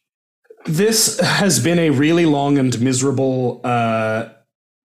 This 0.65 1.19
has 1.19 1.61
been 1.61 1.77
a 1.77 1.89
really 1.89 2.25
long 2.25 2.57
and 2.57 2.79
miserable 2.79 3.59
uh, 3.63 4.29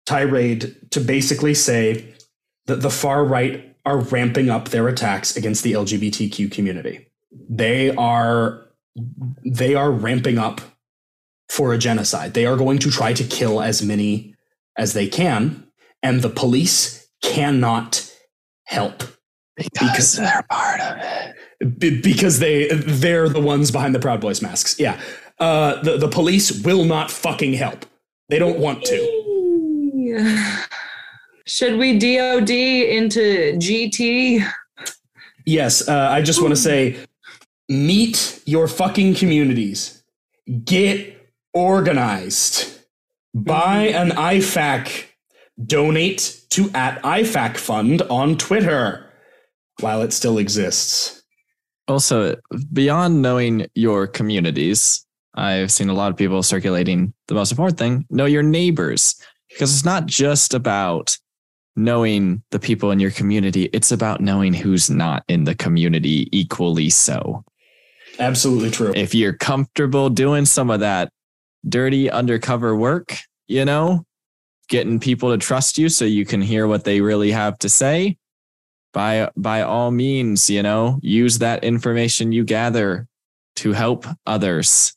tirade 0.05 0.91
to 0.91 0.99
basically 0.99 1.53
say 1.53 2.13
that 2.65 2.81
the 2.81 2.89
far 2.89 3.23
right 3.23 3.75
are 3.85 3.99
ramping 3.99 4.49
up 4.49 4.69
their 4.69 4.87
attacks 4.87 5.35
against 5.35 5.63
the 5.63 5.73
LGBTQ 5.73 6.51
community. 6.51 7.07
They 7.49 7.95
are 7.95 8.67
they 9.45 9.73
are 9.75 9.89
ramping 9.89 10.37
up 10.37 10.59
for 11.47 11.73
a 11.73 11.77
genocide. 11.77 12.33
They 12.33 12.45
are 12.45 12.57
going 12.57 12.79
to 12.79 12.91
try 12.91 13.13
to 13.13 13.23
kill 13.23 13.61
as 13.61 13.81
many 13.81 14.35
as 14.77 14.93
they 14.93 15.07
can, 15.07 15.67
and 16.03 16.21
the 16.21 16.29
police 16.29 17.07
cannot 17.23 18.11
help 18.65 19.03
Because 19.55 20.13
they're 20.13 20.45
part 20.49 20.79
of 20.81 20.97
it. 20.97 21.35
B- 21.77 22.01
because 22.01 22.39
they 22.39 22.67
they're 22.69 23.29
the 23.29 23.41
ones 23.41 23.71
behind 23.71 23.93
the 23.93 23.99
Proud 23.99 24.19
Boys 24.21 24.41
masks. 24.41 24.79
Yeah, 24.79 24.99
uh, 25.39 25.81
the 25.83 25.97
the 25.97 26.07
police 26.07 26.63
will 26.63 26.85
not 26.85 27.11
fucking 27.11 27.53
help. 27.53 27.85
They 28.29 28.39
don't 28.39 28.59
want 28.59 28.83
to. 28.85 30.57
Should 31.45 31.77
we 31.77 31.97
DOD 31.99 32.49
into 32.49 33.53
GT? 33.57 34.45
Yes, 35.45 35.87
uh, 35.87 36.09
I 36.11 36.21
just 36.21 36.41
want 36.41 36.51
to 36.51 36.59
say, 36.59 36.97
meet 37.67 38.41
your 38.45 38.67
fucking 38.67 39.15
communities. 39.15 40.03
Get 40.63 41.17
organized. 41.53 42.79
Buy 43.33 43.87
an 43.87 44.11
IFAK. 44.11 45.05
Donate 45.63 46.41
to 46.51 46.71
at 46.73 47.01
IFAK 47.03 47.57
Fund 47.57 48.01
on 48.03 48.37
Twitter 48.37 49.05
while 49.79 50.01
it 50.01 50.13
still 50.13 50.37
exists. 50.37 51.20
Also, 51.87 52.35
beyond 52.71 53.21
knowing 53.21 53.67
your 53.75 54.07
communities, 54.07 55.05
I've 55.33 55.71
seen 55.71 55.89
a 55.89 55.93
lot 55.93 56.11
of 56.11 56.17
people 56.17 56.43
circulating 56.43 57.13
the 57.27 57.33
most 57.33 57.51
important 57.51 57.77
thing 57.77 58.05
know 58.09 58.25
your 58.25 58.43
neighbors. 58.43 59.15
Because 59.49 59.73
it's 59.73 59.85
not 59.85 60.05
just 60.05 60.53
about 60.53 61.17
knowing 61.75 62.41
the 62.51 62.59
people 62.59 62.91
in 62.91 62.99
your 62.99 63.11
community, 63.11 63.65
it's 63.73 63.91
about 63.91 64.21
knowing 64.21 64.53
who's 64.53 64.89
not 64.89 65.23
in 65.27 65.43
the 65.43 65.55
community 65.55 66.29
equally 66.31 66.89
so. 66.89 67.43
Absolutely 68.19 68.71
true. 68.71 68.93
If 68.95 69.13
you're 69.13 69.33
comfortable 69.33 70.09
doing 70.09 70.45
some 70.45 70.69
of 70.69 70.81
that 70.81 71.11
dirty 71.67 72.09
undercover 72.09 72.75
work, 72.75 73.17
you 73.47 73.65
know, 73.65 74.05
getting 74.69 74.99
people 74.99 75.31
to 75.31 75.37
trust 75.37 75.77
you 75.77 75.89
so 75.89 76.05
you 76.05 76.25
can 76.25 76.41
hear 76.41 76.67
what 76.67 76.83
they 76.83 77.01
really 77.01 77.31
have 77.31 77.57
to 77.59 77.69
say, 77.69 78.17
by 78.93 79.29
by 79.35 79.61
all 79.61 79.91
means, 79.91 80.49
you 80.49 80.63
know, 80.63 80.99
use 81.01 81.39
that 81.39 81.63
information 81.63 82.31
you 82.31 82.43
gather 82.43 83.07
to 83.57 83.73
help 83.73 84.05
others. 84.25 84.93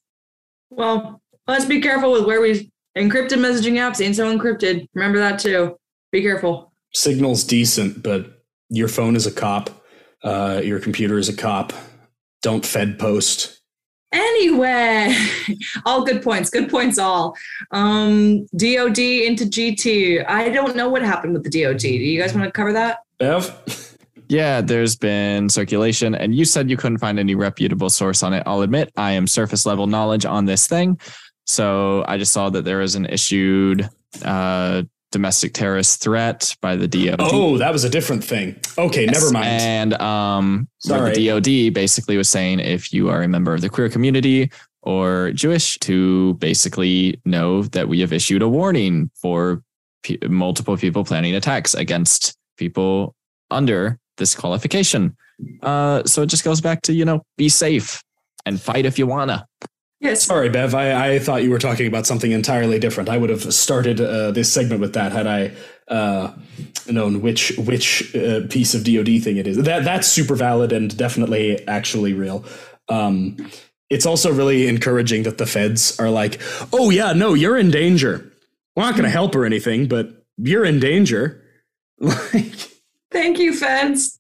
Well, 0.71 1.21
let's 1.47 1.65
be 1.65 1.81
careful 1.81 2.13
with 2.13 2.25
where 2.25 2.41
we 2.41 2.71
encrypted 2.97 3.39
messaging 3.39 3.75
apps 3.75 4.05
ain't 4.05 4.17
so 4.17 4.37
encrypted. 4.37 4.89
Remember 4.95 5.19
that 5.19 5.39
too. 5.39 5.77
Be 6.13 6.23
careful. 6.23 6.73
Signal's 6.93 7.45
decent, 7.45 8.03
but 8.03 8.43
your 8.69 8.89
phone 8.89 9.17
is 9.17 9.27
a 9.27 9.33
cop. 9.33 9.71
Uh, 10.23 10.61
your 10.65 10.81
computer 10.81 11.19
is 11.19 11.29
a 11.29 11.37
cop. 11.37 11.73
Don't 12.43 12.65
Fed 12.65 12.99
post. 12.99 13.61
Anyway, 14.13 15.13
all 15.85 16.05
good 16.05 16.23
points. 16.23 16.49
Good 16.49 16.71
points, 16.71 16.99
all. 16.99 17.37
Um, 17.73 18.47
DOD 18.57 18.99
into 18.99 19.45
GT. 19.45 20.25
I 20.29 20.51
don't 20.51 20.77
know 20.77 20.89
what 20.89 21.03
happened 21.03 21.33
with 21.33 21.43
the 21.43 21.63
DOD. 21.63 21.79
Do 21.79 21.89
you 21.89 22.21
guys 22.21 22.33
want 22.33 22.47
to 22.47 22.53
cover 22.53 22.73
that? 22.75 22.99
Bev? 23.19 23.97
Yeah, 24.29 24.61
there's 24.61 24.97
been 24.97 25.49
circulation, 25.49 26.15
and 26.15 26.35
you 26.35 26.45
said 26.45 26.71
you 26.71 26.77
couldn't 26.77 26.99
find 26.99 27.19
any 27.19 27.35
reputable 27.35 27.91
source 27.91 28.23
on 28.23 28.33
it. 28.33 28.43
I'll 28.47 28.63
admit 28.63 28.91
I 28.97 29.13
am 29.13 29.27
surface 29.27 29.67
level 29.67 29.87
knowledge 29.87 30.25
on 30.25 30.47
this 30.47 30.67
thing. 30.67 30.99
So 31.47 32.05
I 32.09 32.17
just 32.17 32.33
saw 32.33 32.49
that 32.51 32.65
there 32.65 32.79
was 32.79 32.95
an 32.95 33.07
issued 33.07 33.89
uh, 34.25 34.83
domestic 35.13 35.53
terrorist 35.53 36.03
threat 36.03 36.57
by 36.61 36.75
the 36.75 36.89
DOD. 36.89 37.17
Oh, 37.21 37.59
that 37.59 37.73
was 37.73 37.85
a 37.85 37.91
different 37.91 38.25
thing. 38.25 38.59
Okay, 38.79 39.07
never 39.07 39.31
mind. 39.31 39.47
And 39.47 39.95
um, 39.95 40.69
Sorry. 40.79 41.15
the 41.15 41.29
DOD 41.29 41.75
basically 41.75 42.17
was 42.17 42.29
saying 42.29 42.61
if 42.61 42.93
you 42.93 43.11
are 43.11 43.23
a 43.23 43.29
member 43.29 43.55
of 43.55 43.61
the 43.61 43.69
queer 43.69 43.89
community 43.89 44.51
or 44.83 45.31
Jewish, 45.33 45.79
to 45.79 46.35
basically 46.35 47.21
know 47.25 47.63
that 47.63 47.89
we 47.89 48.01
have 48.01 48.13
issued 48.13 48.43
a 48.43 48.49
warning 48.49 49.11
for 49.15 49.63
pe 50.03 50.19
multiple 50.29 50.77
people 50.77 51.05
planning 51.05 51.35
attacks 51.35 51.75
against 51.75 52.37
people 52.57 53.15
under 53.51 53.99
this 54.17 54.35
qualification. 54.35 55.17
Uh, 55.63 56.05
so 56.05 56.23
it 56.23 56.27
just 56.27 56.45
goes 56.45 56.61
back 56.61 56.83
to 56.83 56.93
you 56.93 57.05
know 57.05 57.23
be 57.37 57.49
safe 57.49 58.03
and 58.47 58.61
fight 58.61 58.87
if 58.87 58.99
you 58.99 59.07
wanna. 59.07 59.47
Yes. 60.05 60.23
Sorry, 60.23 60.51
Bev. 60.51 60.75
I, 60.75 61.15
I 61.15 61.19
thought 61.19 61.43
you 61.45 61.51
were 61.51 61.59
talking 61.59 61.87
about 61.87 62.07
something 62.07 62.31
entirely 62.31 62.79
different. 62.79 63.09
I 63.09 63.17
would 63.17 63.31
have 63.31 63.55
started 63.55 64.03
uh, 64.03 64.33
this 64.33 64.53
segment 64.53 64.83
with 64.83 64.93
that 64.93 65.13
had 65.13 65.27
I 65.27 65.53
uh, 65.89 66.33
known 66.91 67.23
which 67.23 67.57
which 67.57 68.15
uh, 68.15 68.43
piece 68.51 68.75
of 68.75 68.85
DoD 68.85 69.23
thing 69.23 69.39
it 69.39 69.47
is. 69.47 69.57
That 69.57 69.85
that's 69.85 70.07
super 70.07 70.35
valid 70.35 70.73
and 70.73 70.95
definitely 70.95 71.67
actually 71.67 72.13
real. 72.13 72.45
Um, 72.91 73.51
it's 73.89 74.05
also 74.05 74.31
really 74.31 74.69
encouraging 74.69 75.23
that 75.23 75.39
the 75.39 75.47
feds 75.47 75.99
are 75.99 76.11
like, 76.11 76.39
"Oh 76.73 76.91
yeah, 76.91 77.15
no, 77.15 77.33
you're 77.33 77.57
in 77.57 77.71
danger. 77.71 78.31
We're 78.77 78.83
not 78.83 78.95
going 78.95 79.05
to 79.05 79.11
help 79.11 79.35
or 79.35 79.47
anything, 79.47 79.89
but 79.89 80.25
you're 80.37 80.67
in 80.67 80.81
danger." 80.81 81.44
Like, 82.05 82.71
Thank 83.11 83.39
you, 83.39 83.55
fans. 83.55 84.19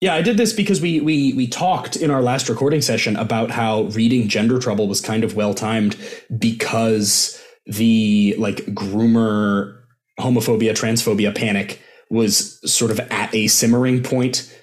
yeah, 0.00 0.14
I 0.14 0.22
did 0.22 0.36
this 0.36 0.52
because 0.52 0.80
we 0.80 1.00
we 1.00 1.32
we 1.34 1.46
talked 1.46 1.96
in 1.96 2.10
our 2.10 2.22
last 2.22 2.48
recording 2.48 2.80
session 2.80 3.16
about 3.16 3.50
how 3.50 3.82
reading 3.84 4.28
Gender 4.28 4.58
Trouble 4.58 4.86
was 4.88 5.00
kind 5.00 5.24
of 5.24 5.34
well 5.34 5.54
timed 5.54 5.96
because 6.38 7.40
the 7.66 8.34
like 8.38 8.58
groomer 8.66 9.80
homophobia 10.20 10.72
transphobia 10.72 11.34
panic 11.34 11.80
was 12.10 12.60
sort 12.70 12.90
of 12.92 13.00
at 13.10 13.34
a 13.34 13.48
simmering 13.48 14.02
point 14.02 14.54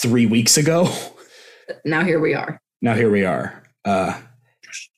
three 0.00 0.24
weeks 0.26 0.56
ago. 0.56 0.88
now 1.84 2.02
here 2.04 2.20
we 2.20 2.34
are. 2.34 2.60
Now 2.80 2.94
here 2.94 3.10
we 3.10 3.24
are. 3.24 3.62
Uh, 3.84 4.18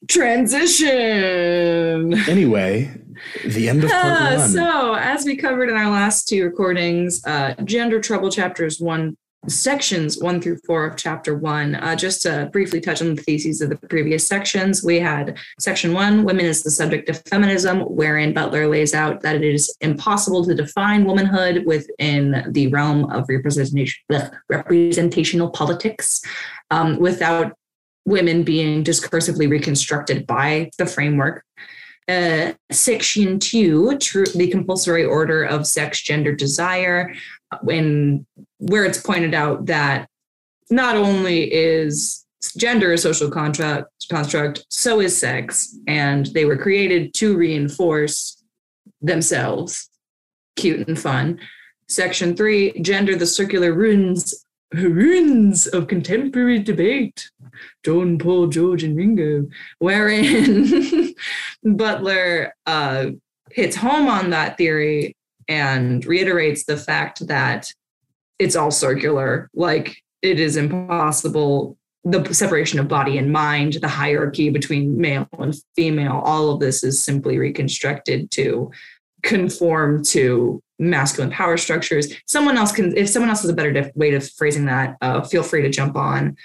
Transition. 0.08 0.88
anyway, 2.28 2.94
the 3.44 3.68
end 3.68 3.84
of 3.84 3.90
part 3.90 4.04
Ah, 4.04 4.34
one. 4.38 4.48
so, 4.48 4.94
as 4.94 5.24
we 5.24 5.36
covered 5.36 5.68
in 5.68 5.76
our 5.76 5.90
last 5.90 6.28
two 6.28 6.44
recordings, 6.44 7.24
uh, 7.26 7.54
gender 7.64 8.00
trouble 8.00 8.30
chapters 8.30 8.80
one, 8.80 9.16
sections 9.48 10.18
one 10.20 10.40
through 10.40 10.58
four 10.66 10.86
of 10.86 10.96
chapter 10.96 11.36
one. 11.36 11.76
Uh, 11.76 11.94
just 11.94 12.22
to 12.22 12.48
briefly 12.52 12.80
touch 12.80 13.00
on 13.00 13.14
the 13.14 13.22
theses 13.22 13.60
of 13.60 13.68
the 13.70 13.76
previous 13.88 14.26
sections, 14.26 14.82
we 14.82 14.98
had 14.98 15.36
section 15.60 15.92
one, 15.92 16.24
women 16.24 16.44
is 16.46 16.62
the 16.64 16.70
subject 16.70 17.08
of 17.08 17.22
feminism, 17.26 17.80
wherein 17.82 18.32
Butler 18.34 18.66
lays 18.66 18.92
out 18.94 19.20
that 19.22 19.36
it 19.36 19.44
is 19.44 19.74
impossible 19.80 20.44
to 20.46 20.54
define 20.54 21.04
womanhood 21.04 21.64
within 21.64 22.44
the 22.50 22.66
realm 22.68 23.10
of 23.12 23.26
representation, 23.28 24.02
representational 24.48 25.50
politics 25.50 26.20
um, 26.70 26.98
without 26.98 27.52
women 28.04 28.42
being 28.44 28.82
discursively 28.84 29.48
reconstructed 29.50 30.26
by 30.26 30.70
the 30.78 30.86
framework 30.86 31.44
uh, 32.08 32.52
section 32.70 33.38
two, 33.38 33.98
true, 33.98 34.26
the 34.26 34.48
compulsory 34.48 35.04
order 35.04 35.44
of 35.44 35.66
sex, 35.66 36.02
gender, 36.02 36.32
desire, 36.34 37.14
when 37.62 38.26
where 38.58 38.84
it's 38.84 39.00
pointed 39.00 39.34
out 39.34 39.66
that 39.66 40.08
not 40.70 40.96
only 40.96 41.52
is 41.52 42.24
gender 42.56 42.92
a 42.92 42.98
social 42.98 43.30
contract 43.30 43.88
construct, 44.10 44.64
so 44.68 45.00
is 45.00 45.18
sex, 45.18 45.76
and 45.86 46.26
they 46.26 46.44
were 46.44 46.56
created 46.56 47.12
to 47.14 47.36
reinforce 47.36 48.42
themselves. 49.00 49.90
Cute 50.54 50.86
and 50.88 50.98
fun. 50.98 51.40
Section 51.88 52.36
three, 52.36 52.72
gender, 52.80 53.16
the 53.16 53.26
circular 53.26 53.72
ruins 53.72 54.45
ruins 54.72 55.66
of 55.66 55.88
contemporary 55.88 56.58
debate. 56.58 57.30
John, 57.84 58.18
Paul, 58.18 58.48
George, 58.48 58.82
and 58.82 58.96
Ringo, 58.96 59.46
wherein 59.78 61.14
Butler 61.64 62.52
uh, 62.66 63.06
hits 63.50 63.76
home 63.76 64.08
on 64.08 64.30
that 64.30 64.56
theory 64.58 65.16
and 65.48 66.04
reiterates 66.04 66.64
the 66.64 66.76
fact 66.76 67.26
that 67.28 67.72
it's 68.38 68.56
all 68.56 68.70
circular. 68.70 69.48
Like 69.54 69.96
it 70.22 70.40
is 70.40 70.56
impossible. 70.56 71.78
The 72.04 72.32
separation 72.32 72.78
of 72.78 72.88
body 72.88 73.18
and 73.18 73.32
mind, 73.32 73.74
the 73.74 73.88
hierarchy 73.88 74.50
between 74.50 75.00
male 75.00 75.28
and 75.38 75.56
female, 75.74 76.20
all 76.24 76.50
of 76.50 76.60
this 76.60 76.84
is 76.84 77.02
simply 77.02 77.38
reconstructed 77.38 78.30
to 78.32 78.70
conform 79.22 80.04
to 80.04 80.62
masculine 80.78 81.30
power 81.30 81.56
structures. 81.56 82.14
Someone 82.26 82.56
else 82.56 82.72
can, 82.72 82.96
if 82.96 83.08
someone 83.08 83.30
else 83.30 83.42
has 83.42 83.50
a 83.50 83.54
better 83.54 83.90
way 83.94 84.14
of 84.14 84.30
phrasing 84.32 84.66
that, 84.66 84.96
uh, 85.00 85.22
feel 85.22 85.42
free 85.42 85.62
to 85.62 85.70
jump 85.70 85.96
on. 85.96 86.36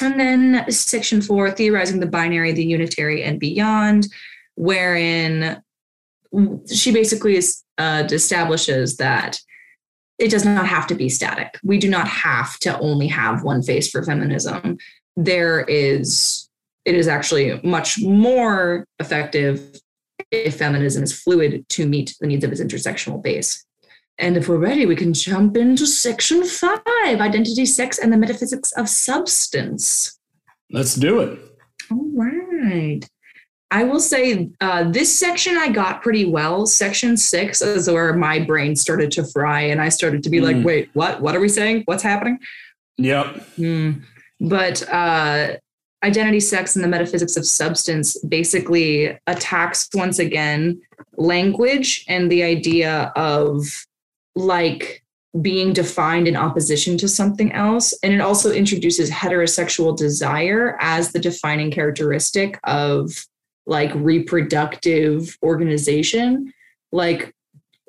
And 0.00 0.18
then 0.18 0.70
section 0.70 1.22
four, 1.22 1.50
theorizing 1.50 2.00
the 2.00 2.06
binary, 2.06 2.52
the 2.52 2.64
unitary, 2.64 3.22
and 3.22 3.38
beyond, 3.38 4.08
wherein 4.56 5.62
she 6.72 6.92
basically 6.92 7.40
uh, 7.78 8.08
establishes 8.10 8.96
that 8.96 9.38
it 10.18 10.32
does 10.32 10.44
not 10.44 10.66
have 10.66 10.88
to 10.88 10.96
be 10.96 11.08
static. 11.08 11.58
We 11.62 11.78
do 11.78 11.88
not 11.88 12.08
have 12.08 12.58
to 12.60 12.76
only 12.80 13.06
have 13.06 13.44
one 13.44 13.62
face 13.62 13.88
for 13.88 14.02
feminism. 14.02 14.78
There 15.16 15.60
is, 15.60 16.48
it 16.84 16.96
is 16.96 17.06
actually 17.06 17.60
much 17.62 18.00
more 18.02 18.84
effective 18.98 19.80
if 20.30 20.56
feminism 20.56 21.02
is 21.02 21.18
fluid 21.18 21.68
to 21.70 21.86
meet 21.86 22.14
the 22.20 22.26
needs 22.26 22.44
of 22.44 22.52
its 22.52 22.60
intersectional 22.60 23.22
base. 23.22 23.64
And 24.18 24.36
if 24.36 24.48
we're 24.48 24.58
ready, 24.58 24.84
we 24.84 24.96
can 24.96 25.12
jump 25.14 25.56
into 25.56 25.86
section 25.86 26.44
five 26.44 26.80
identity, 27.20 27.64
sex, 27.66 27.98
and 27.98 28.12
the 28.12 28.16
metaphysics 28.16 28.72
of 28.72 28.88
substance. 28.88 30.18
Let's 30.70 30.94
do 30.96 31.20
it. 31.20 31.38
All 31.90 32.10
right. 32.14 33.00
I 33.70 33.84
will 33.84 34.00
say 34.00 34.50
uh, 34.60 34.90
this 34.90 35.16
section 35.16 35.56
I 35.56 35.68
got 35.68 36.02
pretty 36.02 36.24
well. 36.24 36.66
Section 36.66 37.16
six 37.16 37.60
is 37.62 37.88
where 37.88 38.12
my 38.14 38.40
brain 38.40 38.74
started 38.74 39.10
to 39.12 39.24
fry, 39.24 39.60
and 39.62 39.80
I 39.80 39.90
started 39.90 40.22
to 40.24 40.30
be 40.30 40.40
like, 40.40 40.56
Mm. 40.56 40.64
wait, 40.64 40.90
what? 40.94 41.20
What 41.20 41.36
are 41.36 41.40
we 41.40 41.48
saying? 41.50 41.82
What's 41.84 42.02
happening? 42.02 42.38
Yep. 42.96 43.26
Hmm. 43.56 43.90
But 44.40 44.88
uh, 44.92 45.56
identity, 46.02 46.40
sex, 46.40 46.76
and 46.76 46.84
the 46.84 46.88
metaphysics 46.88 47.36
of 47.36 47.46
substance 47.46 48.18
basically 48.24 49.18
attacks 49.26 49.88
once 49.94 50.18
again 50.18 50.80
language 51.16 52.04
and 52.08 52.30
the 52.30 52.42
idea 52.42 53.12
of 53.16 53.64
like 54.36 55.02
being 55.42 55.72
defined 55.72 56.26
in 56.26 56.36
opposition 56.36 56.96
to 56.98 57.08
something 57.08 57.52
else. 57.52 57.92
And 58.02 58.12
it 58.12 58.20
also 58.20 58.50
introduces 58.52 59.10
heterosexual 59.10 59.96
desire 59.96 60.76
as 60.80 61.12
the 61.12 61.18
defining 61.18 61.70
characteristic 61.70 62.58
of 62.64 63.10
like 63.66 63.92
reproductive 63.94 65.36
organization. 65.42 66.52
Like 66.92 67.34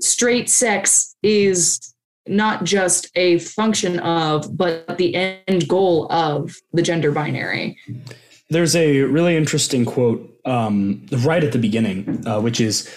straight 0.01 0.49
sex 0.49 1.15
is 1.23 1.93
not 2.29 2.63
just 2.63 3.09
a 3.15 3.39
function 3.39 3.99
of, 3.99 4.55
but 4.55 4.97
the 4.97 5.15
end 5.15 5.67
goal 5.67 6.11
of 6.11 6.55
the 6.73 6.81
gender 6.81 7.11
binary. 7.11 7.77
There's 8.49 8.75
a 8.75 9.01
really 9.01 9.35
interesting 9.35 9.85
quote 9.85 10.39
um, 10.45 11.05
right 11.11 11.43
at 11.43 11.51
the 11.51 11.59
beginning, 11.59 12.23
uh, 12.25 12.39
which 12.41 12.61
is 12.61 12.89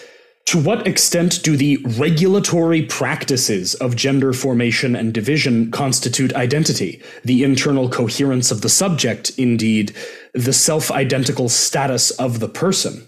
To 0.47 0.61
what 0.61 0.85
extent 0.85 1.41
do 1.41 1.55
the 1.55 1.77
regulatory 1.97 2.83
practices 2.83 3.75
of 3.75 3.95
gender 3.95 4.33
formation 4.33 4.95
and 4.95 5.13
division 5.13 5.71
constitute 5.71 6.33
identity? 6.35 7.01
The 7.23 7.43
internal 7.43 7.89
coherence 7.89 8.51
of 8.51 8.61
the 8.61 8.69
subject, 8.69 9.31
indeed, 9.37 9.95
the 10.33 10.51
self 10.53 10.91
identical 10.91 11.47
status 11.47 12.11
of 12.11 12.39
the 12.39 12.49
person? 12.49 13.07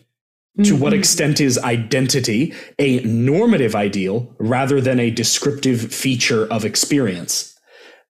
To 0.63 0.75
what 0.75 0.93
extent 0.93 1.41
is 1.41 1.57
identity 1.57 2.53
a 2.79 3.01
normative 3.01 3.75
ideal 3.75 4.33
rather 4.39 4.79
than 4.79 5.01
a 5.01 5.11
descriptive 5.11 5.93
feature 5.93 6.47
of 6.47 6.63
experience? 6.63 7.53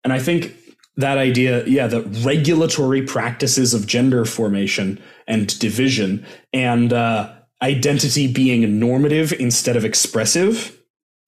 And 0.04 0.14
I 0.14 0.20
think 0.20 0.56
that 0.96 1.18
idea, 1.18 1.66
yeah, 1.66 1.88
the 1.88 2.04
regulatory 2.24 3.02
practices 3.02 3.74
of 3.74 3.88
gender 3.88 4.26
formation 4.26 5.02
and 5.28 5.58
division 5.58 6.24
and 6.54 6.94
uh, 6.94 7.34
identity 7.64 8.32
being 8.32 8.80
normative 8.80 9.34
instead 9.34 9.76
of 9.76 9.84
expressive, 9.84 10.78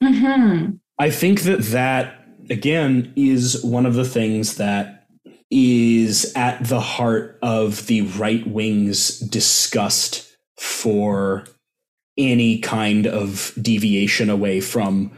Mm-hmm. 0.03 0.75
I 0.99 1.09
think 1.09 1.41
that 1.41 1.61
that, 1.63 2.25
again, 2.49 3.13
is 3.15 3.63
one 3.63 3.85
of 3.85 3.95
the 3.95 4.05
things 4.05 4.57
that 4.57 5.07
is 5.49 6.33
at 6.35 6.63
the 6.65 6.79
heart 6.79 7.39
of 7.41 7.87
the 7.87 8.01
right 8.01 8.45
wing's 8.45 9.19
disgust 9.19 10.26
for 10.57 11.45
any 12.17 12.59
kind 12.59 13.05
of 13.07 13.53
deviation 13.61 14.29
away 14.29 14.59
from 14.59 15.11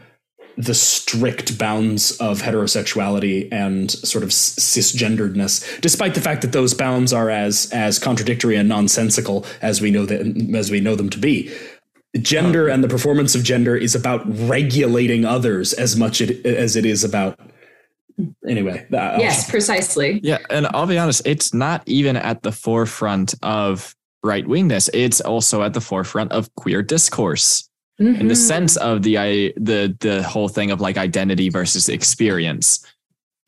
the 0.58 0.74
strict 0.74 1.56
bounds 1.56 2.12
of 2.18 2.42
heterosexuality 2.42 3.48
and 3.50 3.90
sort 3.90 4.22
of 4.22 4.28
s- 4.28 4.56
cisgenderedness, 4.58 5.80
despite 5.80 6.14
the 6.14 6.20
fact 6.20 6.42
that 6.42 6.52
those 6.52 6.74
bounds 6.74 7.12
are 7.14 7.30
as 7.30 7.70
as 7.72 7.98
contradictory 7.98 8.56
and 8.56 8.68
nonsensical 8.68 9.46
as 9.62 9.80
we 9.80 9.90
know 9.90 10.04
that 10.04 10.20
as 10.54 10.70
we 10.70 10.80
know 10.80 10.94
them 10.94 11.08
to 11.08 11.18
be. 11.18 11.50
Gender 12.20 12.68
and 12.68 12.84
the 12.84 12.88
performance 12.88 13.34
of 13.34 13.42
gender 13.44 13.76
is 13.76 13.94
about 13.94 14.22
regulating 14.48 15.24
others 15.24 15.72
as 15.72 15.96
much 15.96 16.20
it, 16.20 16.44
as 16.44 16.76
it 16.76 16.84
is 16.84 17.04
about. 17.04 17.38
Anyway, 18.46 18.86
I'll 18.92 19.20
Yes, 19.20 19.42
stop. 19.42 19.50
precisely. 19.52 20.20
Yeah, 20.22 20.38
and 20.50 20.66
I'll 20.74 20.86
be 20.88 20.98
honest, 20.98 21.22
it's 21.24 21.54
not 21.54 21.82
even 21.86 22.16
at 22.16 22.42
the 22.42 22.52
forefront 22.52 23.34
of 23.42 23.94
right 24.22 24.46
wingness. 24.46 24.88
It's 24.92 25.20
also 25.20 25.62
at 25.62 25.74
the 25.74 25.80
forefront 25.80 26.32
of 26.32 26.54
queer 26.54 26.82
discourse 26.82 27.68
in 27.98 28.28
the 28.28 28.34
Mhm. 28.34 28.48
sense 28.48 28.76
of 28.78 29.02
the 29.02 29.18
I 29.18 29.52
the 29.56 29.94
the 30.00 30.22
whole 30.22 30.48
thing 30.48 30.70
of 30.70 30.80
like 30.80 30.96
identity 30.96 31.48
versus 31.50 31.88
experience, 31.88 32.80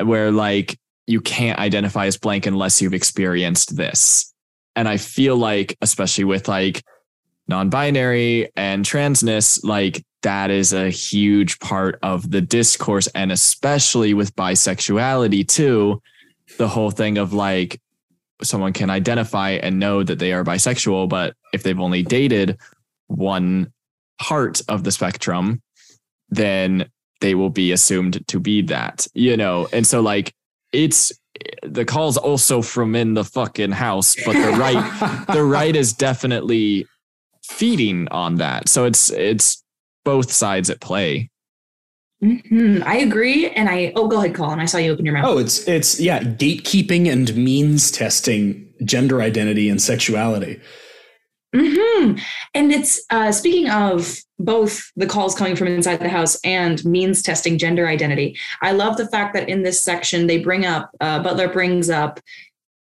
where 0.02 0.30
like 0.30 0.78
you 1.06 1.20
can't 1.20 1.58
identify 1.58 2.06
as 2.06 2.16
blank 2.18 2.46
unless 2.46 2.80
you've 2.80 2.94
experienced 2.94 3.76
this. 3.76 4.32
And 4.76 4.88
I 4.88 4.96
feel 4.98 5.36
like, 5.36 5.76
especially 5.82 6.24
with 6.24 6.48
like 6.48 6.82
non-binary 7.48 8.48
and 8.56 8.84
transness 8.84 9.62
like 9.64 10.04
that 10.22 10.50
is 10.50 10.72
a 10.72 10.88
huge 10.90 11.58
part 11.58 11.98
of 12.02 12.30
the 12.30 12.40
discourse 12.40 13.08
and 13.08 13.32
especially 13.32 14.14
with 14.14 14.34
bisexuality 14.36 15.46
too 15.46 16.00
the 16.58 16.68
whole 16.68 16.90
thing 16.92 17.18
of 17.18 17.32
like 17.32 17.80
someone 18.42 18.72
can 18.72 18.90
identify 18.90 19.50
and 19.50 19.78
know 19.78 20.02
that 20.02 20.18
they 20.18 20.32
are 20.32 20.44
bisexual 20.44 21.08
but 21.08 21.34
if 21.52 21.62
they've 21.62 21.80
only 21.80 22.02
dated 22.02 22.58
one 23.08 23.72
part 24.20 24.60
of 24.68 24.84
the 24.84 24.92
spectrum 24.92 25.62
then 26.28 26.88
they 27.20 27.34
will 27.34 27.50
be 27.50 27.72
assumed 27.72 28.26
to 28.28 28.40
be 28.40 28.62
that 28.62 29.06
you 29.14 29.36
know? 29.36 29.68
And 29.72 29.86
so 29.86 30.00
like 30.00 30.34
it's 30.72 31.12
the 31.62 31.84
calls 31.84 32.16
also 32.16 32.62
from 32.62 32.94
in 32.94 33.14
the 33.14 33.24
fucking 33.24 33.72
house 33.72 34.16
but 34.24 34.34
the 34.34 34.56
right 34.58 35.26
the 35.32 35.44
right 35.58 35.74
is 35.74 35.92
definitely 35.92 36.86
feeding 37.42 38.08
on 38.08 38.36
that. 38.36 38.68
So 38.68 38.84
it's 38.84 39.10
it's 39.10 39.62
both 40.04 40.32
sides 40.32 40.70
at 40.70 40.80
play 40.80 41.30
Mhm, 42.22 42.84
I 42.84 42.98
agree, 42.98 43.50
and 43.50 43.68
I 43.68 43.92
oh 43.96 44.06
go 44.06 44.18
ahead, 44.18 44.34
Colin. 44.34 44.60
I 44.60 44.66
saw 44.66 44.78
you 44.78 44.92
open 44.92 45.04
your 45.04 45.14
mouth. 45.14 45.24
Oh, 45.26 45.38
it's 45.38 45.66
it's 45.66 45.98
yeah, 45.98 46.20
gatekeeping 46.20 47.10
and 47.10 47.34
means 47.34 47.90
testing 47.90 48.72
gender 48.84 49.20
identity 49.20 49.68
and 49.68 49.82
sexuality. 49.82 50.60
hmm 51.54 52.14
And 52.54 52.72
it's 52.72 53.04
uh, 53.10 53.32
speaking 53.32 53.70
of 53.70 54.18
both 54.38 54.90
the 54.96 55.06
calls 55.06 55.34
coming 55.34 55.56
from 55.56 55.68
inside 55.68 55.98
the 55.98 56.08
house 56.08 56.38
and 56.44 56.84
means 56.84 57.22
testing 57.22 57.58
gender 57.58 57.88
identity. 57.88 58.36
I 58.60 58.72
love 58.72 58.96
the 58.96 59.08
fact 59.08 59.34
that 59.34 59.48
in 59.48 59.62
this 59.62 59.80
section 59.80 60.26
they 60.28 60.38
bring 60.38 60.64
up 60.64 60.90
uh, 61.00 61.22
Butler 61.22 61.48
brings 61.48 61.90
up 61.90 62.20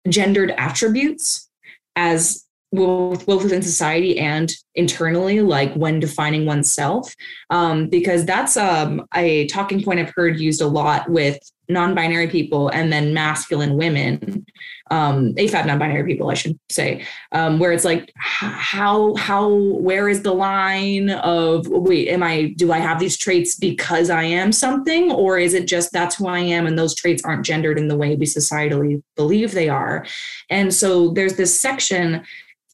gendered 0.08 0.50
attributes 0.52 1.48
as 1.96 2.41
both 2.72 3.26
both 3.26 3.42
within 3.42 3.62
society 3.62 4.18
and 4.18 4.52
internally, 4.74 5.40
like 5.40 5.74
when 5.74 6.00
defining 6.00 6.46
oneself, 6.46 7.14
um, 7.50 7.88
because 7.88 8.24
that's 8.24 8.56
um, 8.56 9.06
a 9.14 9.46
talking 9.48 9.82
point 9.82 10.00
I've 10.00 10.12
heard 10.14 10.40
used 10.40 10.62
a 10.62 10.66
lot 10.66 11.10
with 11.10 11.38
non-binary 11.68 12.28
people 12.28 12.68
and 12.68 12.92
then 12.92 13.14
masculine 13.14 13.76
women 13.76 14.44
um 14.90 15.32
afab 15.36 15.64
non-binary 15.64 16.04
people 16.04 16.28
i 16.28 16.34
should 16.34 16.58
say 16.68 17.02
um 17.30 17.58
where 17.60 17.72
it's 17.72 17.84
like 17.84 18.12
how 18.16 19.14
how 19.14 19.48
where 19.48 20.08
is 20.08 20.22
the 20.22 20.34
line 20.34 21.08
of 21.08 21.66
wait 21.68 22.08
am 22.08 22.22
i 22.22 22.52
do 22.56 22.72
i 22.72 22.78
have 22.78 22.98
these 22.98 23.16
traits 23.16 23.54
because 23.54 24.10
i 24.10 24.24
am 24.24 24.52
something? 24.52 25.10
Or 25.12 25.38
is 25.38 25.54
it 25.54 25.66
just 25.66 25.92
that's 25.92 26.16
who 26.16 26.26
i 26.26 26.38
am 26.38 26.66
and 26.66 26.78
those 26.78 26.94
traits 26.94 27.22
aren't 27.24 27.44
gendered 27.44 27.78
in 27.78 27.88
the 27.88 27.96
way 27.96 28.14
we 28.16 28.26
societally 28.26 29.02
believe 29.16 29.52
they 29.52 29.68
are? 29.68 30.06
And 30.50 30.72
so 30.74 31.10
there's 31.10 31.36
this 31.36 31.58
section 31.58 32.24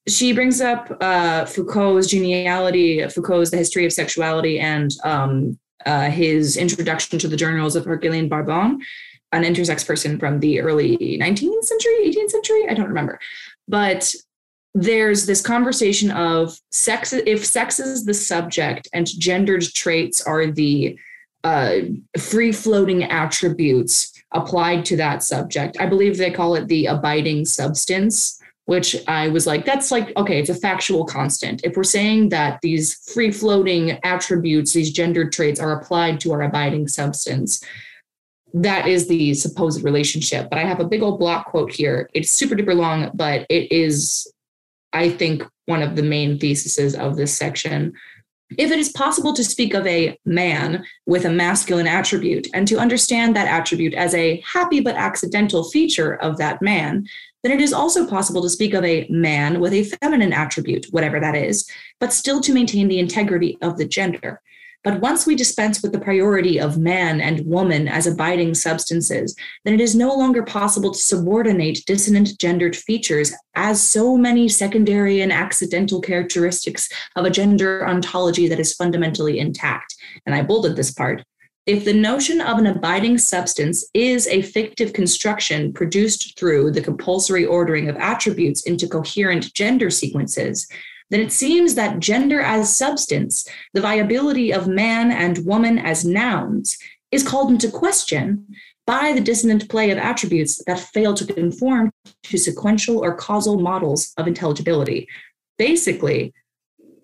she 0.09 0.33
brings 0.33 0.61
up 0.61 0.97
uh, 1.01 1.44
Foucault's 1.44 2.09
genealogy, 2.09 3.07
Foucault's 3.09 3.51
The 3.51 3.57
History 3.57 3.85
of 3.85 3.92
Sexuality, 3.92 4.59
and 4.59 4.90
um, 5.05 5.59
uh, 5.87 6.11
his 6.11 6.57
introduction 6.57 7.18
to 7.18 7.29
the 7.29 7.37
journals 7.37 7.77
of 7.77 7.85
Herculine 7.85 8.29
Barbin, 8.29 8.81
an 9.33 9.42
intersex 9.42 9.87
person 9.87 10.18
from 10.18 10.40
the 10.40 10.61
early 10.61 10.97
19th 11.21 11.64
century, 11.64 11.92
18th 12.07 12.31
century, 12.31 12.68
I 12.68 12.75
don't 12.75 12.88
remember. 12.88 13.21
But 13.68 14.14
there's 14.75 15.27
this 15.27 15.40
conversation 15.40 16.11
of 16.11 16.59
sex, 16.71 17.12
if 17.12 17.44
sex 17.44 17.79
is 17.79 18.05
the 18.05 18.14
subject 18.14 18.88
and 18.92 19.07
gendered 19.07 19.62
traits 19.62 20.21
are 20.23 20.47
the 20.47 20.99
uh, 21.44 21.79
free 22.18 22.53
floating 22.53 23.05
attributes 23.05 24.12
applied 24.33 24.85
to 24.87 24.97
that 24.97 25.23
subject. 25.23 25.77
I 25.81 25.87
believe 25.87 26.16
they 26.16 26.31
call 26.31 26.55
it 26.55 26.68
the 26.68 26.87
abiding 26.87 27.44
substance 27.44 28.38
which 28.68 28.94
I 29.09 29.28
was 29.28 29.46
like, 29.46 29.64
that's 29.64 29.90
like, 29.90 30.14
okay, 30.18 30.38
it's 30.38 30.50
a 30.50 30.54
factual 30.54 31.07
constant. 31.07 31.62
If 31.64 31.74
we're 31.74 31.85
saying 31.85 32.28
that 32.28 32.61
these 32.61 32.96
free 33.14 33.31
floating 33.31 33.92
attributes, 34.04 34.74
these 34.74 34.92
gendered 34.92 35.33
traits 35.33 35.59
are 35.59 35.72
applied 35.72 36.20
to 36.20 36.33
our 36.33 36.42
abiding 36.42 36.87
substance, 36.87 37.64
that 38.52 38.87
is 38.87 39.09
the 39.09 39.33
supposed 39.33 39.83
relationship. 39.83 40.50
But 40.50 40.59
I 40.59 40.64
have 40.64 40.81
a 40.81 40.85
big 40.87 41.00
old 41.00 41.18
block 41.18 41.46
quote 41.46 41.72
here. 41.72 42.11
It's 42.12 42.31
super 42.31 42.54
duper 42.54 42.76
long, 42.76 43.11
but 43.14 43.46
it 43.48 43.72
is, 43.72 44.31
I 44.92 45.09
think, 45.09 45.44
one 45.64 45.83
of 45.83 45.96
the 45.96 46.02
main 46.02 46.38
theses 46.38 46.94
of 46.94 47.16
this 47.16 47.35
section. 47.35 47.94
If 48.59 48.70
it 48.70 48.78
is 48.78 48.90
possible 48.90 49.33
to 49.33 49.44
speak 49.44 49.72
of 49.72 49.87
a 49.87 50.18
man 50.26 50.85
with 51.07 51.24
a 51.24 51.31
masculine 51.31 51.87
attribute 51.87 52.48
and 52.52 52.68
to 52.68 52.78
understand 52.78 53.35
that 53.35 53.48
attribute 53.48 53.94
as 53.94 54.14
a 54.14 54.42
happy 54.46 54.81
but 54.81 54.94
accidental 54.94 55.64
feature 55.64 56.16
of 56.16 56.37
that 56.37 56.61
man, 56.61 57.07
then 57.42 57.53
it 57.53 57.61
is 57.61 57.72
also 57.72 58.07
possible 58.07 58.42
to 58.42 58.51
speak 58.51 58.74
of 58.74 58.85
a 58.85 59.07
man 59.09 59.61
with 59.61 59.72
a 59.72 59.85
feminine 59.85 60.33
attribute, 60.33 60.87
whatever 60.90 61.20
that 61.20 61.35
is, 61.35 61.68
but 62.01 62.12
still 62.12 62.40
to 62.40 62.53
maintain 62.53 62.88
the 62.88 62.98
integrity 62.98 63.57
of 63.62 63.77
the 63.79 63.87
gender. 63.87 64.40
But 64.85 65.01
once 65.01 65.27
we 65.27 65.35
dispense 65.35 65.83
with 65.83 65.92
the 65.92 65.98
priority 65.98 66.61
of 66.61 66.79
man 66.79 67.20
and 67.20 67.44
woman 67.44 67.88
as 67.88 68.07
abiding 68.07 68.55
substances, 68.55 69.35
then 69.64 69.74
it 69.74 69.81
is 69.81 69.96
no 69.96 70.14
longer 70.14 70.42
possible 70.42 70.92
to 70.92 70.98
subordinate 70.98 71.85
dissonant 71.85 72.38
gendered 72.38 72.77
features 72.77 73.35
as 73.57 73.83
so 73.83 74.16
many 74.16 74.48
secondary 74.48 75.20
and 75.20 75.33
accidental 75.33 76.01
characteristics 76.01 76.88
of 77.16 77.24
a 77.24 77.31
gender 77.31 77.87
ontology 77.88 78.46
that 78.48 78.61
is 78.61 78.72
fundamentally 78.74 79.40
intact. 79.40 79.96
And 80.27 80.35
I 80.35 80.42
bolded 80.42 80.77
this 80.77 80.92
part. 80.92 81.24
If 81.68 81.85
the 81.85 81.92
notion 81.92 82.40
of 82.40 82.57
an 82.57 82.64
abiding 82.64 83.18
substance 83.18 83.85
is 83.92 84.26
a 84.28 84.40
fictive 84.40 84.94
construction 84.94 85.70
produced 85.74 86.38
through 86.38 86.70
the 86.70 86.81
compulsory 86.81 87.44
ordering 87.44 87.90
of 87.90 87.96
attributes 87.96 88.62
into 88.62 88.88
coherent 88.88 89.52
gender 89.52 89.90
sequences, 89.90 90.66
then 91.11 91.20
it 91.20 91.31
seems 91.31 91.74
that 91.74 92.00
gender 92.00 92.40
as 92.40 92.74
substance, 92.74 93.46
the 93.74 93.83
viability 93.83 94.50
of 94.50 94.66
man 94.66 95.12
and 95.12 95.44
woman 95.44 95.78
as 95.78 96.07
nouns, 96.07 96.78
is 97.11 97.22
called 97.22 97.50
into 97.50 97.70
question 97.70 98.46
by 98.87 99.12
the 99.12 99.20
dissonant 99.20 99.68
play 99.68 99.90
of 99.90 99.98
attributes 99.98 100.64
that 100.64 100.81
fail 100.81 101.12
to 101.12 101.31
conform 101.31 101.90
to 102.22 102.38
sequential 102.38 102.98
or 103.04 103.14
causal 103.14 103.61
models 103.61 104.14
of 104.16 104.26
intelligibility. 104.26 105.07
Basically, 105.59 106.33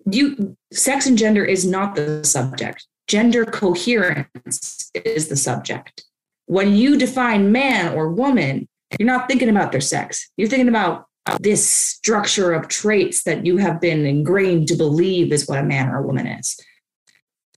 you 0.09 0.57
sex 0.73 1.05
and 1.05 1.19
gender 1.19 1.45
is 1.45 1.67
not 1.67 1.93
the 1.93 2.23
subject. 2.23 2.87
Gender 3.07 3.45
coherence 3.45 4.91
is 4.93 5.27
the 5.27 5.35
subject. 5.35 6.03
When 6.47 6.75
you 6.75 6.97
define 6.97 7.51
man 7.51 7.93
or 7.93 8.09
woman, 8.09 8.67
you're 8.99 9.07
not 9.07 9.27
thinking 9.27 9.49
about 9.49 9.71
their 9.71 9.81
sex. 9.81 10.29
You're 10.37 10.47
thinking 10.47 10.69
about 10.69 11.05
this 11.39 11.69
structure 11.69 12.53
of 12.53 12.67
traits 12.67 13.23
that 13.23 13.45
you 13.45 13.57
have 13.57 13.81
been 13.81 14.05
ingrained 14.05 14.67
to 14.67 14.75
believe 14.75 15.31
is 15.31 15.47
what 15.47 15.59
a 15.59 15.63
man 15.63 15.89
or 15.89 15.97
a 15.97 16.05
woman 16.05 16.27
is. 16.27 16.59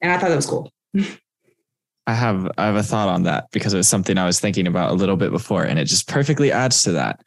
And 0.01 0.13
I 0.13 0.19
thought 0.19 0.29
that 0.29 0.37
was 0.37 0.47
cool. 0.47 0.71
I 2.07 2.15
have 2.15 2.51
I 2.57 2.65
have 2.65 2.77
a 2.77 2.83
thought 2.83 3.11
on 3.11 3.25
that 3.25 3.49
because 3.53 3.75
it 3.75 3.77
was 3.77 3.87
something 3.87 4.17
I 4.17 4.25
was 4.25 4.41
thinking 4.41 4.67
about 4.67 4.91
a 4.91 4.95
little 4.95 5.17
bit 5.17 5.31
before, 5.31 5.65
and 5.65 5.79
it 5.79 5.85
just 5.85 6.09
perfectly 6.09 6.51
adds 6.51 6.83
to 6.85 6.93
that. 6.93 7.21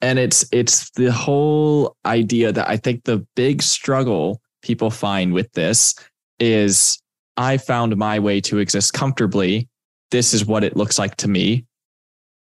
And 0.00 0.18
it's 0.18 0.46
it's 0.50 0.88
the 0.92 1.12
whole 1.12 1.94
idea 2.06 2.50
that 2.50 2.66
I 2.66 2.78
think 2.78 3.04
the 3.04 3.26
big 3.36 3.60
struggle 3.60 4.40
people 4.62 4.90
find 4.90 5.34
with 5.34 5.52
this 5.52 5.94
is 6.40 6.98
I 7.36 7.56
found 7.56 7.96
my 7.96 8.18
way 8.18 8.40
to 8.42 8.58
exist 8.58 8.92
comfortably. 8.92 9.68
This 10.10 10.34
is 10.34 10.44
what 10.44 10.64
it 10.64 10.76
looks 10.76 10.98
like 10.98 11.16
to 11.16 11.28
me. 11.28 11.66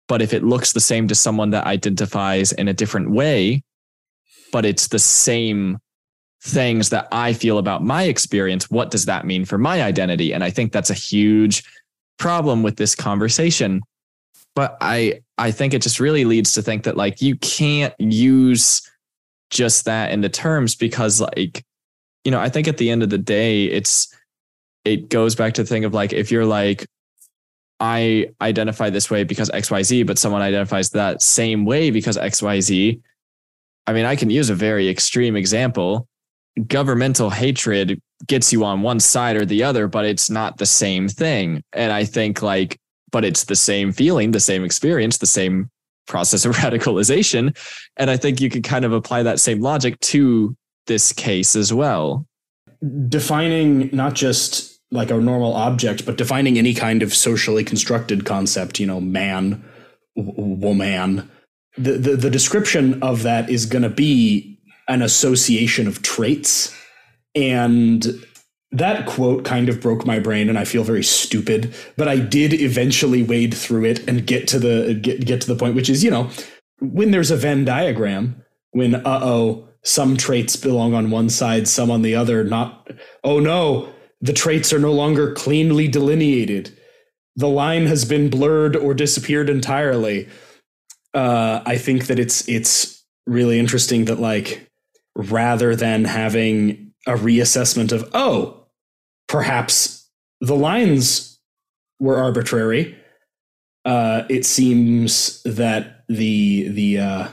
But 0.08 0.22
if 0.22 0.34
it 0.34 0.44
looks 0.44 0.72
the 0.74 0.80
same 0.80 1.08
to 1.08 1.16
someone 1.16 1.50
that 1.52 1.66
identifies 1.66 2.52
in 2.52 2.68
a 2.68 2.74
different 2.74 3.12
way, 3.12 3.64
but 4.52 4.66
it's 4.66 4.88
the 4.88 5.00
same 5.00 5.80
things 6.44 6.90
that 6.90 7.08
I 7.12 7.34
feel 7.34 7.58
about 7.58 7.84
my 7.84 8.04
experience, 8.04 8.70
what 8.70 8.92
does 8.92 9.06
that 9.06 9.26
mean 9.26 9.44
for 9.44 9.58
my 9.58 9.82
identity? 9.82 10.34
And 10.34 10.44
I 10.44 10.50
think 10.50 10.72
that's 10.72 10.90
a 10.90 10.96
huge 10.96 11.64
problem 12.18 12.64
with 12.64 12.78
this 12.78 12.96
conversation. 12.96 13.82
But 14.56 14.78
I 14.82 15.22
I 15.38 15.52
think 15.52 15.74
it 15.74 15.82
just 15.82 16.00
really 16.00 16.26
leads 16.26 16.54
to 16.54 16.62
think 16.62 16.84
that 16.84 16.98
like 16.98 17.22
you 17.22 17.36
can't 17.38 17.94
use 18.00 18.82
just 19.50 19.86
that 19.86 20.12
in 20.12 20.22
the 20.22 20.30
terms 20.30 20.76
because 20.76 21.22
like 21.22 21.64
you 22.24 22.32
know, 22.32 22.40
I 22.40 22.50
think 22.50 22.68
at 22.68 22.78
the 22.78 22.90
end 22.90 23.04
of 23.04 23.10
the 23.10 23.18
day 23.18 23.66
it's 23.66 24.14
it 24.88 25.10
goes 25.10 25.36
back 25.36 25.54
to 25.56 25.64
the 25.64 25.68
thing 25.68 25.86
of 25.86 25.94
like 25.94 26.14
if 26.14 26.32
you're 26.32 26.46
like 26.46 26.88
I 27.80 28.30
identify 28.42 28.90
this 28.90 29.12
way 29.12 29.24
because 29.24 29.50
XYZ, 29.50 30.08
but 30.08 30.18
someone 30.18 30.42
identifies 30.42 30.90
that 30.92 31.22
same 31.22 31.66
way 31.66 31.92
because 31.92 32.18
XYZ. 32.18 33.00
I 33.86 33.94
mean, 33.94 34.06
I 34.06 34.16
can 34.16 34.30
use 34.30 34.50
a 34.50 34.56
very 34.56 34.90
extreme 34.90 35.36
example. 35.36 36.08
Governmental 36.68 37.30
hatred 37.30 38.02
gets 38.26 38.52
you 38.52 38.66
on 38.66 38.82
one 38.82 39.00
side 39.00 39.36
or 39.36 39.46
the 39.46 39.64
other, 39.64 39.88
but 39.88 40.06
it's 40.06 40.30
not 40.30 40.58
the 40.58 40.66
same 40.66 41.08
thing. 41.08 41.64
And 41.74 41.94
I 41.94 42.04
think, 42.04 42.42
like, 42.42 42.80
but 43.12 43.24
it's 43.24 43.44
the 43.46 43.56
same 43.56 43.92
feeling, 43.92 44.32
the 44.32 44.40
same 44.40 44.64
experience, 44.64 45.20
the 45.20 45.28
same 45.28 45.70
process 46.08 46.46
of 46.46 46.56
radicalization. 46.56 47.56
And 47.98 48.10
I 48.10 48.18
think 48.18 48.42
you 48.42 48.50
can 48.50 48.64
kind 48.64 48.86
of 48.86 48.92
apply 48.92 49.24
that 49.24 49.40
same 49.40 49.62
logic 49.62 50.00
to 50.00 50.56
this 50.88 51.14
case 51.14 51.56
as 51.56 51.72
well. 51.72 52.26
Defining 53.08 53.90
not 53.94 54.16
just 54.16 54.77
like 54.92 55.12
a 55.12 55.18
normal 55.18 55.54
object, 55.54 56.06
but 56.06 56.18
defining 56.18 56.58
any 56.58 56.74
kind 56.74 57.04
of 57.04 57.14
socially 57.14 57.64
constructed 57.64 58.26
concept, 58.26 58.80
you 58.80 58.88
know, 58.88 59.02
man, 59.02 59.64
w- 60.16 60.34
woman. 60.38 61.30
The, 61.78 61.94
the, 61.94 62.16
the 62.16 62.30
description 62.30 63.02
of 63.04 63.24
that 63.24 63.50
is 63.50 63.66
going 63.66 63.84
to 63.84 63.90
be 63.90 64.60
an 64.88 65.02
association 65.02 65.88
of 65.88 66.02
traits. 66.02 66.76
And 67.36 68.06
that 68.72 69.06
quote 69.06 69.46
kind 69.46 69.70
of 69.70 69.82
broke 69.82 70.06
my 70.06 70.20
brain 70.20 70.50
and 70.50 70.58
I 70.58 70.66
feel 70.66 70.84
very 70.84 71.04
stupid, 71.04 71.74
but 71.96 72.08
I 72.08 72.18
did 72.18 72.54
eventually 72.54 73.24
wade 73.24 73.54
through 73.54 73.86
it 73.86 74.08
and 74.08 74.26
get 74.26 74.48
to 74.50 74.60
the 74.60 74.94
get, 74.94 75.26
get 75.26 75.42
to 75.42 75.48
the 75.48 75.56
point 75.56 75.76
which 75.76 75.90
is, 75.90 76.04
you 76.04 76.12
know, 76.12 76.30
when 76.80 77.12
there's 77.12 77.32
a 77.32 77.38
Venn 77.38 77.66
diagram, 77.66 78.44
when 78.72 78.96
uh-oh, 78.96 79.68
some 79.84 80.18
traits 80.18 80.56
belong 80.56 80.94
on 80.94 81.12
one 81.12 81.30
side, 81.30 81.68
some 81.68 81.90
on 81.90 82.02
the 82.02 82.16
other, 82.16 82.44
not 82.44 82.90
oh 83.24 83.40
no, 83.40 83.94
the 84.22 84.34
traits 84.34 84.74
are 84.74 84.80
no 84.80 84.92
longer 84.92 85.34
cleanly 85.34 85.88
delineated. 85.88 86.78
The 87.36 87.50
line 87.50 87.86
has 87.86 88.06
been 88.06 88.30
blurred 88.30 88.76
or 88.76 88.94
disappeared 88.94 89.50
entirely. 89.50 90.28
Uh, 91.14 91.62
I 91.66 91.78
think 91.78 92.08
that 92.08 92.20
it's 92.20 92.48
it's 92.48 93.04
really 93.26 93.60
interesting 93.60 94.06
that 94.06 94.20
like 94.20 94.70
rather 95.16 95.76
than 95.76 96.06
having 96.06 96.94
a 97.06 97.12
reassessment 97.12 97.92
of 97.92 98.10
oh 98.14 98.66
perhaps 99.28 100.10
the 100.42 100.56
lines 100.56 101.40
were 102.00 102.18
arbitrary 102.18 102.96
uh, 103.86 104.24
it 104.30 104.46
seems 104.46 105.42
that 105.44 106.04
the 106.08 106.68
the 106.70 107.00
uh, 107.00 107.28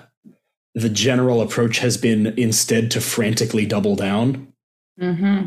the 0.75 0.89
general 0.89 1.43
approach 1.43 1.79
has 1.79 1.97
been 1.97 2.27
instead 2.39 2.91
to 2.91 3.01
frantically 3.01 3.67
double 3.67 3.97
down 3.97 4.55
Mm-hmm. 5.01 5.47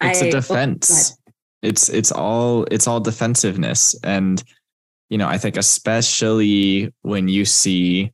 It's 0.00 0.22
I- 0.22 0.26
a 0.26 0.28
oh, 0.28 0.32
defense 0.32 1.18
it's 1.62 1.88
it's 1.88 2.12
all 2.12 2.64
it's 2.70 2.86
all 2.86 3.00
defensiveness. 3.00 3.94
And 4.04 4.42
you 5.10 5.16
know 5.18 5.26
i 5.26 5.38
think 5.38 5.56
especially 5.56 6.92
when 7.02 7.28
you 7.28 7.44
see 7.44 8.12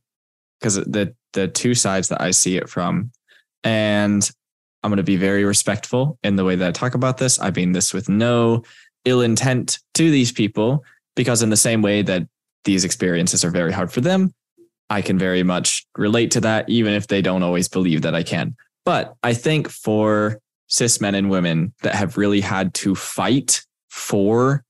because 0.59 0.75
the 0.75 1.13
the 1.33 1.47
two 1.49 1.73
sides 1.73 2.07
that 2.07 2.21
i 2.21 2.31
see 2.31 2.55
it 2.55 2.69
from 2.69 3.11
and 3.65 4.31
i'm 4.81 4.89
going 4.89 4.97
to 4.97 5.03
be 5.03 5.17
very 5.17 5.43
respectful 5.43 6.17
in 6.23 6.37
the 6.37 6.45
way 6.45 6.55
that 6.55 6.67
i 6.67 6.71
talk 6.71 6.95
about 6.95 7.17
this. 7.17 7.39
I 7.39 7.51
mean 7.51 7.73
this 7.73 7.93
with 7.93 8.07
no 8.07 8.63
ill 9.03 9.21
intent 9.21 9.79
to 9.95 10.09
these 10.09 10.31
people 10.31 10.83
because 11.15 11.43
in 11.43 11.49
the 11.49 11.57
same 11.57 11.81
way 11.81 12.01
that 12.01 12.27
these 12.63 12.85
experiences 12.85 13.43
are 13.43 13.51
very 13.51 13.73
hard 13.73 13.91
for 13.91 14.01
them 14.01 14.33
i 14.89 15.01
can 15.01 15.19
very 15.19 15.43
much 15.43 15.85
relate 15.97 16.31
to 16.31 16.41
that 16.41 16.67
even 16.69 16.93
if 16.93 17.07
they 17.07 17.21
don't 17.21 17.43
always 17.43 17.67
believe 17.67 18.03
that 18.03 18.15
i 18.15 18.23
can. 18.23 18.55
But 18.85 19.15
i 19.21 19.33
think 19.33 19.69
for 19.69 20.39
cis 20.67 20.99
men 20.99 21.15
and 21.15 21.29
women 21.29 21.73
that 21.83 21.95
have 21.95 22.17
really 22.17 22.41
had 22.41 22.73
to 22.73 22.95
fight 22.95 23.61
for 23.89 24.63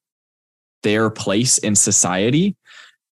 their 0.83 1.09
place 1.09 1.57
in 1.57 1.75
society. 1.75 2.55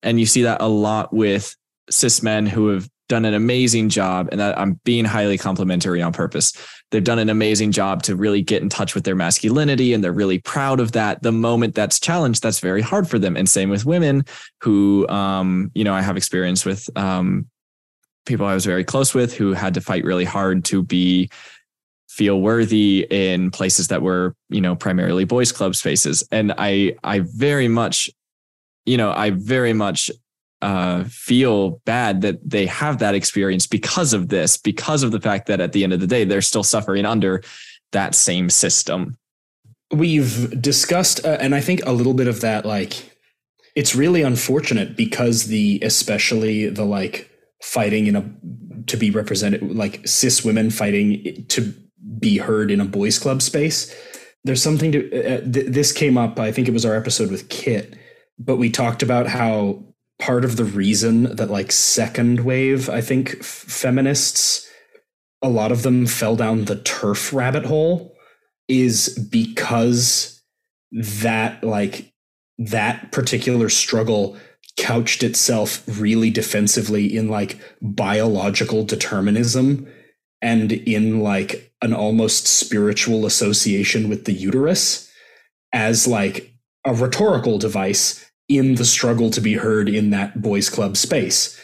And 0.02 0.20
you 0.20 0.26
see 0.26 0.44
that 0.44 0.62
a 0.62 0.68
lot 0.68 1.14
with 1.14 1.56
cis 1.90 2.22
men 2.22 2.46
who 2.46 2.68
have 2.68 2.88
done 3.10 3.26
an 3.26 3.34
amazing 3.34 3.90
job. 3.90 4.30
And 4.32 4.40
that 4.40 4.58
I'm 4.58 4.80
being 4.84 5.06
highly 5.06 5.38
complimentary 5.38 6.02
on 6.02 6.14
purpose. 6.14 6.54
They've 6.92 7.04
done 7.04 7.20
an 7.20 7.30
amazing 7.30 7.72
job 7.72 8.04
to 8.04 8.16
really 8.16 8.42
get 8.42 8.62
in 8.62 8.70
touch 8.70 8.96
with 8.96 9.04
their 9.04 9.16
masculinity 9.16 9.94
and 9.94 10.04
they're 10.04 10.14
really 10.14 10.40
proud 10.40 10.80
of 10.80 10.94
that. 10.94 11.22
The 11.22 11.32
moment 11.32 11.76
that's 11.76 12.00
challenged, 12.00 12.42
that's 12.44 12.60
very 12.60 12.82
hard 12.82 13.10
for 13.10 13.20
them. 13.20 13.36
And 13.36 13.50
same 13.50 13.70
with 13.70 13.86
women 13.86 14.26
who, 14.62 15.08
um, 15.10 15.72
you 15.74 15.84
know, 15.84 15.94
I 15.94 16.02
have 16.02 16.18
experience 16.18 16.66
with 16.66 16.90
um, 16.98 17.48
people 18.26 18.46
I 18.46 18.54
was 18.54 18.66
very 18.66 18.84
close 18.84 19.14
with 19.14 19.34
who 19.34 19.54
had 19.54 19.74
to 19.74 19.82
fight 19.82 20.04
really 20.04 20.26
hard 20.26 20.66
to 20.66 20.84
be 20.84 21.30
feel 22.14 22.42
worthy 22.42 23.08
in 23.10 23.50
places 23.50 23.88
that 23.88 24.04
were 24.04 24.36
you 24.50 24.62
know 24.62 24.76
primarily 24.76 25.26
boys 25.26 25.52
club 25.52 25.76
spaces. 25.76 26.24
And 26.32 26.54
i 26.58 26.96
i 27.04 27.20
very 27.20 27.68
much 27.68 28.10
you 28.86 28.98
know 28.98 29.12
i 29.12 29.32
very 29.32 29.74
much 29.74 30.12
uh, 30.62 31.04
feel 31.10 31.82
bad 31.86 32.22
that 32.22 32.38
they 32.50 32.66
have 32.68 33.00
that 33.00 33.16
experience 33.16 33.68
because 33.68 34.14
of 34.14 34.30
this 34.30 34.58
because 34.58 35.04
of 35.04 35.12
the 35.12 35.20
fact 35.20 35.48
that 35.48 35.60
at 35.60 35.74
the 35.74 35.84
end 35.84 35.92
of 35.92 36.00
the 36.00 36.08
day 36.08 36.24
they're 36.24 36.42
still 36.42 36.64
suffering 36.64 37.06
under 37.06 37.42
that 37.92 38.16
same 38.16 38.50
system. 38.50 39.18
We've 39.92 40.62
discussed 40.62 41.26
uh, 41.26 41.38
and 41.42 41.54
i 41.54 41.62
think 41.62 41.86
a 41.86 41.92
little 41.92 42.14
bit 42.14 42.28
of 42.28 42.42
that 42.42 42.66
like 42.66 43.18
it's 43.76 43.96
really 43.96 44.22
unfortunate 44.22 44.96
because 44.96 45.48
the 45.48 45.80
especially 45.82 46.70
the 46.70 46.86
like 46.86 47.30
fighting 47.62 48.08
in 48.08 48.16
a 48.16 48.24
to 48.88 48.98
be 48.98 49.10
represented 49.10 49.62
like 49.76 50.08
cis 50.08 50.46
women 50.46 50.70
fighting 50.70 51.46
to 51.50 51.74
be 52.20 52.38
heard 52.38 52.72
in 52.72 52.82
a 52.82 52.86
boys 52.86 53.20
club 53.20 53.42
space. 53.42 53.94
There's 54.44 54.62
something 54.62 54.92
to 54.92 55.10
uh, 55.12 55.42
th- 55.42 55.68
this 55.68 55.92
came 55.92 56.18
up 56.18 56.40
i 56.40 56.52
think 56.52 56.68
it 56.68 56.74
was 56.74 56.86
our 56.86 56.96
episode 56.96 57.32
with 57.32 57.50
kit 57.50 57.96
but 58.38 58.58
we 58.58 58.70
talked 58.70 59.02
about 59.02 59.28
how 59.28 59.82
part 60.20 60.44
of 60.44 60.58
the 60.58 60.66
reason 60.66 61.36
that 61.36 61.50
like 61.50 61.72
second 61.72 62.42
wave 62.42 62.90
i 62.90 63.02
think 63.02 63.38
f- 63.40 63.46
feminists 63.46 64.70
a 65.42 65.50
lot 65.50 65.72
of 65.72 65.84
them 65.84 66.06
fell 66.06 66.36
down 66.36 66.66
the 66.66 66.82
turf 66.82 67.34
rabbit 67.34 67.66
hole 67.66 68.16
is 68.68 69.18
because 69.32 70.42
that 70.92 71.64
like 71.64 72.14
that 72.58 73.12
particular 73.12 73.70
struggle 73.70 74.38
couched 74.78 75.24
itself 75.24 75.84
really 76.00 76.30
defensively 76.30 77.16
in 77.16 77.30
like 77.30 77.60
biological 77.82 78.84
determinism 78.84 79.88
and 80.42 80.72
in 80.72 81.20
like 81.22 81.73
an 81.84 81.94
almost 81.94 82.48
spiritual 82.48 83.26
association 83.26 84.10
with 84.10 84.26
the 84.26 84.34
uterus 84.34 85.12
as 85.74 86.08
like 86.08 86.54
a 86.86 86.94
rhetorical 86.94 87.58
device 87.60 88.26
in 88.50 88.76
the 88.76 88.86
struggle 88.86 89.30
to 89.30 89.42
be 89.42 89.54
heard 89.54 89.88
in 89.88 90.10
that 90.10 90.42
boys 90.42 90.70
club 90.70 90.98
space. 90.98 91.60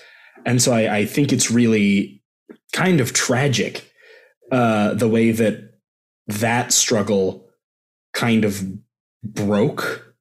And 0.45 0.61
so 0.61 0.73
i, 0.73 0.97
I 0.97 1.05
think 1.05 1.33
it's 1.33 1.49
really 1.49 2.21
kind 2.73 3.01
of 3.01 3.13
tragic 3.13 3.91
uh, 4.51 4.93
the 4.93 5.07
way 5.07 5.31
that 5.31 5.73
that 6.27 6.71
struggle 6.71 7.49
kind 8.13 8.45
of 8.45 8.63
broke 9.23 10.15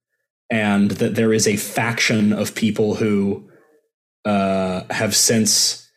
and 0.50 0.92
that 0.92 1.14
there 1.14 1.32
is 1.32 1.46
a 1.46 1.56
faction 1.56 2.32
of 2.32 2.54
people 2.54 2.94
who 2.94 3.50
uh, 4.24 4.82
have 4.90 5.14
since 5.14 5.88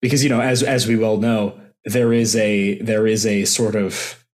because 0.00 0.22
you 0.22 0.30
know 0.30 0.40
as 0.40 0.62
as 0.62 0.86
we 0.86 0.96
well 0.96 1.16
know 1.16 1.60
there 1.88 2.12
is 2.12 2.36
a 2.36 2.80
there 2.80 3.06
is 3.06 3.26
a 3.26 3.44
sort 3.44 3.74
of 3.74 4.24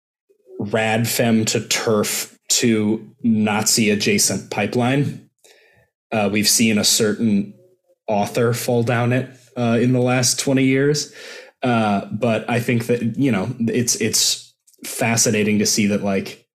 rad 0.59 1.09
fem 1.09 1.45
to 1.47 1.61
turf 1.69 2.39
to 2.49 3.11
nazi 3.23 3.91
adjacent 3.91 4.51
pipeline. 4.51 5.29
Uh, 6.13 6.29
we've 6.33 6.49
seen 6.49 6.79
a 6.79 6.85
certain 6.85 7.55
author 8.07 8.53
fall 8.53 8.83
down 8.83 9.13
it 9.13 9.29
uh, 9.57 9.79
in 9.81 9.93
the 9.93 10.01
last 10.01 10.39
20 10.39 10.63
years. 10.65 11.13
Uh, 11.63 12.05
but 12.13 12.45
i 12.51 12.61
think 12.61 12.87
that 12.89 13.17
you 13.17 13.33
know 13.33 13.49
it's 13.61 13.95
it's 13.97 14.55
fascinating 14.85 15.59
to 15.59 15.65
see 15.65 15.87
that 15.87 16.03
like 16.05 16.47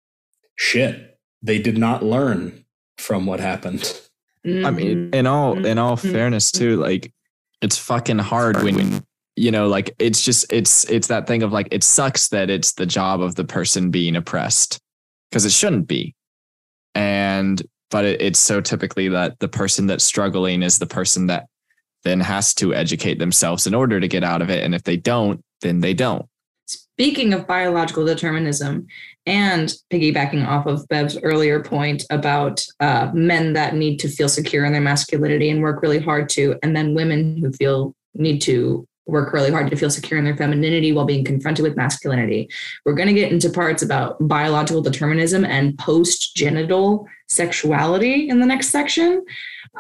shit 0.57 1.19
they 1.43 1.59
did 1.59 1.79
not 1.79 2.03
learn 2.03 2.65
from 2.99 3.25
what 3.25 3.41
happened. 3.41 3.99
I 4.45 4.71
mean, 4.71 5.11
in 5.15 5.27
all 5.27 5.65
in 5.65 5.79
all 5.79 5.97
Mhm. 5.97 6.13
fairness 6.13 6.51
too, 6.53 6.77
like 6.77 7.13
it's 7.63 7.79
fucking 7.79 8.19
hard 8.19 8.63
when 8.63 9.03
you 9.39 9.51
know, 9.51 9.69
like 9.69 9.95
it's 9.99 10.23
just 10.23 10.53
it's 10.53 10.89
it's 10.91 11.07
that 11.09 11.27
thing 11.27 11.43
of 11.43 11.53
like 11.53 11.69
it 11.71 11.85
sucks 11.85 12.29
that 12.29 12.51
it's 12.51 12.73
the 12.73 12.87
job 12.87 13.21
of 13.21 13.37
the 13.37 13.45
person 13.45 13.91
being 13.91 14.17
oppressed 14.17 14.81
because 15.31 15.45
it 15.45 15.53
shouldn't 15.53 15.87
be, 15.87 16.15
and 16.95 17.63
but 17.91 18.05
it, 18.05 18.21
it's 18.21 18.39
so 18.39 18.61
typically 18.61 19.09
that 19.09 19.39
the 19.39 19.49
person 19.49 19.87
that's 19.87 20.05
struggling 20.05 20.63
is 20.63 20.79
the 20.79 20.87
person 20.87 21.27
that 21.29 21.47
then 22.05 22.21
has 22.21 22.55
to 22.55 22.75
educate 22.75 23.19
themselves 23.19 23.67
in 23.67 23.75
order 23.75 24.01
to 24.01 24.09
get 24.09 24.25
out 24.25 24.43
of 24.43 24.51
it, 24.51 24.65
and 24.65 24.75
if 24.75 24.83
they 24.83 24.97
don't, 24.97 25.43
then 25.63 25.81
they 25.81 25.95
don't. 25.95 26.27
Speaking 26.67 27.33
of 27.33 27.47
biological 27.47 28.05
determinism 28.05 28.89
and 29.25 29.73
piggybacking 29.93 30.47
off 30.47 30.67
of 30.67 30.87
Bev's 30.89 31.17
earlier 31.23 31.63
point 31.63 32.05
about 32.11 32.65
uh, 32.81 33.11
men 33.15 33.53
that 33.53 33.77
need 33.77 33.99
to 33.99 34.09
feel 34.09 34.29
secure 34.29 34.65
in 34.65 34.73
their 34.73 34.83
masculinity 34.83 35.49
and 35.49 35.63
work 35.63 35.81
really 35.81 36.01
hard 36.01 36.29
to, 36.31 36.57
and 36.63 36.75
then 36.75 36.95
women 36.95 37.37
who 37.37 37.53
feel 37.53 37.95
need 38.15 38.41
to 38.43 38.88
work 39.09 39.33
really 39.33 39.51
hard 39.51 39.71
to 39.71 39.77
feel 39.77 39.91
secure 39.91 40.19
in 40.19 40.25
their 40.25 40.37
femininity 40.37 40.93
while 40.93 41.05
being 41.05 41.25
confronted 41.25 41.63
with 41.63 41.77
masculinity. 41.77 42.49
We're 42.85 42.95
going 42.95 43.09
to 43.09 43.15
get 43.15 43.33
into 43.33 43.51
parts 43.51 43.83
about 43.83 44.17
biological 44.21 44.83
determinism 44.83 45.45
and 45.45 45.77
post 45.79 46.37
genital 46.37 47.09
sexuality 47.27 48.29
in 48.29 48.39
the 48.39 48.47
next 48.47 48.69
section. 48.69 49.25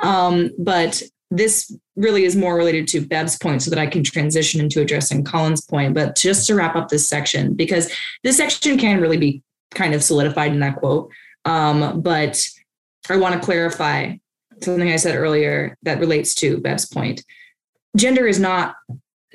Um, 0.03 0.51
but 0.59 1.03
this 1.31 1.77
really 1.95 2.25
is 2.25 2.37
more 2.37 2.57
related 2.57 2.89
to 2.89 3.07
Bev's 3.07 3.37
point 3.37 3.63
so 3.63 3.71
that 3.71 3.79
I 3.79 3.87
can 3.87 4.03
transition 4.03 4.61
into 4.61 4.81
addressing 4.81 5.25
Colin's 5.25 5.61
point. 5.61 5.95
But 5.95 6.17
just 6.17 6.47
to 6.47 6.55
wrap 6.55 6.75
up 6.75 6.89
this 6.89 7.07
section, 7.07 7.55
because 7.55 7.93
this 8.25 8.39
section 8.39 8.79
can 8.79 9.01
really 9.01 9.19
be 9.19 9.43
kind 9.73 9.95
of 9.95 10.03
solidified 10.03 10.53
in 10.53 10.61
that 10.61 10.77
quote. 10.77 11.11
Um, 11.45 12.01
but 12.01 12.49
I 13.11 13.17
want 13.17 13.35
to 13.35 13.45
clarify 13.45 14.15
something 14.63 14.91
I 14.91 14.97
said 14.97 15.17
earlier 15.17 15.77
that 15.83 16.01
relates 16.01 16.35
to 16.37 16.59
Bev's 16.59 16.87
point. 16.87 17.25
Gender 17.97 18.27
is 18.27 18.41
not, 18.41 18.75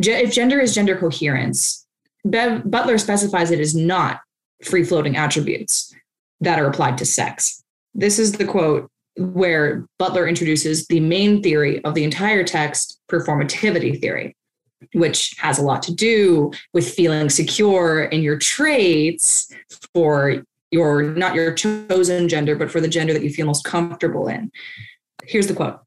if 0.08 0.34
gender 0.34 0.60
is 0.60 0.76
gender 0.76 0.98
coherence, 0.98 1.86
Bev 2.26 2.70
Butler 2.70 2.98
specifies 2.98 3.52
it 3.52 3.60
is 3.60 3.76
not 3.76 4.22
free 4.64 4.84
floating 4.84 5.18
attributes 5.18 5.94
that 6.42 6.60
are 6.60 6.68
applied 6.68 6.98
to 6.98 7.06
sex. 7.06 7.64
This 7.94 8.20
is 8.20 8.34
the 8.34 8.46
quote 8.46 8.90
where 9.18 9.86
Butler 10.00 10.28
introduces 10.28 10.88
the 10.88 11.00
main 11.00 11.44
theory 11.44 11.84
of 11.86 11.94
the 11.94 12.04
entire 12.04 12.44
text, 12.44 13.00
performativity 13.10 14.00
theory. 14.02 14.36
which 14.94 15.36
has 15.38 15.58
a 15.58 15.62
lot 15.62 15.82
to 15.84 15.94
do 15.94 16.52
with 16.74 16.94
feeling 16.94 17.30
secure 17.30 18.04
in 18.04 18.22
your 18.22 18.38
traits 18.38 19.52
for 19.94 20.44
your 20.72 21.04
not 21.04 21.36
your 21.36 21.54
chosen 21.54 22.28
gender, 22.28 22.56
but 22.56 22.72
for 22.72 22.82
the 22.82 22.88
gender 22.88 23.14
that 23.14 23.24
you 23.24 23.30
feel 23.30 23.46
most 23.46 23.64
comfortable 23.64 24.28
in. 24.28 24.52
Here's 25.24 25.48
the 25.48 25.54
quote. 25.54 25.80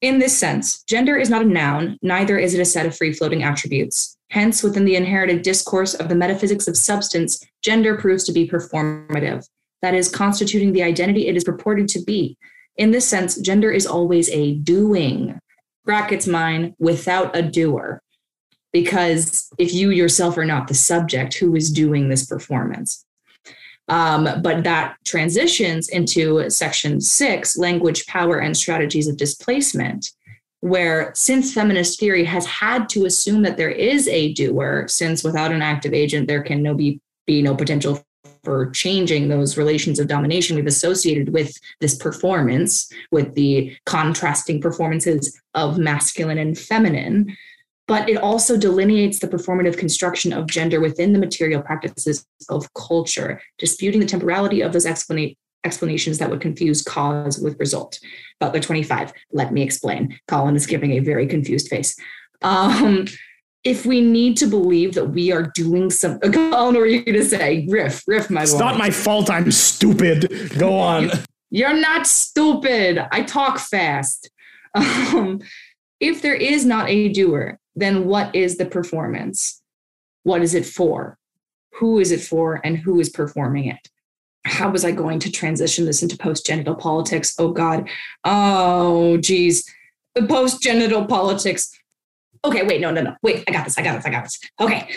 In 0.00 0.18
this 0.18 0.38
sense, 0.38 0.82
gender 0.84 1.18
is 1.18 1.28
not 1.28 1.42
a 1.42 1.46
noun, 1.46 1.98
neither 2.00 2.38
is 2.38 2.54
it 2.54 2.60
a 2.60 2.64
set 2.64 2.86
of 2.86 2.96
free 2.96 3.12
floating 3.12 3.42
attributes. 3.42 4.16
Hence, 4.30 4.62
within 4.62 4.86
the 4.86 4.96
inherited 4.96 5.42
discourse 5.42 5.92
of 5.92 6.08
the 6.08 6.14
metaphysics 6.14 6.66
of 6.66 6.76
substance, 6.76 7.44
gender 7.62 7.98
proves 7.98 8.24
to 8.24 8.32
be 8.32 8.48
performative, 8.48 9.46
that 9.82 9.94
is, 9.94 10.08
constituting 10.08 10.72
the 10.72 10.82
identity 10.82 11.26
it 11.26 11.36
is 11.36 11.44
purported 11.44 11.86
to 11.88 12.02
be. 12.02 12.38
In 12.76 12.92
this 12.92 13.06
sense, 13.06 13.38
gender 13.40 13.70
is 13.70 13.86
always 13.86 14.30
a 14.30 14.54
doing, 14.54 15.38
brackets 15.84 16.26
mine, 16.26 16.74
without 16.78 17.36
a 17.36 17.42
doer. 17.42 18.00
Because 18.72 19.50
if 19.58 19.74
you 19.74 19.90
yourself 19.90 20.38
are 20.38 20.46
not 20.46 20.68
the 20.68 20.74
subject, 20.74 21.34
who 21.34 21.54
is 21.56 21.70
doing 21.70 22.08
this 22.08 22.24
performance? 22.24 23.04
Um, 23.90 24.40
but 24.40 24.62
that 24.62 24.96
transitions 25.04 25.88
into 25.88 26.48
section 26.48 27.00
six 27.00 27.58
language, 27.58 28.06
power, 28.06 28.38
and 28.38 28.56
strategies 28.56 29.08
of 29.08 29.16
displacement, 29.16 30.12
where 30.60 31.12
since 31.16 31.52
feminist 31.52 31.98
theory 31.98 32.24
has 32.24 32.46
had 32.46 32.88
to 32.90 33.04
assume 33.04 33.42
that 33.42 33.56
there 33.56 33.70
is 33.70 34.06
a 34.06 34.32
doer, 34.32 34.86
since 34.86 35.24
without 35.24 35.50
an 35.50 35.60
active 35.60 35.92
agent, 35.92 36.28
there 36.28 36.42
can 36.42 36.62
no 36.62 36.72
be, 36.72 37.00
be 37.26 37.42
no 37.42 37.56
potential 37.56 38.00
for 38.44 38.70
changing 38.70 39.28
those 39.28 39.58
relations 39.58 39.98
of 39.98 40.06
domination 40.06 40.56
we've 40.56 40.66
associated 40.66 41.32
with 41.32 41.52
this 41.80 41.96
performance, 41.96 42.90
with 43.10 43.34
the 43.34 43.76
contrasting 43.86 44.60
performances 44.60 45.38
of 45.54 45.78
masculine 45.78 46.38
and 46.38 46.56
feminine 46.56 47.36
but 47.90 48.08
it 48.08 48.18
also 48.18 48.56
delineates 48.56 49.18
the 49.18 49.26
performative 49.26 49.76
construction 49.76 50.32
of 50.32 50.46
gender 50.46 50.80
within 50.80 51.12
the 51.12 51.18
material 51.18 51.60
practices 51.60 52.24
of 52.48 52.72
culture, 52.74 53.42
disputing 53.58 53.98
the 53.98 54.06
temporality 54.06 54.60
of 54.60 54.72
those 54.72 54.86
explana- 54.86 55.36
explanations 55.64 56.18
that 56.18 56.30
would 56.30 56.40
confuse 56.40 56.82
cause 56.82 57.40
with 57.40 57.58
result. 57.58 57.98
Butler 58.38 58.60
25, 58.60 59.12
let 59.32 59.52
me 59.52 59.62
explain. 59.62 60.16
Colin 60.28 60.54
is 60.54 60.68
giving 60.68 60.92
a 60.92 61.00
very 61.00 61.26
confused 61.26 61.66
face. 61.66 61.96
Um, 62.42 63.06
if 63.64 63.84
we 63.84 64.00
need 64.00 64.36
to 64.36 64.46
believe 64.46 64.94
that 64.94 65.06
we 65.06 65.32
are 65.32 65.50
doing 65.56 65.90
some, 65.90 66.20
Colin, 66.32 66.76
what 66.76 66.76
are 66.76 66.86
you 66.86 67.04
going 67.04 67.18
to 67.18 67.24
say? 67.24 67.66
Riff, 67.68 68.04
riff, 68.06 68.30
my 68.30 68.42
It's 68.42 68.52
boy. 68.52 68.60
not 68.60 68.78
my 68.78 68.90
fault. 68.90 69.28
I'm 69.28 69.50
stupid. 69.50 70.52
Go 70.56 70.78
on. 70.78 71.10
You're 71.50 71.74
not 71.74 72.06
stupid. 72.06 73.04
I 73.10 73.24
talk 73.24 73.58
fast. 73.58 74.30
Um, 74.76 75.40
if 75.98 76.22
there 76.22 76.34
is 76.34 76.64
not 76.64 76.88
a 76.88 77.08
doer, 77.08 77.58
then 77.76 78.06
what 78.06 78.34
is 78.34 78.56
the 78.56 78.66
performance? 78.66 79.62
What 80.22 80.42
is 80.42 80.54
it 80.54 80.66
for? 80.66 81.18
Who 81.74 81.98
is 81.98 82.10
it 82.10 82.20
for 82.20 82.60
and 82.64 82.76
who 82.76 83.00
is 83.00 83.08
performing 83.08 83.66
it? 83.66 83.88
How 84.44 84.70
was 84.70 84.84
I 84.84 84.90
going 84.90 85.18
to 85.20 85.30
transition 85.30 85.84
this 85.84 86.02
into 86.02 86.16
post 86.16 86.46
genital 86.46 86.74
politics? 86.74 87.34
Oh 87.38 87.52
God. 87.52 87.88
Oh 88.24 89.16
geez. 89.18 89.64
The 90.14 90.26
post 90.26 90.62
genital 90.62 91.06
politics. 91.06 91.70
Okay, 92.44 92.66
wait, 92.66 92.80
no, 92.80 92.90
no, 92.90 93.02
no. 93.02 93.16
Wait, 93.22 93.44
I 93.46 93.52
got 93.52 93.64
this. 93.64 93.78
I 93.78 93.82
got 93.82 93.96
this. 93.96 94.06
I 94.06 94.10
got 94.10 94.24
this. 94.24 94.40
Okay, 94.60 94.88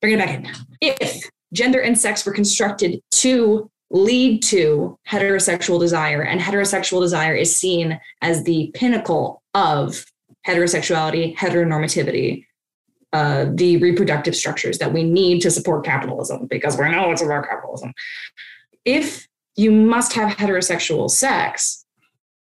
bring 0.00 0.14
it 0.14 0.18
back 0.18 0.30
in. 0.30 0.48
If 0.80 1.30
gender 1.52 1.80
and 1.80 1.98
sex 1.98 2.26
were 2.26 2.32
constructed 2.32 3.00
to 3.10 3.70
lead 3.90 4.42
to 4.42 4.98
heterosexual 5.08 5.80
desire, 5.80 6.22
and 6.22 6.40
heterosexual 6.40 7.00
desire 7.00 7.34
is 7.34 7.54
seen 7.54 7.98
as 8.20 8.44
the 8.44 8.70
pinnacle 8.74 9.42
of 9.54 10.04
heterosexuality, 10.46 11.36
heteronormativity, 11.36 12.46
uh, 13.12 13.46
the 13.54 13.78
reproductive 13.78 14.36
structures 14.36 14.78
that 14.78 14.92
we 14.92 15.02
need 15.02 15.40
to 15.40 15.50
support 15.50 15.84
capitalism 15.84 16.46
because 16.46 16.76
we're 16.76 16.88
know 16.88 17.10
it's 17.10 17.22
about 17.22 17.48
capitalism. 17.48 17.92
If 18.84 19.26
you 19.56 19.72
must 19.72 20.12
have 20.12 20.36
heterosexual 20.36 21.10
sex, 21.10 21.84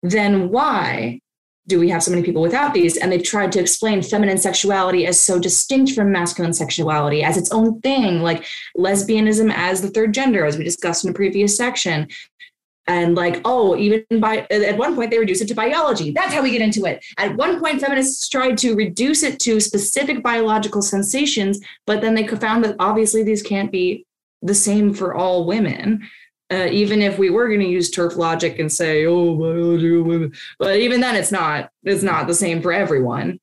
then 0.02 0.50
why 0.50 1.20
do 1.68 1.78
we 1.78 1.90
have 1.90 2.02
so 2.02 2.10
many 2.10 2.22
people 2.22 2.42
without 2.42 2.74
these? 2.74 2.96
And 2.96 3.12
they've 3.12 3.22
tried 3.22 3.52
to 3.52 3.60
explain 3.60 4.02
feminine 4.02 4.38
sexuality 4.38 5.06
as 5.06 5.20
so 5.20 5.38
distinct 5.38 5.92
from 5.92 6.10
masculine 6.10 6.54
sexuality 6.54 7.22
as 7.22 7.36
its 7.36 7.52
own 7.52 7.80
thing, 7.80 8.22
like 8.22 8.44
lesbianism 8.76 9.52
as 9.54 9.80
the 9.80 9.90
third 9.90 10.14
gender, 10.14 10.44
as 10.44 10.56
we 10.56 10.64
discussed 10.64 11.04
in 11.04 11.10
a 11.10 11.14
previous 11.14 11.56
section, 11.56 12.08
and 12.88 13.14
like 13.14 13.40
oh 13.44 13.76
even 13.76 14.04
by 14.18 14.46
at 14.50 14.76
one 14.76 14.94
point 14.96 15.10
they 15.10 15.18
reduce 15.18 15.40
it 15.40 15.48
to 15.48 15.54
biology. 15.54 16.10
That's 16.10 16.34
how 16.34 16.42
we 16.42 16.50
get 16.50 16.62
into 16.62 16.86
it. 16.86 17.04
At 17.18 17.36
one 17.36 17.60
point 17.60 17.80
feminists 17.80 18.28
tried 18.28 18.58
to 18.58 18.74
reduce 18.74 19.22
it 19.22 19.38
to 19.40 19.60
specific 19.60 20.22
biological 20.22 20.82
sensations 20.82 21.60
but 21.86 22.00
then 22.00 22.14
they 22.14 22.26
found 22.26 22.64
that 22.64 22.76
obviously 22.78 23.22
these 23.22 23.42
can't 23.42 23.70
be 23.70 24.06
the 24.42 24.54
same 24.54 24.92
for 24.92 25.14
all 25.14 25.46
women. 25.46 26.08
Uh, 26.50 26.66
even 26.70 27.02
if 27.02 27.18
we 27.18 27.28
were 27.28 27.46
going 27.46 27.60
to 27.60 27.66
use 27.66 27.90
turf 27.90 28.16
logic 28.16 28.58
and 28.58 28.72
say 28.72 29.04
oh 29.04 29.36
biology 29.36 29.92
women 29.92 30.32
but 30.58 30.76
even 30.76 30.98
then 30.98 31.14
it's 31.14 31.30
not 31.30 31.70
it's 31.84 32.02
not 32.02 32.26
the 32.26 32.34
same 32.34 32.60
for 32.62 32.72
everyone. 32.72 33.38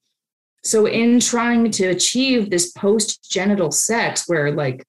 So 0.63 0.87
in 0.87 1.19
trying 1.19 1.69
to 1.71 1.85
achieve 1.89 2.49
this 2.49 2.71
post 2.71 3.29
genital 3.29 3.71
sex 3.71 4.27
where 4.27 4.51
like 4.51 4.83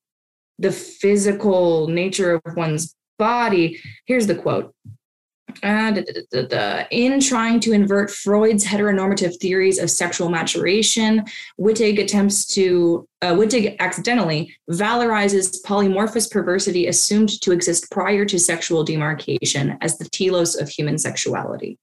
the 0.59 0.73
physical 0.73 1.87
nature 1.89 2.41
of 2.43 2.57
one's 2.57 2.95
body. 3.19 3.81
Here's 4.07 4.27
the 4.27 4.35
quote. 4.35 4.75
Uh, 5.63 5.91
da, 5.91 6.03
da, 6.31 6.43
da, 6.47 6.85
in 6.91 7.19
trying 7.19 7.61
to 7.61 7.73
invert 7.73 8.11
Freud's 8.11 8.65
heteronormative 8.65 9.39
theories 9.41 9.79
of 9.79 9.91
sexual 9.91 10.29
maturation, 10.29 11.25
Wittig 11.59 11.99
attempts 11.99 12.47
to, 12.47 13.09
uh, 13.23 13.33
Wittig 13.33 13.79
accidentally 13.79 14.55
valorizes 14.71 15.57
polymorphous 15.65 16.31
perversity 16.31 16.89
assumed 16.89 17.41
to 17.41 17.53
exist 17.53 17.91
prior 17.91 18.27
to 18.27 18.39
sexual 18.39 18.85
demarcation 18.85 19.79
as 19.81 19.97
the 19.97 20.09
telos 20.11 20.57
of 20.57 20.69
human 20.69 20.99
sexuality. 20.99 21.79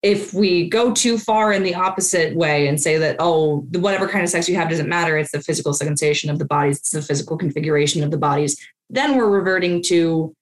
If 0.00 0.32
we 0.32 0.68
go 0.68 0.92
too 0.92 1.18
far 1.18 1.52
in 1.52 1.62
the 1.62 1.74
opposite 1.74 2.34
way 2.34 2.66
and 2.66 2.80
say 2.80 2.96
that, 2.98 3.16
oh, 3.18 3.60
whatever 3.72 4.08
kind 4.08 4.24
of 4.24 4.30
sex 4.30 4.48
you 4.48 4.56
have 4.56 4.70
doesn't 4.70 4.88
matter, 4.88 5.18
it's 5.18 5.32
the 5.32 5.40
physical 5.40 5.74
sensation 5.74 6.30
of 6.30 6.38
the 6.38 6.44
bodies, 6.44 6.78
it's 6.78 6.90
the 6.90 7.02
physical 7.02 7.36
configuration 7.36 8.02
of 8.02 8.10
the 8.10 8.18
bodies, 8.18 8.56
then 8.90 9.16
we're 9.16 9.30
reverting 9.30 9.82
to 9.82 10.34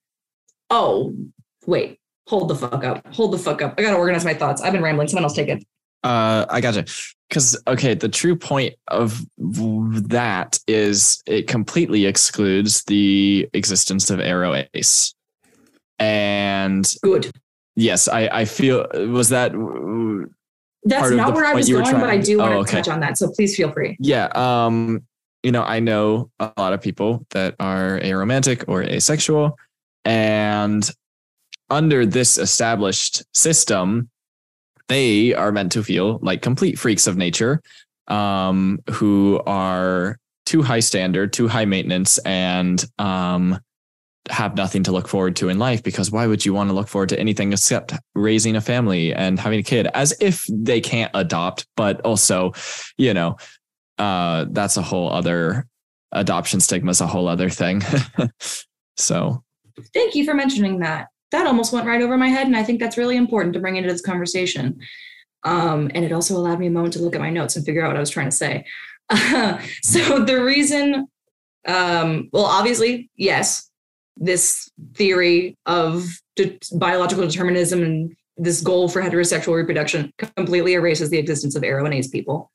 oh, 0.71 1.14
wait, 1.66 1.99
hold 2.27 2.49
the 2.49 2.55
fuck 2.55 2.85
up. 2.85 3.07
Hold 3.14 3.33
the 3.33 3.39
fuck 3.39 3.62
up. 3.62 3.75
I 3.79 3.83
gotta 3.83 3.97
organize 3.97 4.25
my 4.25 4.35
thoughts. 4.35 4.62
I've 4.62 4.73
been 4.73 4.83
rambling. 4.83 5.09
Someone 5.09 5.25
else 5.25 5.35
take 5.35 5.49
it. 5.49 5.64
Uh, 6.03 6.47
I 6.49 6.61
gotcha. 6.61 6.87
Because 7.29 7.61
okay, 7.68 7.95
the 7.95 8.09
true 8.09 8.35
point 8.37 8.75
of 8.89 9.21
that 9.39 10.59
is 10.66 11.23
it 11.27 11.47
completely 11.47 12.07
excludes 12.07 12.83
the 12.85 13.49
existence 13.53 14.11
of 14.11 14.18
Aro 14.18 14.66
Ace, 14.75 15.14
and 15.99 16.93
Good. 17.03 17.31
yes, 17.77 18.09
I 18.09 18.29
I 18.33 18.45
feel 18.47 18.87
was 19.12 19.29
that 19.29 19.53
That's 20.85 21.11
not 21.11 21.35
where 21.35 21.45
I 21.45 21.55
was 21.55 21.68
going, 21.68 21.85
but 21.85 22.09
I 22.11 22.16
do 22.16 22.39
want 22.39 22.51
Oh, 22.51 22.55
to 22.55 22.61
okay. 22.61 22.77
touch 22.79 22.89
on 22.89 23.01
that. 23.01 23.18
So 23.18 23.31
please 23.31 23.55
feel 23.57 23.71
free. 23.71 23.97
yeah 24.01 24.29
um 24.35 25.03
you 25.43 25.53
know 25.53 25.62
I 25.62 25.81
know 25.81 26.31
a 26.41 26.53
lot 26.57 26.73
of 26.73 26.81
people 26.81 27.27
that 27.31 27.55
are 27.61 28.01
aromantic 28.01 28.64
or 28.66 28.83
asexual, 28.83 29.57
and 30.05 30.88
under 31.68 32.05
this 32.05 32.38
established 32.38 33.24
system, 33.34 34.11
they 34.88 35.34
are 35.34 35.53
meant 35.53 35.72
to 35.72 35.84
feel 35.84 36.18
like 36.20 36.42
complete 36.42 36.78
freaks 36.78 37.07
of 37.07 37.16
nature, 37.16 37.62
um, 38.09 38.80
who 38.90 39.40
are 39.46 40.18
too 40.46 40.62
high 40.62 40.80
standard, 40.80 41.32
too 41.32 41.46
high 41.46 41.64
maintenance, 41.64 42.18
and 42.18 42.84
um, 42.98 43.59
have 44.28 44.57
nothing 44.57 44.82
to 44.82 44.92
look 44.92 45.07
forward 45.07 45.36
to 45.36 45.48
in 45.48 45.61
life. 45.61 45.82
Because 45.82 46.11
why 46.11 46.26
would 46.26 46.44
you 46.44 46.53
want 46.53 46.70
to 46.70 46.74
look 46.74 46.88
forward 46.88 47.11
to 47.11 47.20
anything 47.20 47.53
except 47.53 47.94
raising 48.14 48.57
a 48.57 48.61
family 48.61 49.14
and 49.14 49.38
having 49.38 49.61
a 49.61 49.62
kid? 49.62 49.86
As 49.94 50.12
if 50.20 50.44
they 50.48 50.80
can't 50.80 51.12
adopt, 51.14 51.66
but 51.76 52.01
also, 52.01 52.53
you 52.98 53.14
know, 53.14 53.36
uh, 53.98 54.46
that's 54.51 54.76
a 54.76 54.82
whole 54.82 55.12
other 55.12 55.66
adoption 56.11 56.59
stigma 56.59 56.90
is 56.90 57.01
a 57.01 57.07
whole 57.07 57.28
other 57.28 57.48
thing. 57.48 57.82
so 58.96 59.44
Thank 59.95 60.14
you 60.14 60.24
for 60.24 60.35
mentioning 60.35 60.81
that. 60.81 61.09
That 61.31 61.47
almost 61.47 61.72
went 61.72 61.87
right 61.87 62.03
over 62.03 62.16
my 62.16 62.28
head, 62.28 62.47
and 62.47 62.57
I 62.57 62.64
think 62.64 62.81
that's 62.81 62.97
really 62.97 63.16
important 63.16 63.55
to 63.55 63.61
bring 63.61 63.76
into 63.76 63.91
this 63.91 64.03
conversation. 64.03 64.81
Um, 65.45 65.91
and 65.95 66.05
it 66.05 66.12
also 66.12 66.37
allowed 66.37 66.59
me 66.59 66.66
a 66.66 66.70
moment 66.70 66.95
to 66.95 67.01
look 67.01 67.14
at 67.14 67.20
my 67.20 67.31
notes 67.31 67.57
and 67.57 67.64
figure 67.64 67.83
out 67.83 67.89
what 67.89 67.97
I 67.97 68.01
was 68.01 68.11
trying 68.11 68.28
to 68.28 68.37
say. 68.37 68.64
so 69.83 70.24
the 70.24 70.43
reason, 70.43 71.09
um, 71.66 72.28
well, 72.33 72.45
obviously, 72.45 73.11
yes, 73.16 73.70
this 74.16 74.70
theory 74.95 75.57
of 75.66 76.07
de- 76.37 76.59
biological 76.74 77.26
determinism 77.26 77.83
and 77.83 78.16
this 78.37 78.61
goal 78.61 78.89
for 78.89 79.03
heterosexual 79.03 79.55
reproduction 79.55 80.12
completely 80.37 80.74
erases 80.74 81.11
the 81.11 81.18
existence 81.18 81.55
of 81.55 81.62
aro 81.62 81.85
and 81.85 81.95
ace 81.95 82.09
people. 82.09 82.51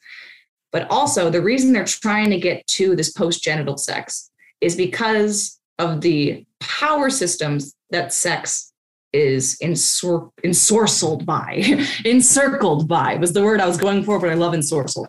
But 0.71 0.89
also, 0.89 1.30
the 1.30 1.41
reason 1.41 1.73
they're 1.73 1.86
trying 1.86 2.30
to 2.32 2.39
get 2.39 2.65
to 2.67 2.95
this 2.95 3.11
post 3.11 3.43
genital 3.43 3.78
sex 3.78 4.30
is 4.61 4.76
because 4.76 5.59
of 5.80 6.01
the 6.01 6.45
power 6.68 7.09
systems 7.09 7.76
that 7.91 8.13
sex 8.13 8.72
is 9.13 9.57
ensor- 9.61 10.30
ensorcelled 10.43 11.26
by, 11.26 11.63
encircled 12.05 12.88
by 12.88 13.16
was 13.16 13.34
the 13.34 13.43
word 13.43 13.61
I 13.61 13.68
was 13.68 13.78
going 13.78 14.03
for, 14.03 14.20
but 14.20 14.30
I 14.30 14.34
love 14.34 14.53
ensorcelled. 14.53 15.07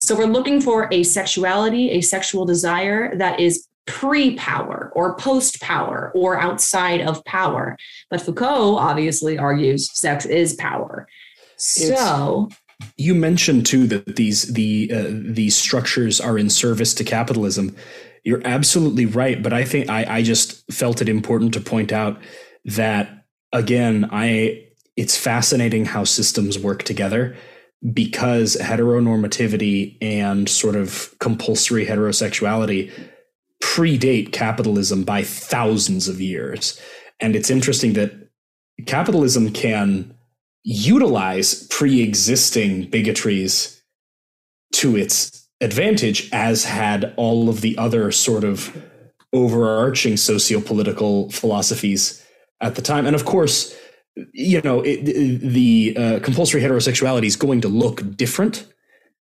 So 0.00 0.16
we're 0.16 0.26
looking 0.26 0.60
for 0.60 0.88
a 0.92 1.02
sexuality, 1.02 1.90
a 1.92 2.00
sexual 2.00 2.44
desire 2.44 3.16
that 3.16 3.40
is 3.40 3.66
pre 3.86 4.36
power 4.36 4.92
or 4.94 5.16
post 5.16 5.60
power 5.60 6.12
or 6.14 6.38
outside 6.38 7.00
of 7.00 7.24
power. 7.24 7.76
But 8.10 8.20
Foucault 8.20 8.76
obviously 8.76 9.38
argues 9.38 9.90
sex 9.98 10.26
is 10.26 10.54
power. 10.54 11.08
So 11.56 12.48
you 12.96 13.14
mentioned 13.14 13.66
too 13.66 13.86
that 13.86 14.16
these 14.16 14.52
the 14.52 14.90
uh, 14.92 15.06
these 15.08 15.56
structures 15.56 16.20
are 16.20 16.38
in 16.38 16.50
service 16.50 16.94
to 16.94 17.04
capitalism. 17.04 17.74
You're 18.24 18.42
absolutely 18.44 19.06
right, 19.06 19.42
but 19.42 19.52
I 19.52 19.64
think 19.64 19.90
I, 19.90 20.16
I 20.16 20.22
just 20.22 20.70
felt 20.72 21.02
it 21.02 21.08
important 21.08 21.54
to 21.54 21.60
point 21.60 21.92
out 21.92 22.18
that 22.64 23.26
again, 23.52 24.08
I 24.10 24.66
it's 24.96 25.16
fascinating 25.16 25.84
how 25.84 26.04
systems 26.04 26.58
work 26.58 26.84
together 26.84 27.36
because 27.92 28.56
heteronormativity 28.56 29.98
and 30.00 30.48
sort 30.48 30.76
of 30.76 31.14
compulsory 31.18 31.84
heterosexuality 31.84 32.90
predate 33.62 34.32
capitalism 34.32 35.04
by 35.04 35.22
thousands 35.22 36.08
of 36.08 36.20
years. 36.20 36.80
And 37.20 37.36
it's 37.36 37.50
interesting 37.50 37.92
that 37.94 38.12
capitalism 38.86 39.52
can 39.52 40.14
utilize 40.62 41.66
pre-existing 41.68 42.88
bigotries 42.88 43.82
to 44.72 44.96
its 44.96 45.43
advantage 45.60 46.28
as 46.32 46.64
had 46.64 47.12
all 47.16 47.48
of 47.48 47.60
the 47.60 47.76
other 47.78 48.10
sort 48.10 48.44
of 48.44 48.76
overarching 49.32 50.16
socio-political 50.16 51.30
philosophies 51.30 52.24
at 52.60 52.74
the 52.74 52.82
time 52.82 53.06
and 53.06 53.16
of 53.16 53.24
course 53.24 53.76
you 54.32 54.60
know 54.62 54.80
it, 54.82 55.04
the 55.04 55.94
uh, 55.96 56.20
compulsory 56.20 56.60
heterosexuality 56.60 57.24
is 57.24 57.36
going 57.36 57.60
to 57.60 57.68
look 57.68 58.16
different 58.16 58.66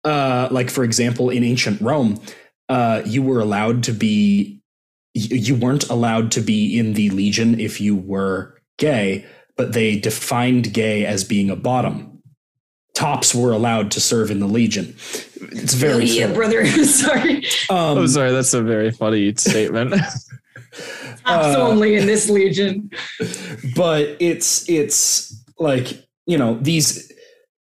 uh, 0.04 0.48
like 0.52 0.70
for 0.70 0.84
example 0.84 1.30
in 1.30 1.44
ancient 1.44 1.80
rome 1.82 2.20
uh, 2.70 3.02
you 3.06 3.24
were 3.24 3.40
allowed 3.40 3.84
to 3.84 3.92
be 3.92 4.62
you 5.14 5.56
weren't 5.56 5.90
allowed 5.90 6.32
to 6.32 6.42
be 6.42 6.78
in 6.78 6.94
the 6.94 7.10
legion 7.12 7.60
if 7.60 7.80
you 7.80 7.96
were 7.96 8.60
gay 8.78 9.26
but 9.56 9.74
they 9.74 9.98
defined 9.98 10.74
gay 10.74 11.06
as 11.06 11.24
being 11.24 11.50
a 11.50 11.56
bottom. 11.56 12.15
Tops 12.96 13.36
were 13.36 13.52
allowed 13.52 13.92
to 13.92 14.00
serve 14.00 14.32
in 14.32 14.40
the 14.40 14.48
Legion. 14.48 14.96
It's 15.52 15.74
very 15.74 16.06
yeah, 16.06 16.34
brother. 16.34 16.66
sorry. 16.86 17.46
Um, 17.70 17.98
oh, 18.00 18.08
sorry. 18.08 18.32
That's 18.32 18.54
a 18.54 18.64
very 18.64 18.90
funny 18.90 19.36
statement. 19.36 19.92
Tops 21.26 21.56
uh, 21.56 21.56
only 21.58 21.96
in 21.96 22.08
this 22.08 22.30
Legion. 22.30 22.90
But 23.76 24.16
it's 24.20 24.68
it's 24.70 25.44
like 25.60 26.08
you 26.26 26.38
know 26.38 26.56
these 26.56 27.12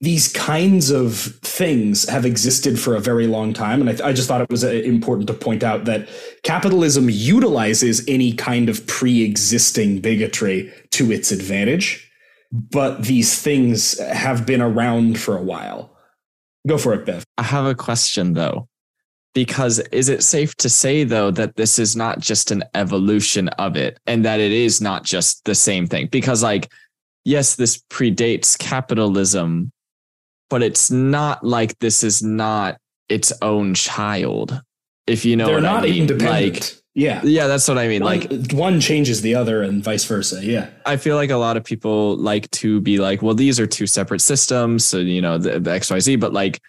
these 0.01 0.33
kinds 0.33 0.91
of 0.91 1.15
things 1.43 2.09
have 2.09 2.25
existed 2.25 2.81
for 2.81 2.97
a 2.97 3.01
very 3.01 3.27
long 3.27 3.53
time. 3.53 3.81
And 3.81 3.91
I, 3.91 4.09
I, 4.09 4.13
just 4.15 4.29
thought 4.29 4.41
it 4.41 4.49
was 4.49 4.65
uh, 4.65 4.69
important 4.69 5.27
to 5.27 5.35
point 5.35 5.63
out 5.63 5.85
that 5.85 6.09
capitalism 6.43 7.11
utilizes 7.11 8.03
any 8.09 8.33
kind 8.33 8.71
of 8.71 8.87
pre 8.87 9.23
existing 9.23 10.01
bigotry 10.01 10.73
to 10.93 11.13
its 11.13 11.31
advantage. 11.31 12.10
But 12.53 13.05
these 13.05 13.41
things 13.41 13.99
have 14.01 14.45
been 14.45 14.61
around 14.61 15.21
for 15.21 15.37
a 15.37 15.43
while. 15.43 15.97
Go 16.67 16.79
for 16.79 16.95
it, 16.95 17.07
Bev. 17.07 17.25
I 17.39 17.43
have 17.45 17.67
a 17.67 17.75
question 17.75 18.35
though. 18.35 18.69
Because 19.33 19.79
is 19.93 20.09
it 20.09 20.25
safe 20.25 20.57
to 20.57 20.69
say, 20.69 21.05
though, 21.05 21.31
that 21.31 21.55
this 21.55 21.79
is 21.79 21.95
not 21.95 22.19
just 22.19 22.51
an 22.51 22.65
evolution 22.75 23.47
of 23.51 23.77
it 23.77 24.01
and 24.09 24.25
that 24.25 24.41
it 24.41 24.51
is 24.51 24.81
not 24.81 25.05
just 25.05 25.45
the 25.45 25.55
same 25.55 25.87
thing? 25.87 26.09
Because, 26.09 26.43
like, 26.43 26.69
yes, 27.25 27.55
this 27.55 27.81
predates 27.91 28.59
capitalism, 28.59 29.71
but 30.49 30.65
it's 30.65 30.91
not 30.91 31.45
like 31.45 31.79
this 31.79 32.03
is 32.03 32.25
not 32.25 32.79
its 33.09 33.33
own 33.41 33.75
child. 33.75 34.61
If 35.07 35.25
you 35.25 35.37
know, 35.37 35.47
they're 35.47 35.61
not 35.61 35.85
I 35.85 35.87
mean. 35.87 36.03
independent. 36.03 36.55
Like, 36.55 36.77
yeah, 36.95 37.21
yeah, 37.23 37.47
that's 37.47 37.69
what 37.69 37.79
I 37.79 37.87
mean. 37.87 38.03
One, 38.03 38.21
like 38.21 38.53
one 38.53 38.81
changes 38.81 39.23
the 39.23 39.37
other, 39.37 39.63
and 39.63 39.83
vice 39.83 40.05
versa. 40.05 40.45
Yeah, 40.45 40.71
I 40.85 40.97
feel 40.97 41.15
like 41.15 41.31
a 41.31 41.37
lot 41.37 41.57
of 41.57 41.63
people 41.63 42.17
like 42.17 42.51
to 42.53 42.81
be 42.81 42.99
like, 42.99 43.23
well, 43.23 43.35
these 43.35 43.61
are 43.61 43.67
two 43.67 43.87
separate 43.87 44.21
systems, 44.21 44.85
so 44.85 44.99
you 44.99 45.23
know 45.23 45.39
the, 45.39 45.61
the 45.61 45.71
X 45.71 45.91
Y 45.91 46.01
Z. 46.01 46.17
But 46.17 46.33
like, 46.33 46.61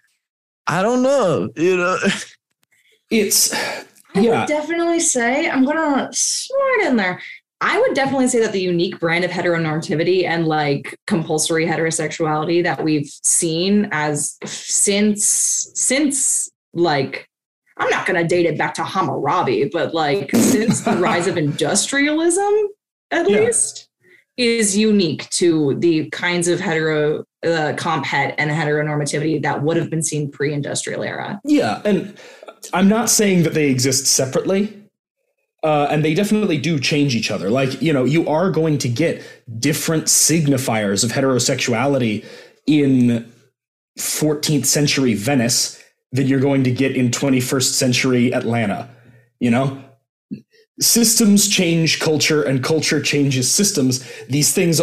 I 0.68 0.84
don't 0.84 1.02
know, 1.02 1.50
you 1.56 1.76
know, 1.78 1.98
it's. 3.10 3.54
I 4.14 4.20
yeah. 4.20 4.42
would 4.42 4.48
definitely 4.48 5.00
say 5.00 5.50
I'm 5.50 5.66
gonna 5.66 6.10
smart 6.14 6.82
in 6.82 6.98
there. 6.98 7.20
I 7.62 7.80
would 7.80 7.96
definitely 7.96 8.28
say 8.28 8.42
that 8.42 8.52
the 8.52 8.62
unique 8.62 9.00
brand 9.00 9.24
of 9.24 9.32
heteronormativity 9.32 10.26
and 10.26 10.48
like 10.48 11.00
compulsory 11.08 11.66
heterosexuality 11.66 12.62
that 12.64 12.84
we've 12.84 13.08
seen 13.08 13.88
as 13.92 14.38
since 14.46 15.26
since 15.74 16.52
like 16.74 17.30
I'm 17.82 17.90
not 17.90 18.06
going 18.06 18.22
to 18.22 18.28
date 18.28 18.46
it 18.46 18.58
back 18.58 18.76
to 18.76 18.84
Hammurabi, 18.84 19.70
but 19.74 19.94
like 19.94 20.30
since 20.36 20.82
the 20.82 20.96
rise 20.98 21.26
of 21.26 21.36
industrialism, 21.48 22.70
at 23.10 23.28
yeah. 23.28 23.40
least, 23.40 23.90
is 24.38 24.78
unique 24.78 25.28
to 25.32 25.76
the 25.80 26.08
kinds 26.12 26.48
of 26.48 26.60
hetero 26.60 27.26
uh, 27.44 27.74
comp 27.78 28.06
het 28.06 28.36
and 28.38 28.52
heteronormativity 28.52 29.42
that 29.42 29.64
would 29.64 29.78
have 29.78 29.90
been 29.90 30.04
seen 30.04 30.30
pre-industrial 30.32 31.04
era. 31.04 31.42
Yeah, 31.44 31.82
and 31.84 32.16
I'm 32.72 32.88
not 32.88 33.10
saying 33.10 33.44
that 33.44 33.56
they 33.56 33.70
exist 33.70 34.06
separately 34.06 34.82
uh, 35.64 35.88
and 35.90 36.06
they 36.06 36.14
definitely 36.14 36.58
do 36.58 36.80
change 36.80 37.16
each 37.16 37.32
other. 37.32 37.50
Like, 37.50 37.82
you 37.82 37.94
know, 37.94 38.04
you 38.04 38.28
are 38.28 38.52
going 38.52 38.78
to 38.80 38.90
get 38.90 39.24
different 39.60 40.06
signifiers 40.06 41.04
of 41.04 41.12
heterosexuality 41.12 42.26
in 42.68 43.32
14th 44.00 44.66
century 44.66 45.14
Venice 45.16 45.81
than 46.12 46.28
you're 46.28 46.40
going 46.40 46.64
to 46.64 46.72
get 46.72 46.96
in 46.96 47.10
21st 47.10 47.74
century 47.74 48.34
Atlanta. 48.34 48.90
You 49.40 49.52
know, 49.52 49.84
systems 50.80 51.48
change 51.48 52.00
culture 52.00 52.44
and 52.44 52.64
culture 52.64 53.02
changes 53.02 53.50
systems. 53.50 54.06
These 54.28 54.54
things, 54.54 54.82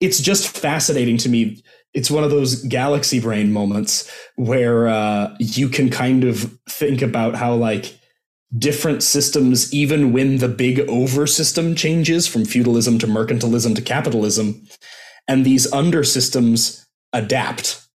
it's 0.00 0.20
just 0.20 0.56
fascinating 0.56 1.16
to 1.18 1.28
me. 1.28 1.62
It's 1.94 2.10
one 2.10 2.24
of 2.24 2.30
those 2.30 2.62
galaxy 2.64 3.20
brain 3.20 3.52
moments 3.52 4.10
where 4.36 4.88
uh, 4.88 5.34
you 5.38 5.68
can 5.68 5.90
kind 5.90 6.24
of 6.24 6.58
think 6.68 7.02
about 7.02 7.34
how, 7.34 7.54
like, 7.54 7.98
different 8.58 9.02
systems, 9.02 9.72
even 9.72 10.12
when 10.12 10.38
the 10.38 10.48
big 10.48 10.80
over 10.80 11.26
system 11.26 11.74
changes 11.74 12.26
from 12.26 12.44
feudalism 12.44 12.98
to 12.98 13.06
mercantilism 13.06 13.74
to 13.74 13.82
capitalism, 13.82 14.66
and 15.28 15.44
these 15.44 15.70
under 15.72 16.04
systems 16.04 16.86
adapt 17.12 17.86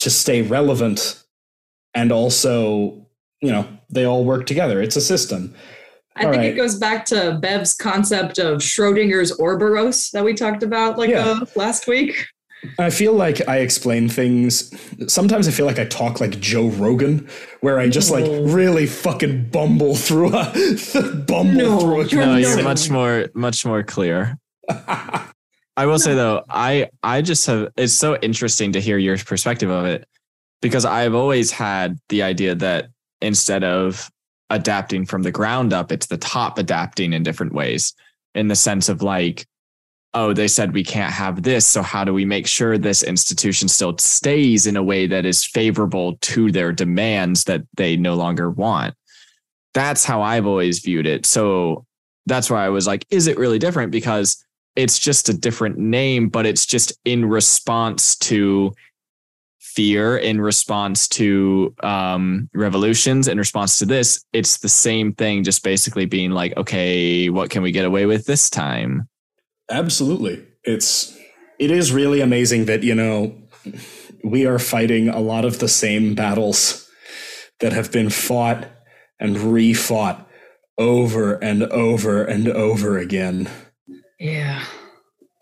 to 0.00 0.10
stay 0.10 0.42
relevant 0.42 1.23
and 1.94 2.12
also, 2.12 3.06
you 3.40 3.52
know, 3.52 3.66
they 3.90 4.04
all 4.04 4.24
work 4.24 4.46
together. 4.46 4.82
It's 4.82 4.96
a 4.96 5.00
system. 5.00 5.54
I 6.16 6.24
all 6.24 6.30
think 6.30 6.40
right. 6.42 6.52
it 6.52 6.56
goes 6.56 6.76
back 6.76 7.04
to 7.06 7.38
Bev's 7.40 7.74
concept 7.74 8.38
of 8.38 8.58
Schrodinger's 8.58 9.38
Ouroboros 9.38 10.10
that 10.10 10.24
we 10.24 10.34
talked 10.34 10.62
about 10.62 10.96
like 10.98 11.10
yeah. 11.10 11.26
uh, 11.26 11.46
last 11.56 11.86
week. 11.86 12.26
I 12.78 12.88
feel 12.90 13.12
like 13.12 13.46
I 13.46 13.58
explain 13.58 14.08
things. 14.08 14.72
Sometimes 15.12 15.46
I 15.48 15.50
feel 15.50 15.66
like 15.66 15.78
I 15.78 15.84
talk 15.84 16.20
like 16.20 16.40
Joe 16.40 16.68
Rogan, 16.68 17.28
where 17.60 17.78
I 17.78 17.88
just 17.88 18.10
like 18.10 18.24
really 18.26 18.86
fucking 18.86 19.50
bumble 19.50 19.94
through 19.94 20.34
a 20.34 20.52
bumble 21.26 21.52
no, 21.52 21.80
through 21.80 22.00
a. 22.00 22.26
No, 22.26 22.36
you're 22.36 22.62
much 22.62 22.88
more 22.88 23.26
much 23.34 23.66
more 23.66 23.82
clear. 23.82 24.38
I 24.68 25.86
will 25.86 25.92
no. 25.92 25.96
say 25.98 26.14
though, 26.14 26.44
I 26.48 26.88
I 27.02 27.20
just 27.20 27.46
have 27.46 27.68
it's 27.76 27.92
so 27.92 28.16
interesting 28.16 28.72
to 28.72 28.80
hear 28.80 28.96
your 28.96 29.18
perspective 29.18 29.68
of 29.68 29.84
it 29.84 30.08
because 30.64 30.86
I've 30.86 31.14
always 31.14 31.50
had 31.50 31.98
the 32.08 32.22
idea 32.22 32.54
that 32.54 32.88
instead 33.20 33.64
of 33.64 34.10
adapting 34.48 35.04
from 35.04 35.22
the 35.22 35.30
ground 35.30 35.74
up, 35.74 35.92
it's 35.92 36.06
the 36.06 36.16
top 36.16 36.56
adapting 36.56 37.12
in 37.12 37.22
different 37.22 37.52
ways 37.52 37.92
in 38.34 38.48
the 38.48 38.56
sense 38.56 38.88
of 38.88 39.02
like 39.02 39.46
oh, 40.14 40.32
they 40.32 40.48
said 40.48 40.72
we 40.72 40.84
can't 40.84 41.12
have 41.12 41.42
this. 41.42 41.66
So 41.66 41.82
how 41.82 42.04
do 42.04 42.14
we 42.14 42.24
make 42.24 42.46
sure 42.46 42.78
this 42.78 43.02
institution 43.02 43.68
still 43.68 43.98
stays 43.98 44.66
in 44.66 44.76
a 44.76 44.82
way 44.82 45.06
that 45.08 45.26
is 45.26 45.44
favorable 45.44 46.16
to 46.18 46.52
their 46.52 46.72
demands 46.72 47.44
that 47.44 47.62
they 47.76 47.96
no 47.96 48.14
longer 48.14 48.48
want? 48.48 48.94
That's 49.74 50.04
how 50.04 50.22
I've 50.22 50.46
always 50.46 50.78
viewed 50.78 51.06
it. 51.06 51.26
So 51.26 51.84
that's 52.26 52.48
why 52.48 52.64
I 52.64 52.68
was 52.68 52.86
like, 52.86 53.04
is 53.10 53.26
it 53.26 53.36
really 53.36 53.58
different? 53.58 53.90
Because 53.90 54.42
it's 54.76 55.00
just 55.00 55.28
a 55.28 55.34
different 55.36 55.78
name, 55.78 56.28
but 56.28 56.46
it's 56.46 56.64
just 56.64 56.92
in 57.04 57.26
response 57.26 58.16
to 58.18 58.72
fear, 59.74 60.16
in 60.16 60.40
response 60.40 61.08
to 61.08 61.74
um, 61.82 62.48
revolutions, 62.54 63.28
in 63.28 63.38
response 63.38 63.78
to 63.78 63.86
this. 63.86 64.24
It's 64.32 64.58
the 64.58 64.68
same 64.68 65.12
thing, 65.12 65.44
just 65.44 65.62
basically 65.62 66.06
being 66.06 66.30
like, 66.30 66.56
okay, 66.56 67.28
what 67.30 67.50
can 67.50 67.62
we 67.62 67.72
get 67.72 67.84
away 67.84 68.06
with 68.06 68.26
this 68.26 68.48
time? 68.48 69.08
Absolutely. 69.70 70.44
It's 70.64 71.16
it 71.58 71.70
is 71.70 71.92
really 71.92 72.20
amazing 72.20 72.66
that, 72.66 72.82
you 72.82 72.94
know, 72.94 73.36
we 74.22 74.46
are 74.46 74.58
fighting 74.58 75.08
a 75.08 75.20
lot 75.20 75.44
of 75.44 75.58
the 75.58 75.68
same 75.68 76.14
battles 76.14 76.90
that 77.60 77.72
have 77.72 77.92
been 77.92 78.10
fought 78.10 78.66
and 79.20 79.36
refought 79.36 80.26
over 80.78 81.34
and 81.34 81.62
over 81.64 82.24
and 82.24 82.48
over 82.48 82.98
again. 82.98 83.48
Yeah. 84.18 84.64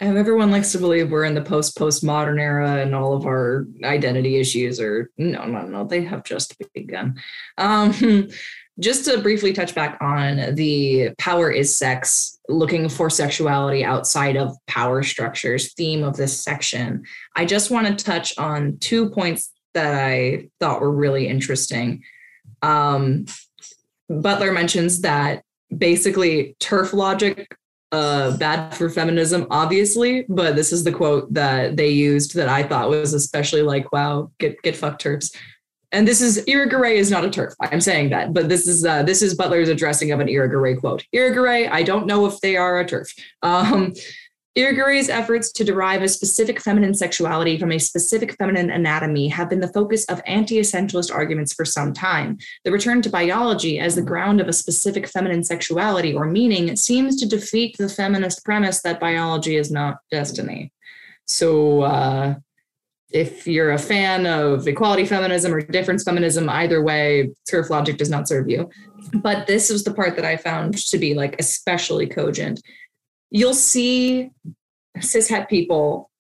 And 0.03 0.18
everyone 0.18 0.50
likes 0.50 0.72
to 0.72 0.78
believe 0.78 1.12
we're 1.12 1.22
in 1.22 1.34
the 1.36 1.42
post 1.42 1.78
postmodern 1.78 2.40
era 2.40 2.82
and 2.82 2.92
all 2.92 3.14
of 3.14 3.24
our 3.24 3.68
identity 3.84 4.36
issues 4.36 4.80
are 4.80 5.09
no, 5.16 5.44
no, 5.44 5.62
no, 5.62 5.84
they 5.84 6.03
have 6.03 6.24
just 6.24 6.61
begun. 6.74 7.20
Um, 7.57 8.28
just 8.80 9.05
to 9.05 9.22
briefly 9.22 9.53
touch 9.53 9.76
back 9.76 9.98
on 10.00 10.57
the 10.57 11.11
power 11.18 11.53
is 11.53 11.76
sex, 11.76 12.36
looking 12.48 12.88
for 12.88 13.11
sexuality 13.11 13.84
outside 13.84 14.36
of 14.36 14.57
power 14.66 15.05
structures 15.05 15.72
theme 15.74 16.03
of 16.03 16.16
this 16.16 16.36
section, 16.42 17.05
I 17.36 17.44
just 17.44 17.70
want 17.70 17.86
to 17.86 18.05
touch 18.05 18.36
on 18.38 18.78
two 18.78 19.09
points 19.11 19.53
that 19.74 19.94
I 19.94 20.48
thought 20.59 20.80
were 20.80 20.90
really 20.90 21.28
interesting. 21.28 22.03
Um, 22.61 23.26
Butler 24.09 24.50
mentions 24.50 25.03
that 25.03 25.44
basically 25.78 26.57
turf 26.59 26.92
logic 26.92 27.46
uh, 27.93 28.36
bad 28.38 28.74
for 28.74 28.88
feminism, 28.88 29.47
obviously, 29.51 30.24
but 30.28 30.57
this 30.57 30.72
is 30.72 30.82
the 30.82 30.93
quote 30.93 31.32
that 31.32 31.76
they 31.76 31.90
used 31.90 32.34
that 32.34 32.49
I 32.49 32.62
thought 32.62 32.88
was 32.88 33.12
especially 33.12 33.62
like, 33.62 33.93
wow, 33.93 34.30
get 34.38 34.61
get 34.62 34.76
fucked 34.76 35.05
TERFs. 35.05 35.36
And 35.93 36.09
this 36.09 36.22
is 36.22 36.43
Irigaray 36.47 36.95
is 36.95 37.11
not 37.11 37.24
a 37.24 37.28
TERF. 37.28 37.55
I'm 37.61 37.82
saying 37.82 38.09
that, 38.11 38.32
but 38.32 38.49
this 38.49 38.66
is 38.66 38.84
uh, 38.84 39.03
this 39.03 39.20
is 39.20 39.34
Butler's 39.34 39.68
addressing 39.68 40.11
of 40.11 40.20
an 40.20 40.28
Irigaray 40.28 40.80
quote. 40.80 41.05
Irigaray, 41.14 41.70
I 41.70 41.82
don't 41.82 42.07
know 42.07 42.24
if 42.24 42.40
they 42.40 42.57
are 42.57 42.80
a 42.80 42.84
TERF. 42.84 43.12
Um, 43.43 43.93
Irigaray's 44.55 45.09
efforts 45.09 45.50
to 45.53 45.64
derive 45.64 46.03
a 46.03 46.09
specific 46.09 46.61
feminine 46.61 46.92
sexuality 46.92 47.59
from 47.59 47.72
a 47.72 47.78
specific 47.78 48.36
feminine 48.36 48.70
anatomy 48.70 49.28
have 49.28 49.48
been 49.48 49.61
the 49.61 49.72
focus 49.72 50.05
of 50.07 50.20
anti 50.26 50.61
essentialist 50.61 51.14
arguments 51.14 51.55
for 51.55 51.64
some 51.64 51.94
time. 51.94 52.36
The 52.64 52.72
return 52.72 53.00
to 53.03 53.11
biology 53.11 53.78
as 53.78 53.94
the 53.94 54.03
ground 54.03 54.42
of 54.42 54.48
a 54.48 54.53
specific 54.53 55.09
feminine 55.09 55.42
sexuality 55.42 56.12
or 56.12 56.26
meaning 56.26 56.76
seems 56.76 57.18
to 57.20 57.26
defeat 57.26 57.78
the 57.78 57.88
feminist 57.88 58.44
premise 58.44 58.82
that 58.82 59.00
biology 59.00 59.57
is 59.57 59.70
not 59.70 59.98
destiny. 60.11 60.70
So, 61.26 61.82
uh, 61.82 62.34
if 63.11 63.46
you're 63.46 63.72
a 63.72 63.78
fan 63.78 64.26
of 64.26 64.66
equality 64.66 65.05
feminism 65.07 65.53
or 65.55 65.61
difference 65.61 66.03
feminism, 66.03 66.48
either 66.48 66.82
way, 66.82 67.30
TERF 67.50 67.68
logic 67.70 67.98
does 67.98 68.09
not 68.09 68.26
serve 68.26 68.48
you. 68.48 68.70
But 69.14 69.46
this 69.46 69.70
was 69.70 69.84
the 69.84 69.92
part 69.92 70.16
that 70.16 70.24
I 70.24 70.36
found 70.36 70.78
to 70.88 70.98
be 70.98 71.14
like 71.14 71.36
especially 71.38 72.07
cogent 72.07 72.62
you'll 73.33 73.55
see 73.55 74.30
cishet 74.99 75.49
people, 75.49 76.11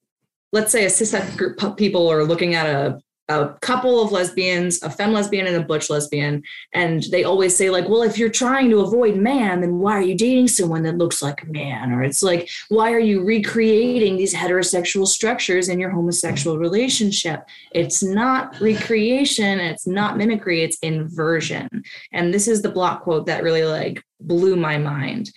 let's 0.50 0.72
say 0.72 0.84
a 0.84 0.88
cishet 0.88 1.36
group 1.36 1.62
of 1.62 1.76
people 1.76 2.10
are 2.10 2.24
looking 2.24 2.54
at 2.54 2.66
a 2.66 2.98
a 3.28 3.54
couple 3.60 4.02
of 4.02 4.12
lesbians, 4.12 4.82
a 4.82 4.90
femme 4.90 5.12
lesbian 5.12 5.46
and 5.46 5.56
a 5.56 5.62
butch 5.62 5.88
lesbian, 5.88 6.42
and 6.74 7.04
they 7.04 7.22
always 7.22 7.56
say 7.56 7.70
like, 7.70 7.88
"Well, 7.88 8.02
if 8.02 8.18
you're 8.18 8.28
trying 8.28 8.68
to 8.70 8.80
avoid 8.80 9.16
man, 9.16 9.60
then 9.60 9.78
why 9.78 9.92
are 9.92 10.02
you 10.02 10.16
dating 10.16 10.48
someone 10.48 10.82
that 10.82 10.98
looks 10.98 11.22
like 11.22 11.42
a 11.42 11.46
man?" 11.46 11.92
Or 11.92 12.02
it's 12.02 12.22
like, 12.22 12.50
"Why 12.68 12.92
are 12.92 12.98
you 12.98 13.22
recreating 13.24 14.16
these 14.16 14.34
heterosexual 14.34 15.06
structures 15.06 15.68
in 15.68 15.78
your 15.78 15.90
homosexual 15.90 16.58
relationship?" 16.58 17.44
It's 17.70 18.02
not 18.02 18.60
recreation, 18.60 19.60
it's 19.60 19.86
not 19.86 20.18
mimicry, 20.18 20.62
it's 20.62 20.78
inversion. 20.80 21.68
And 22.12 22.34
this 22.34 22.48
is 22.48 22.60
the 22.60 22.70
block 22.70 23.04
quote 23.04 23.26
that 23.26 23.44
really 23.44 23.64
like 23.64 24.02
blew 24.20 24.56
my 24.56 24.78
mind 24.78 25.30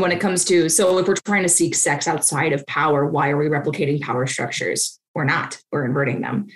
when 0.00 0.12
it 0.12 0.20
comes 0.20 0.44
to 0.44 0.68
so 0.68 0.98
if 0.98 1.08
we're 1.08 1.14
trying 1.14 1.42
to 1.42 1.48
seek 1.48 1.74
sex 1.74 2.08
outside 2.08 2.52
of 2.52 2.66
power 2.66 3.06
why 3.06 3.30
are 3.30 3.36
we 3.36 3.46
replicating 3.46 4.00
power 4.00 4.26
structures 4.26 4.98
we're 5.14 5.24
not 5.24 5.60
we're 5.72 5.84
inverting 5.84 6.20
them? 6.20 6.46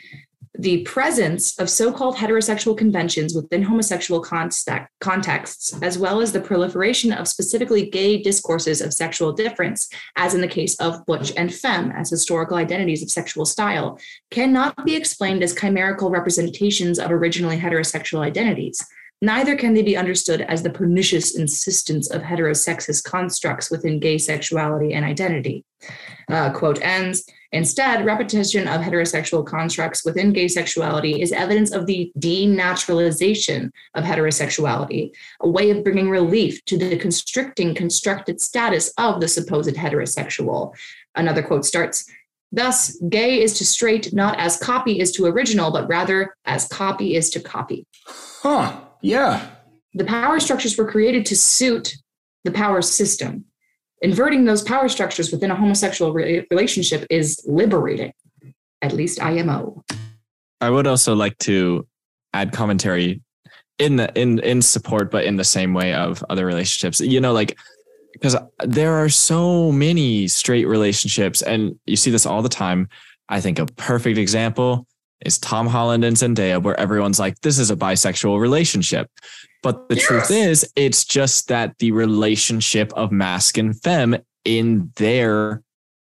The 0.60 0.82
presence 0.82 1.56
of 1.60 1.70
so-called 1.70 2.16
heterosexual 2.16 2.76
conventions 2.76 3.32
within 3.32 3.62
homosexual 3.62 4.20
contexts 4.20 5.82
as 5.82 5.98
well 5.98 6.20
as 6.20 6.32
the 6.32 6.40
proliferation 6.40 7.12
of 7.12 7.28
specifically 7.28 7.88
gay 7.88 8.20
discourses 8.20 8.80
of 8.80 8.92
sexual 8.92 9.32
difference 9.32 9.88
as 10.16 10.34
in 10.34 10.40
the 10.40 10.48
case 10.48 10.74
of 10.80 11.06
butch 11.06 11.32
and 11.36 11.54
femme 11.54 11.92
as 11.92 12.10
historical 12.10 12.56
identities 12.56 13.04
of 13.04 13.10
sexual 13.10 13.44
style 13.44 14.00
cannot 14.32 14.84
be 14.84 14.96
explained 14.96 15.44
as 15.44 15.54
chimerical 15.54 16.10
representations 16.10 16.98
of 16.98 17.12
originally 17.12 17.56
heterosexual 17.56 18.20
identities 18.20 18.84
Neither 19.20 19.56
can 19.56 19.74
they 19.74 19.82
be 19.82 19.96
understood 19.96 20.42
as 20.42 20.62
the 20.62 20.70
pernicious 20.70 21.36
insistence 21.36 22.08
of 22.10 22.22
heterosexist 22.22 23.02
constructs 23.04 23.70
within 23.70 23.98
gay 23.98 24.16
sexuality 24.16 24.94
and 24.94 25.04
identity. 25.04 25.64
Uh, 26.28 26.52
quote 26.52 26.80
ends. 26.82 27.24
Instead, 27.50 28.04
repetition 28.04 28.68
of 28.68 28.82
heterosexual 28.82 29.44
constructs 29.44 30.04
within 30.04 30.32
gay 30.32 30.46
sexuality 30.46 31.22
is 31.22 31.32
evidence 31.32 31.72
of 31.72 31.86
the 31.86 32.12
denaturalization 32.18 33.70
of 33.94 34.04
heterosexuality, 34.04 35.10
a 35.40 35.48
way 35.48 35.70
of 35.70 35.82
bringing 35.82 36.10
relief 36.10 36.62
to 36.66 36.76
the 36.76 36.96
constricting, 36.98 37.74
constructed 37.74 38.40
status 38.40 38.92
of 38.98 39.20
the 39.20 39.28
supposed 39.28 39.74
heterosexual. 39.74 40.74
Another 41.14 41.42
quote 41.42 41.64
starts 41.64 42.08
Thus, 42.50 42.96
gay 43.08 43.42
is 43.42 43.58
to 43.58 43.66
straight 43.66 44.14
not 44.14 44.38
as 44.38 44.58
copy 44.58 45.00
is 45.00 45.12
to 45.12 45.26
original, 45.26 45.70
but 45.70 45.88
rather 45.88 46.34
as 46.44 46.66
copy 46.68 47.14
is 47.14 47.30
to 47.30 47.40
copy. 47.40 47.86
Huh. 48.06 48.80
Yeah. 49.00 49.48
The 49.94 50.04
power 50.04 50.40
structures 50.40 50.76
were 50.76 50.90
created 50.90 51.26
to 51.26 51.36
suit 51.36 51.96
the 52.44 52.50
power 52.50 52.82
system. 52.82 53.44
Inverting 54.00 54.44
those 54.44 54.62
power 54.62 54.88
structures 54.88 55.32
within 55.32 55.50
a 55.50 55.56
homosexual 55.56 56.12
re- 56.12 56.46
relationship 56.50 57.04
is 57.10 57.42
liberating, 57.46 58.12
at 58.80 58.92
least 58.92 59.20
IMO. 59.20 59.82
I 60.60 60.70
would 60.70 60.86
also 60.86 61.14
like 61.14 61.36
to 61.38 61.86
add 62.32 62.52
commentary 62.52 63.22
in 63.78 63.96
the 63.96 64.12
in 64.20 64.38
in 64.40 64.62
support, 64.62 65.10
but 65.10 65.24
in 65.24 65.36
the 65.36 65.44
same 65.44 65.74
way 65.74 65.94
of 65.94 66.24
other 66.30 66.46
relationships. 66.46 67.00
You 67.00 67.20
know, 67.20 67.32
like 67.32 67.56
because 68.12 68.36
there 68.64 68.94
are 68.94 69.08
so 69.08 69.72
many 69.72 70.28
straight 70.28 70.66
relationships, 70.66 71.42
and 71.42 71.78
you 71.86 71.96
see 71.96 72.10
this 72.10 72.26
all 72.26 72.42
the 72.42 72.48
time. 72.48 72.88
I 73.28 73.40
think 73.40 73.58
a 73.58 73.66
perfect 73.66 74.18
example 74.18 74.86
is 75.24 75.38
Tom 75.38 75.66
Holland 75.66 76.04
and 76.04 76.16
Zendaya, 76.16 76.62
where 76.62 76.78
everyone's 76.78 77.18
like, 77.18 77.40
this 77.40 77.58
is 77.58 77.70
a 77.70 77.76
bisexual 77.76 78.40
relationship. 78.40 79.10
But 79.62 79.88
the 79.88 79.96
yes. 79.96 80.04
truth 80.04 80.30
is, 80.30 80.72
it's 80.76 81.04
just 81.04 81.48
that 81.48 81.76
the 81.78 81.90
relationship 81.92 82.92
of 82.94 83.10
masc 83.10 83.58
and 83.58 83.80
femme 83.82 84.16
in 84.44 84.92
their 84.96 85.62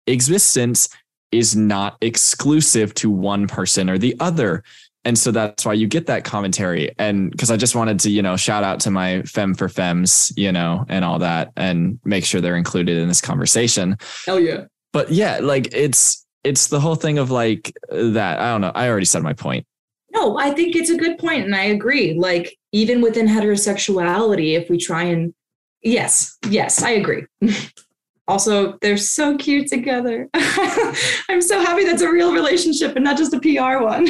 existence 0.07 0.89
is 1.33 1.57
not 1.57 1.97
exclusive 2.01 2.95
to 2.95 3.11
one 3.11 3.47
person 3.47 3.91
or 3.91 3.99
the 3.99 4.17
other. 4.21 4.63
And 5.05 5.19
so 5.19 5.31
that's 5.31 5.65
why 5.65 5.73
you 5.73 5.87
get 5.87 6.07
that 6.07 6.25
commentary. 6.25 6.91
And 6.99 7.31
because 7.31 7.51
I 7.51 7.57
just 7.57 7.75
wanted 7.75 8.01
to, 8.01 8.11
you 8.11 8.21
know, 8.21 8.37
shout 8.37 8.65
out 8.65 8.81
to 8.81 8.91
my 8.91 9.23
femme 9.23 9.55
for 9.55 9.69
femmes, 9.69 10.33
you 10.37 10.53
know, 10.53 10.85
and 10.89 11.05
all 11.05 11.19
that 11.21 11.53
and 11.57 11.99
make 12.05 12.25
sure 12.25 12.41
they're 12.41 12.57
included 12.57 12.99
in 12.99 13.09
this 13.09 13.21
conversation. 13.21 13.97
Hell 14.27 14.41
yeah. 14.41 14.65
But 14.93 15.11
yeah, 15.11 15.39
like 15.39 15.73
it's 15.73 16.27
it's 16.45 16.69
the 16.69 16.81
whole 16.81 16.95
thing 16.95 17.19
of 17.19 17.31
like 17.31 17.73
that. 17.91 18.39
I 18.39 18.53
don't 18.53 18.61
know. 18.61 18.73
I 18.75 18.89
already 18.89 19.07
said 19.07 19.23
my 19.23 19.33
point. 19.33 19.67
No, 20.13 20.39
I 20.39 20.51
think 20.51 20.75
it's 20.75 20.91
a 20.91 20.97
good 20.97 21.19
point, 21.19 21.45
and 21.45 21.55
I 21.55 21.65
agree. 21.65 22.15
Like 22.15 22.57
even 22.73 23.01
within 23.01 23.27
heterosexuality, 23.27 24.55
if 24.55 24.69
we 24.69 24.79
try 24.79 25.05
and 25.05 25.35
yes, 25.83 26.37
yes, 26.49 26.83
I 26.83 26.91
agree. 26.91 27.27
also, 28.29 28.79
they're 28.81 28.97
so 28.97 29.37
cute 29.37 29.69
together. 29.69 30.29
I'm 30.35 31.43
so 31.43 31.61
happy 31.61 31.85
that's 31.85 32.03
a 32.03 32.11
real 32.11 32.33
relationship 32.33 32.97
and 32.97 33.05
not 33.05 33.19
just 33.19 33.35
a 33.35 33.41
PR 33.41 33.83
one. 33.83 34.09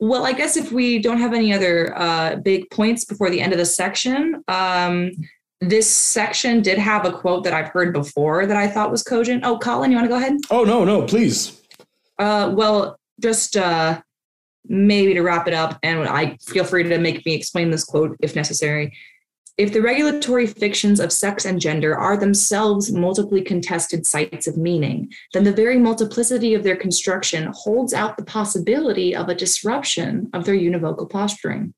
Well, 0.00 0.24
I 0.24 0.32
guess 0.32 0.56
if 0.56 0.70
we 0.70 1.00
don't 1.00 1.18
have 1.18 1.34
any 1.34 1.52
other 1.52 1.96
uh, 1.98 2.36
big 2.36 2.70
points 2.70 3.04
before 3.04 3.30
the 3.30 3.40
end 3.40 3.52
of 3.52 3.58
the 3.58 3.64
section, 3.64 4.44
um, 4.46 5.10
this 5.60 5.90
section 5.90 6.62
did 6.62 6.78
have 6.78 7.04
a 7.04 7.12
quote 7.12 7.44
that 7.44 7.52
I've 7.52 7.68
heard 7.68 7.92
before 7.92 8.46
that 8.46 8.56
I 8.56 8.68
thought 8.68 8.90
was 8.90 9.02
cogent. 9.02 9.44
Oh, 9.44 9.58
Colin, 9.58 9.90
you 9.90 9.96
want 9.96 10.06
to 10.06 10.08
go 10.08 10.16
ahead? 10.16 10.36
Oh, 10.50 10.64
no, 10.64 10.84
no, 10.84 11.02
please. 11.02 11.60
Uh, 12.18 12.52
well, 12.54 12.98
just 13.20 13.56
uh, 13.56 14.00
maybe 14.66 15.14
to 15.14 15.22
wrap 15.22 15.48
it 15.48 15.54
up, 15.54 15.78
and 15.82 16.00
I 16.00 16.36
feel 16.46 16.64
free 16.64 16.84
to 16.84 16.98
make 16.98 17.26
me 17.26 17.34
explain 17.34 17.70
this 17.70 17.84
quote 17.84 18.16
if 18.20 18.36
necessary. 18.36 18.92
If 19.56 19.72
the 19.72 19.82
regulatory 19.82 20.46
fictions 20.46 21.00
of 21.00 21.10
sex 21.10 21.44
and 21.44 21.60
gender 21.60 21.98
are 21.98 22.16
themselves 22.16 22.92
multiply 22.92 23.40
contested 23.40 24.06
sites 24.06 24.46
of 24.46 24.56
meaning, 24.56 25.12
then 25.34 25.42
the 25.42 25.52
very 25.52 25.78
multiplicity 25.78 26.54
of 26.54 26.62
their 26.62 26.76
construction 26.76 27.50
holds 27.52 27.92
out 27.92 28.16
the 28.16 28.24
possibility 28.24 29.16
of 29.16 29.28
a 29.28 29.34
disruption 29.34 30.30
of 30.32 30.44
their 30.44 30.54
univocal 30.54 31.10
posturing 31.10 31.74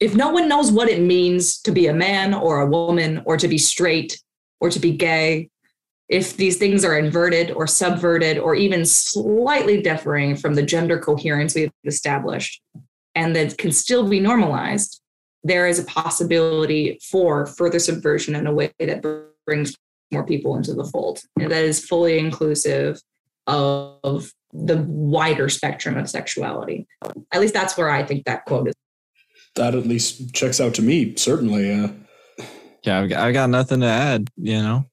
if 0.00 0.14
no 0.14 0.30
one 0.30 0.48
knows 0.48 0.72
what 0.72 0.88
it 0.88 1.00
means 1.00 1.60
to 1.62 1.72
be 1.72 1.86
a 1.86 1.94
man 1.94 2.34
or 2.34 2.60
a 2.60 2.66
woman 2.66 3.22
or 3.24 3.36
to 3.36 3.48
be 3.48 3.58
straight 3.58 4.20
or 4.60 4.70
to 4.70 4.78
be 4.78 4.92
gay, 4.92 5.50
if 6.08 6.36
these 6.36 6.58
things 6.58 6.84
are 6.84 6.98
inverted 6.98 7.50
or 7.52 7.66
subverted 7.66 8.38
or 8.38 8.54
even 8.54 8.84
slightly 8.84 9.80
differing 9.80 10.36
from 10.36 10.54
the 10.54 10.62
gender 10.62 10.98
coherence 10.98 11.54
we've 11.54 11.72
established 11.84 12.60
and 13.14 13.34
that 13.34 13.56
can 13.56 13.72
still 13.72 14.06
be 14.08 14.20
normalized, 14.20 15.00
there 15.42 15.66
is 15.66 15.78
a 15.78 15.84
possibility 15.84 16.98
for 17.10 17.46
further 17.46 17.78
subversion 17.78 18.34
in 18.34 18.46
a 18.46 18.52
way 18.52 18.72
that 18.78 19.02
brings 19.46 19.74
more 20.10 20.24
people 20.24 20.56
into 20.56 20.74
the 20.74 20.84
fold 20.84 21.20
and 21.40 21.50
that 21.50 21.64
is 21.64 21.84
fully 21.84 22.18
inclusive 22.18 23.00
of 23.46 24.32
the 24.52 24.76
wider 24.86 25.48
spectrum 25.48 25.96
of 25.96 26.08
sexuality. 26.08 26.86
At 27.32 27.40
least 27.40 27.54
that's 27.54 27.76
where 27.76 27.90
I 27.90 28.04
think 28.04 28.24
that 28.24 28.44
quote 28.44 28.68
is 28.68 28.74
that 29.54 29.74
at 29.74 29.86
least 29.86 30.34
checks 30.34 30.60
out 30.60 30.74
to 30.74 30.82
me. 30.82 31.14
Certainly. 31.16 31.72
Uh, 31.72 31.88
yeah, 32.82 33.00
I've 33.00 33.08
got, 33.08 33.20
I've 33.20 33.34
got 33.34 33.50
nothing 33.50 33.80
to 33.80 33.86
add. 33.86 34.30
You 34.36 34.62
know. 34.62 34.84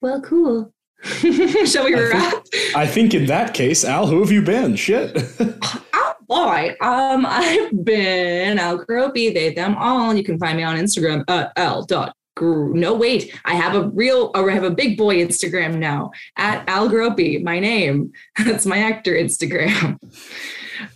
Well, 0.00 0.20
cool. 0.20 0.72
Shall 1.02 1.84
we 1.84 1.94
wrap? 1.94 2.44
I 2.74 2.86
think 2.86 3.14
in 3.14 3.26
that 3.26 3.54
case, 3.54 3.84
Al, 3.84 4.06
who 4.06 4.20
have 4.20 4.30
you 4.30 4.42
been? 4.42 4.76
Shit. 4.76 5.16
Oh 5.98 6.12
boy. 6.28 6.74
Um, 6.80 7.24
I've 7.24 7.84
been 7.84 8.58
Al 8.58 8.84
Gropey, 8.84 9.32
they, 9.32 9.54
them 9.54 9.76
all. 9.76 10.12
You 10.12 10.24
can 10.24 10.38
find 10.40 10.56
me 10.56 10.64
on 10.64 10.76
Instagram 10.76 11.22
at 11.28 11.52
L 11.56 11.84
dot 11.84 12.16
gr- 12.36 12.74
no 12.74 12.94
wait. 12.94 13.36
I 13.44 13.54
have 13.54 13.74
a 13.74 13.88
real 13.88 14.30
or 14.34 14.50
I 14.50 14.54
have 14.54 14.64
a 14.64 14.70
big 14.70 14.96
boy 14.96 15.16
Instagram 15.16 15.78
now 15.78 16.12
at 16.36 16.68
Al 16.68 16.88
Gropey, 16.88 17.42
my 17.42 17.58
name. 17.58 18.12
That's 18.44 18.66
my 18.66 18.78
actor 18.78 19.12
Instagram. 19.12 19.98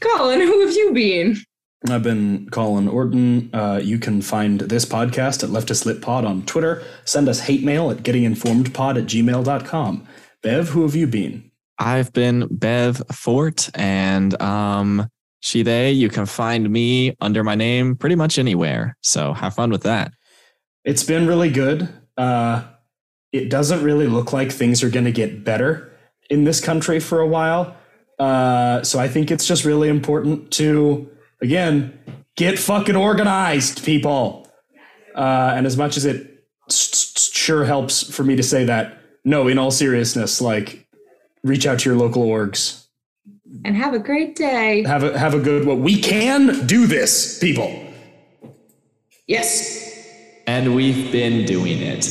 Colin, 0.01 0.41
who 0.41 0.67
have 0.67 0.77
you 0.77 0.93
been? 0.93 1.37
I've 1.89 2.03
been 2.03 2.49
Colin 2.51 2.89
Orton. 2.89 3.51
Uh, 3.55 3.81
you 3.83 3.99
can 3.99 4.21
find 4.21 4.61
this 4.61 4.85
podcast 4.85 5.43
at 5.43 5.51
Leftist 5.51 5.87
Lit 5.87 6.03
Pod 6.03 6.25
on 6.25 6.45
Twitter. 6.45 6.83
Send 7.05 7.29
us 7.29 7.41
hate 7.41 7.65
mail 7.65 7.91
at 7.91 7.99
gettinginformedpod 7.99 8.99
at 8.99 9.07
gmail.com. 9.07 10.07
Bev, 10.43 10.69
who 10.69 10.83
have 10.83 10.95
you 10.95 11.07
been? 11.07 11.51
I've 11.79 12.13
been 12.13 12.47
Bev 12.51 13.03
Fort 13.11 13.71
and 13.75 14.41
um 14.43 15.09
she 15.41 15.63
they 15.63 15.91
you 15.91 16.11
can 16.11 16.27
find 16.27 16.69
me 16.69 17.17
under 17.23 17.43
my 17.43 17.55
name 17.55 17.97
pretty 17.97 18.15
much 18.15 18.39
anywhere. 18.39 18.97
So 19.03 19.33
have 19.33 19.55
fun 19.55 19.71
with 19.71 19.83
that. 19.85 20.13
It's 20.85 21.03
been 21.03 21.27
really 21.27 21.51
good. 21.51 21.89
Uh, 22.17 22.65
it 23.33 23.49
doesn't 23.49 23.83
really 23.83 24.07
look 24.07 24.33
like 24.33 24.51
things 24.51 24.83
are 24.83 24.91
going 24.91 25.05
to 25.05 25.13
get 25.13 25.45
better 25.45 25.93
in 26.29 26.45
this 26.45 26.61
country 26.61 27.01
for 27.01 27.21
a 27.21 27.27
while. 27.27 27.77
Uh, 28.19 28.83
so 28.83 28.99
I 28.99 29.09
think 29.09 29.31
it's 29.31 29.47
just 29.47 29.65
really 29.65 29.89
important 29.89 30.51
to, 30.53 31.09
again, 31.43 31.99
get 32.37 32.59
fucking 32.59 32.97
organized, 32.97 33.85
people. 33.85 34.47
Uh, 35.15 35.53
and 35.57 35.67
as 35.67 35.77
much 35.77 35.97
as 35.97 36.05
it 36.05 36.45
s- 36.69 36.91
s- 37.17 37.31
sure 37.33 37.65
helps 37.65 38.03
for 38.15 38.23
me 38.25 38.37
to 38.37 38.43
say 38.43 38.65
that, 38.65 38.99
no, 39.25 39.49
in 39.49 39.59
all 39.59 39.71
seriousness, 39.71 40.41
like 40.41 40.87
reach 41.43 41.67
out 41.67 41.81
to 41.81 41.91
your 41.91 41.99
local 41.99 42.25
orgs. 42.27 42.87
And 43.65 43.77
have 43.77 43.95
a 43.95 43.99
great 43.99 44.37
day. 44.37 44.85
Have 44.85 45.03
a 45.03 45.19
have 45.19 45.35
a 45.35 45.41
good 45.41 45.67
one. 45.67 45.83
We 45.83 46.01
can 46.01 46.67
do 46.67 46.87
this, 46.87 47.39
people. 47.41 47.85
Yes. 49.27 49.79
And 50.47 50.75
we've 50.75 51.11
been 51.13 51.45
doing 51.47 51.79
it. 51.83 52.05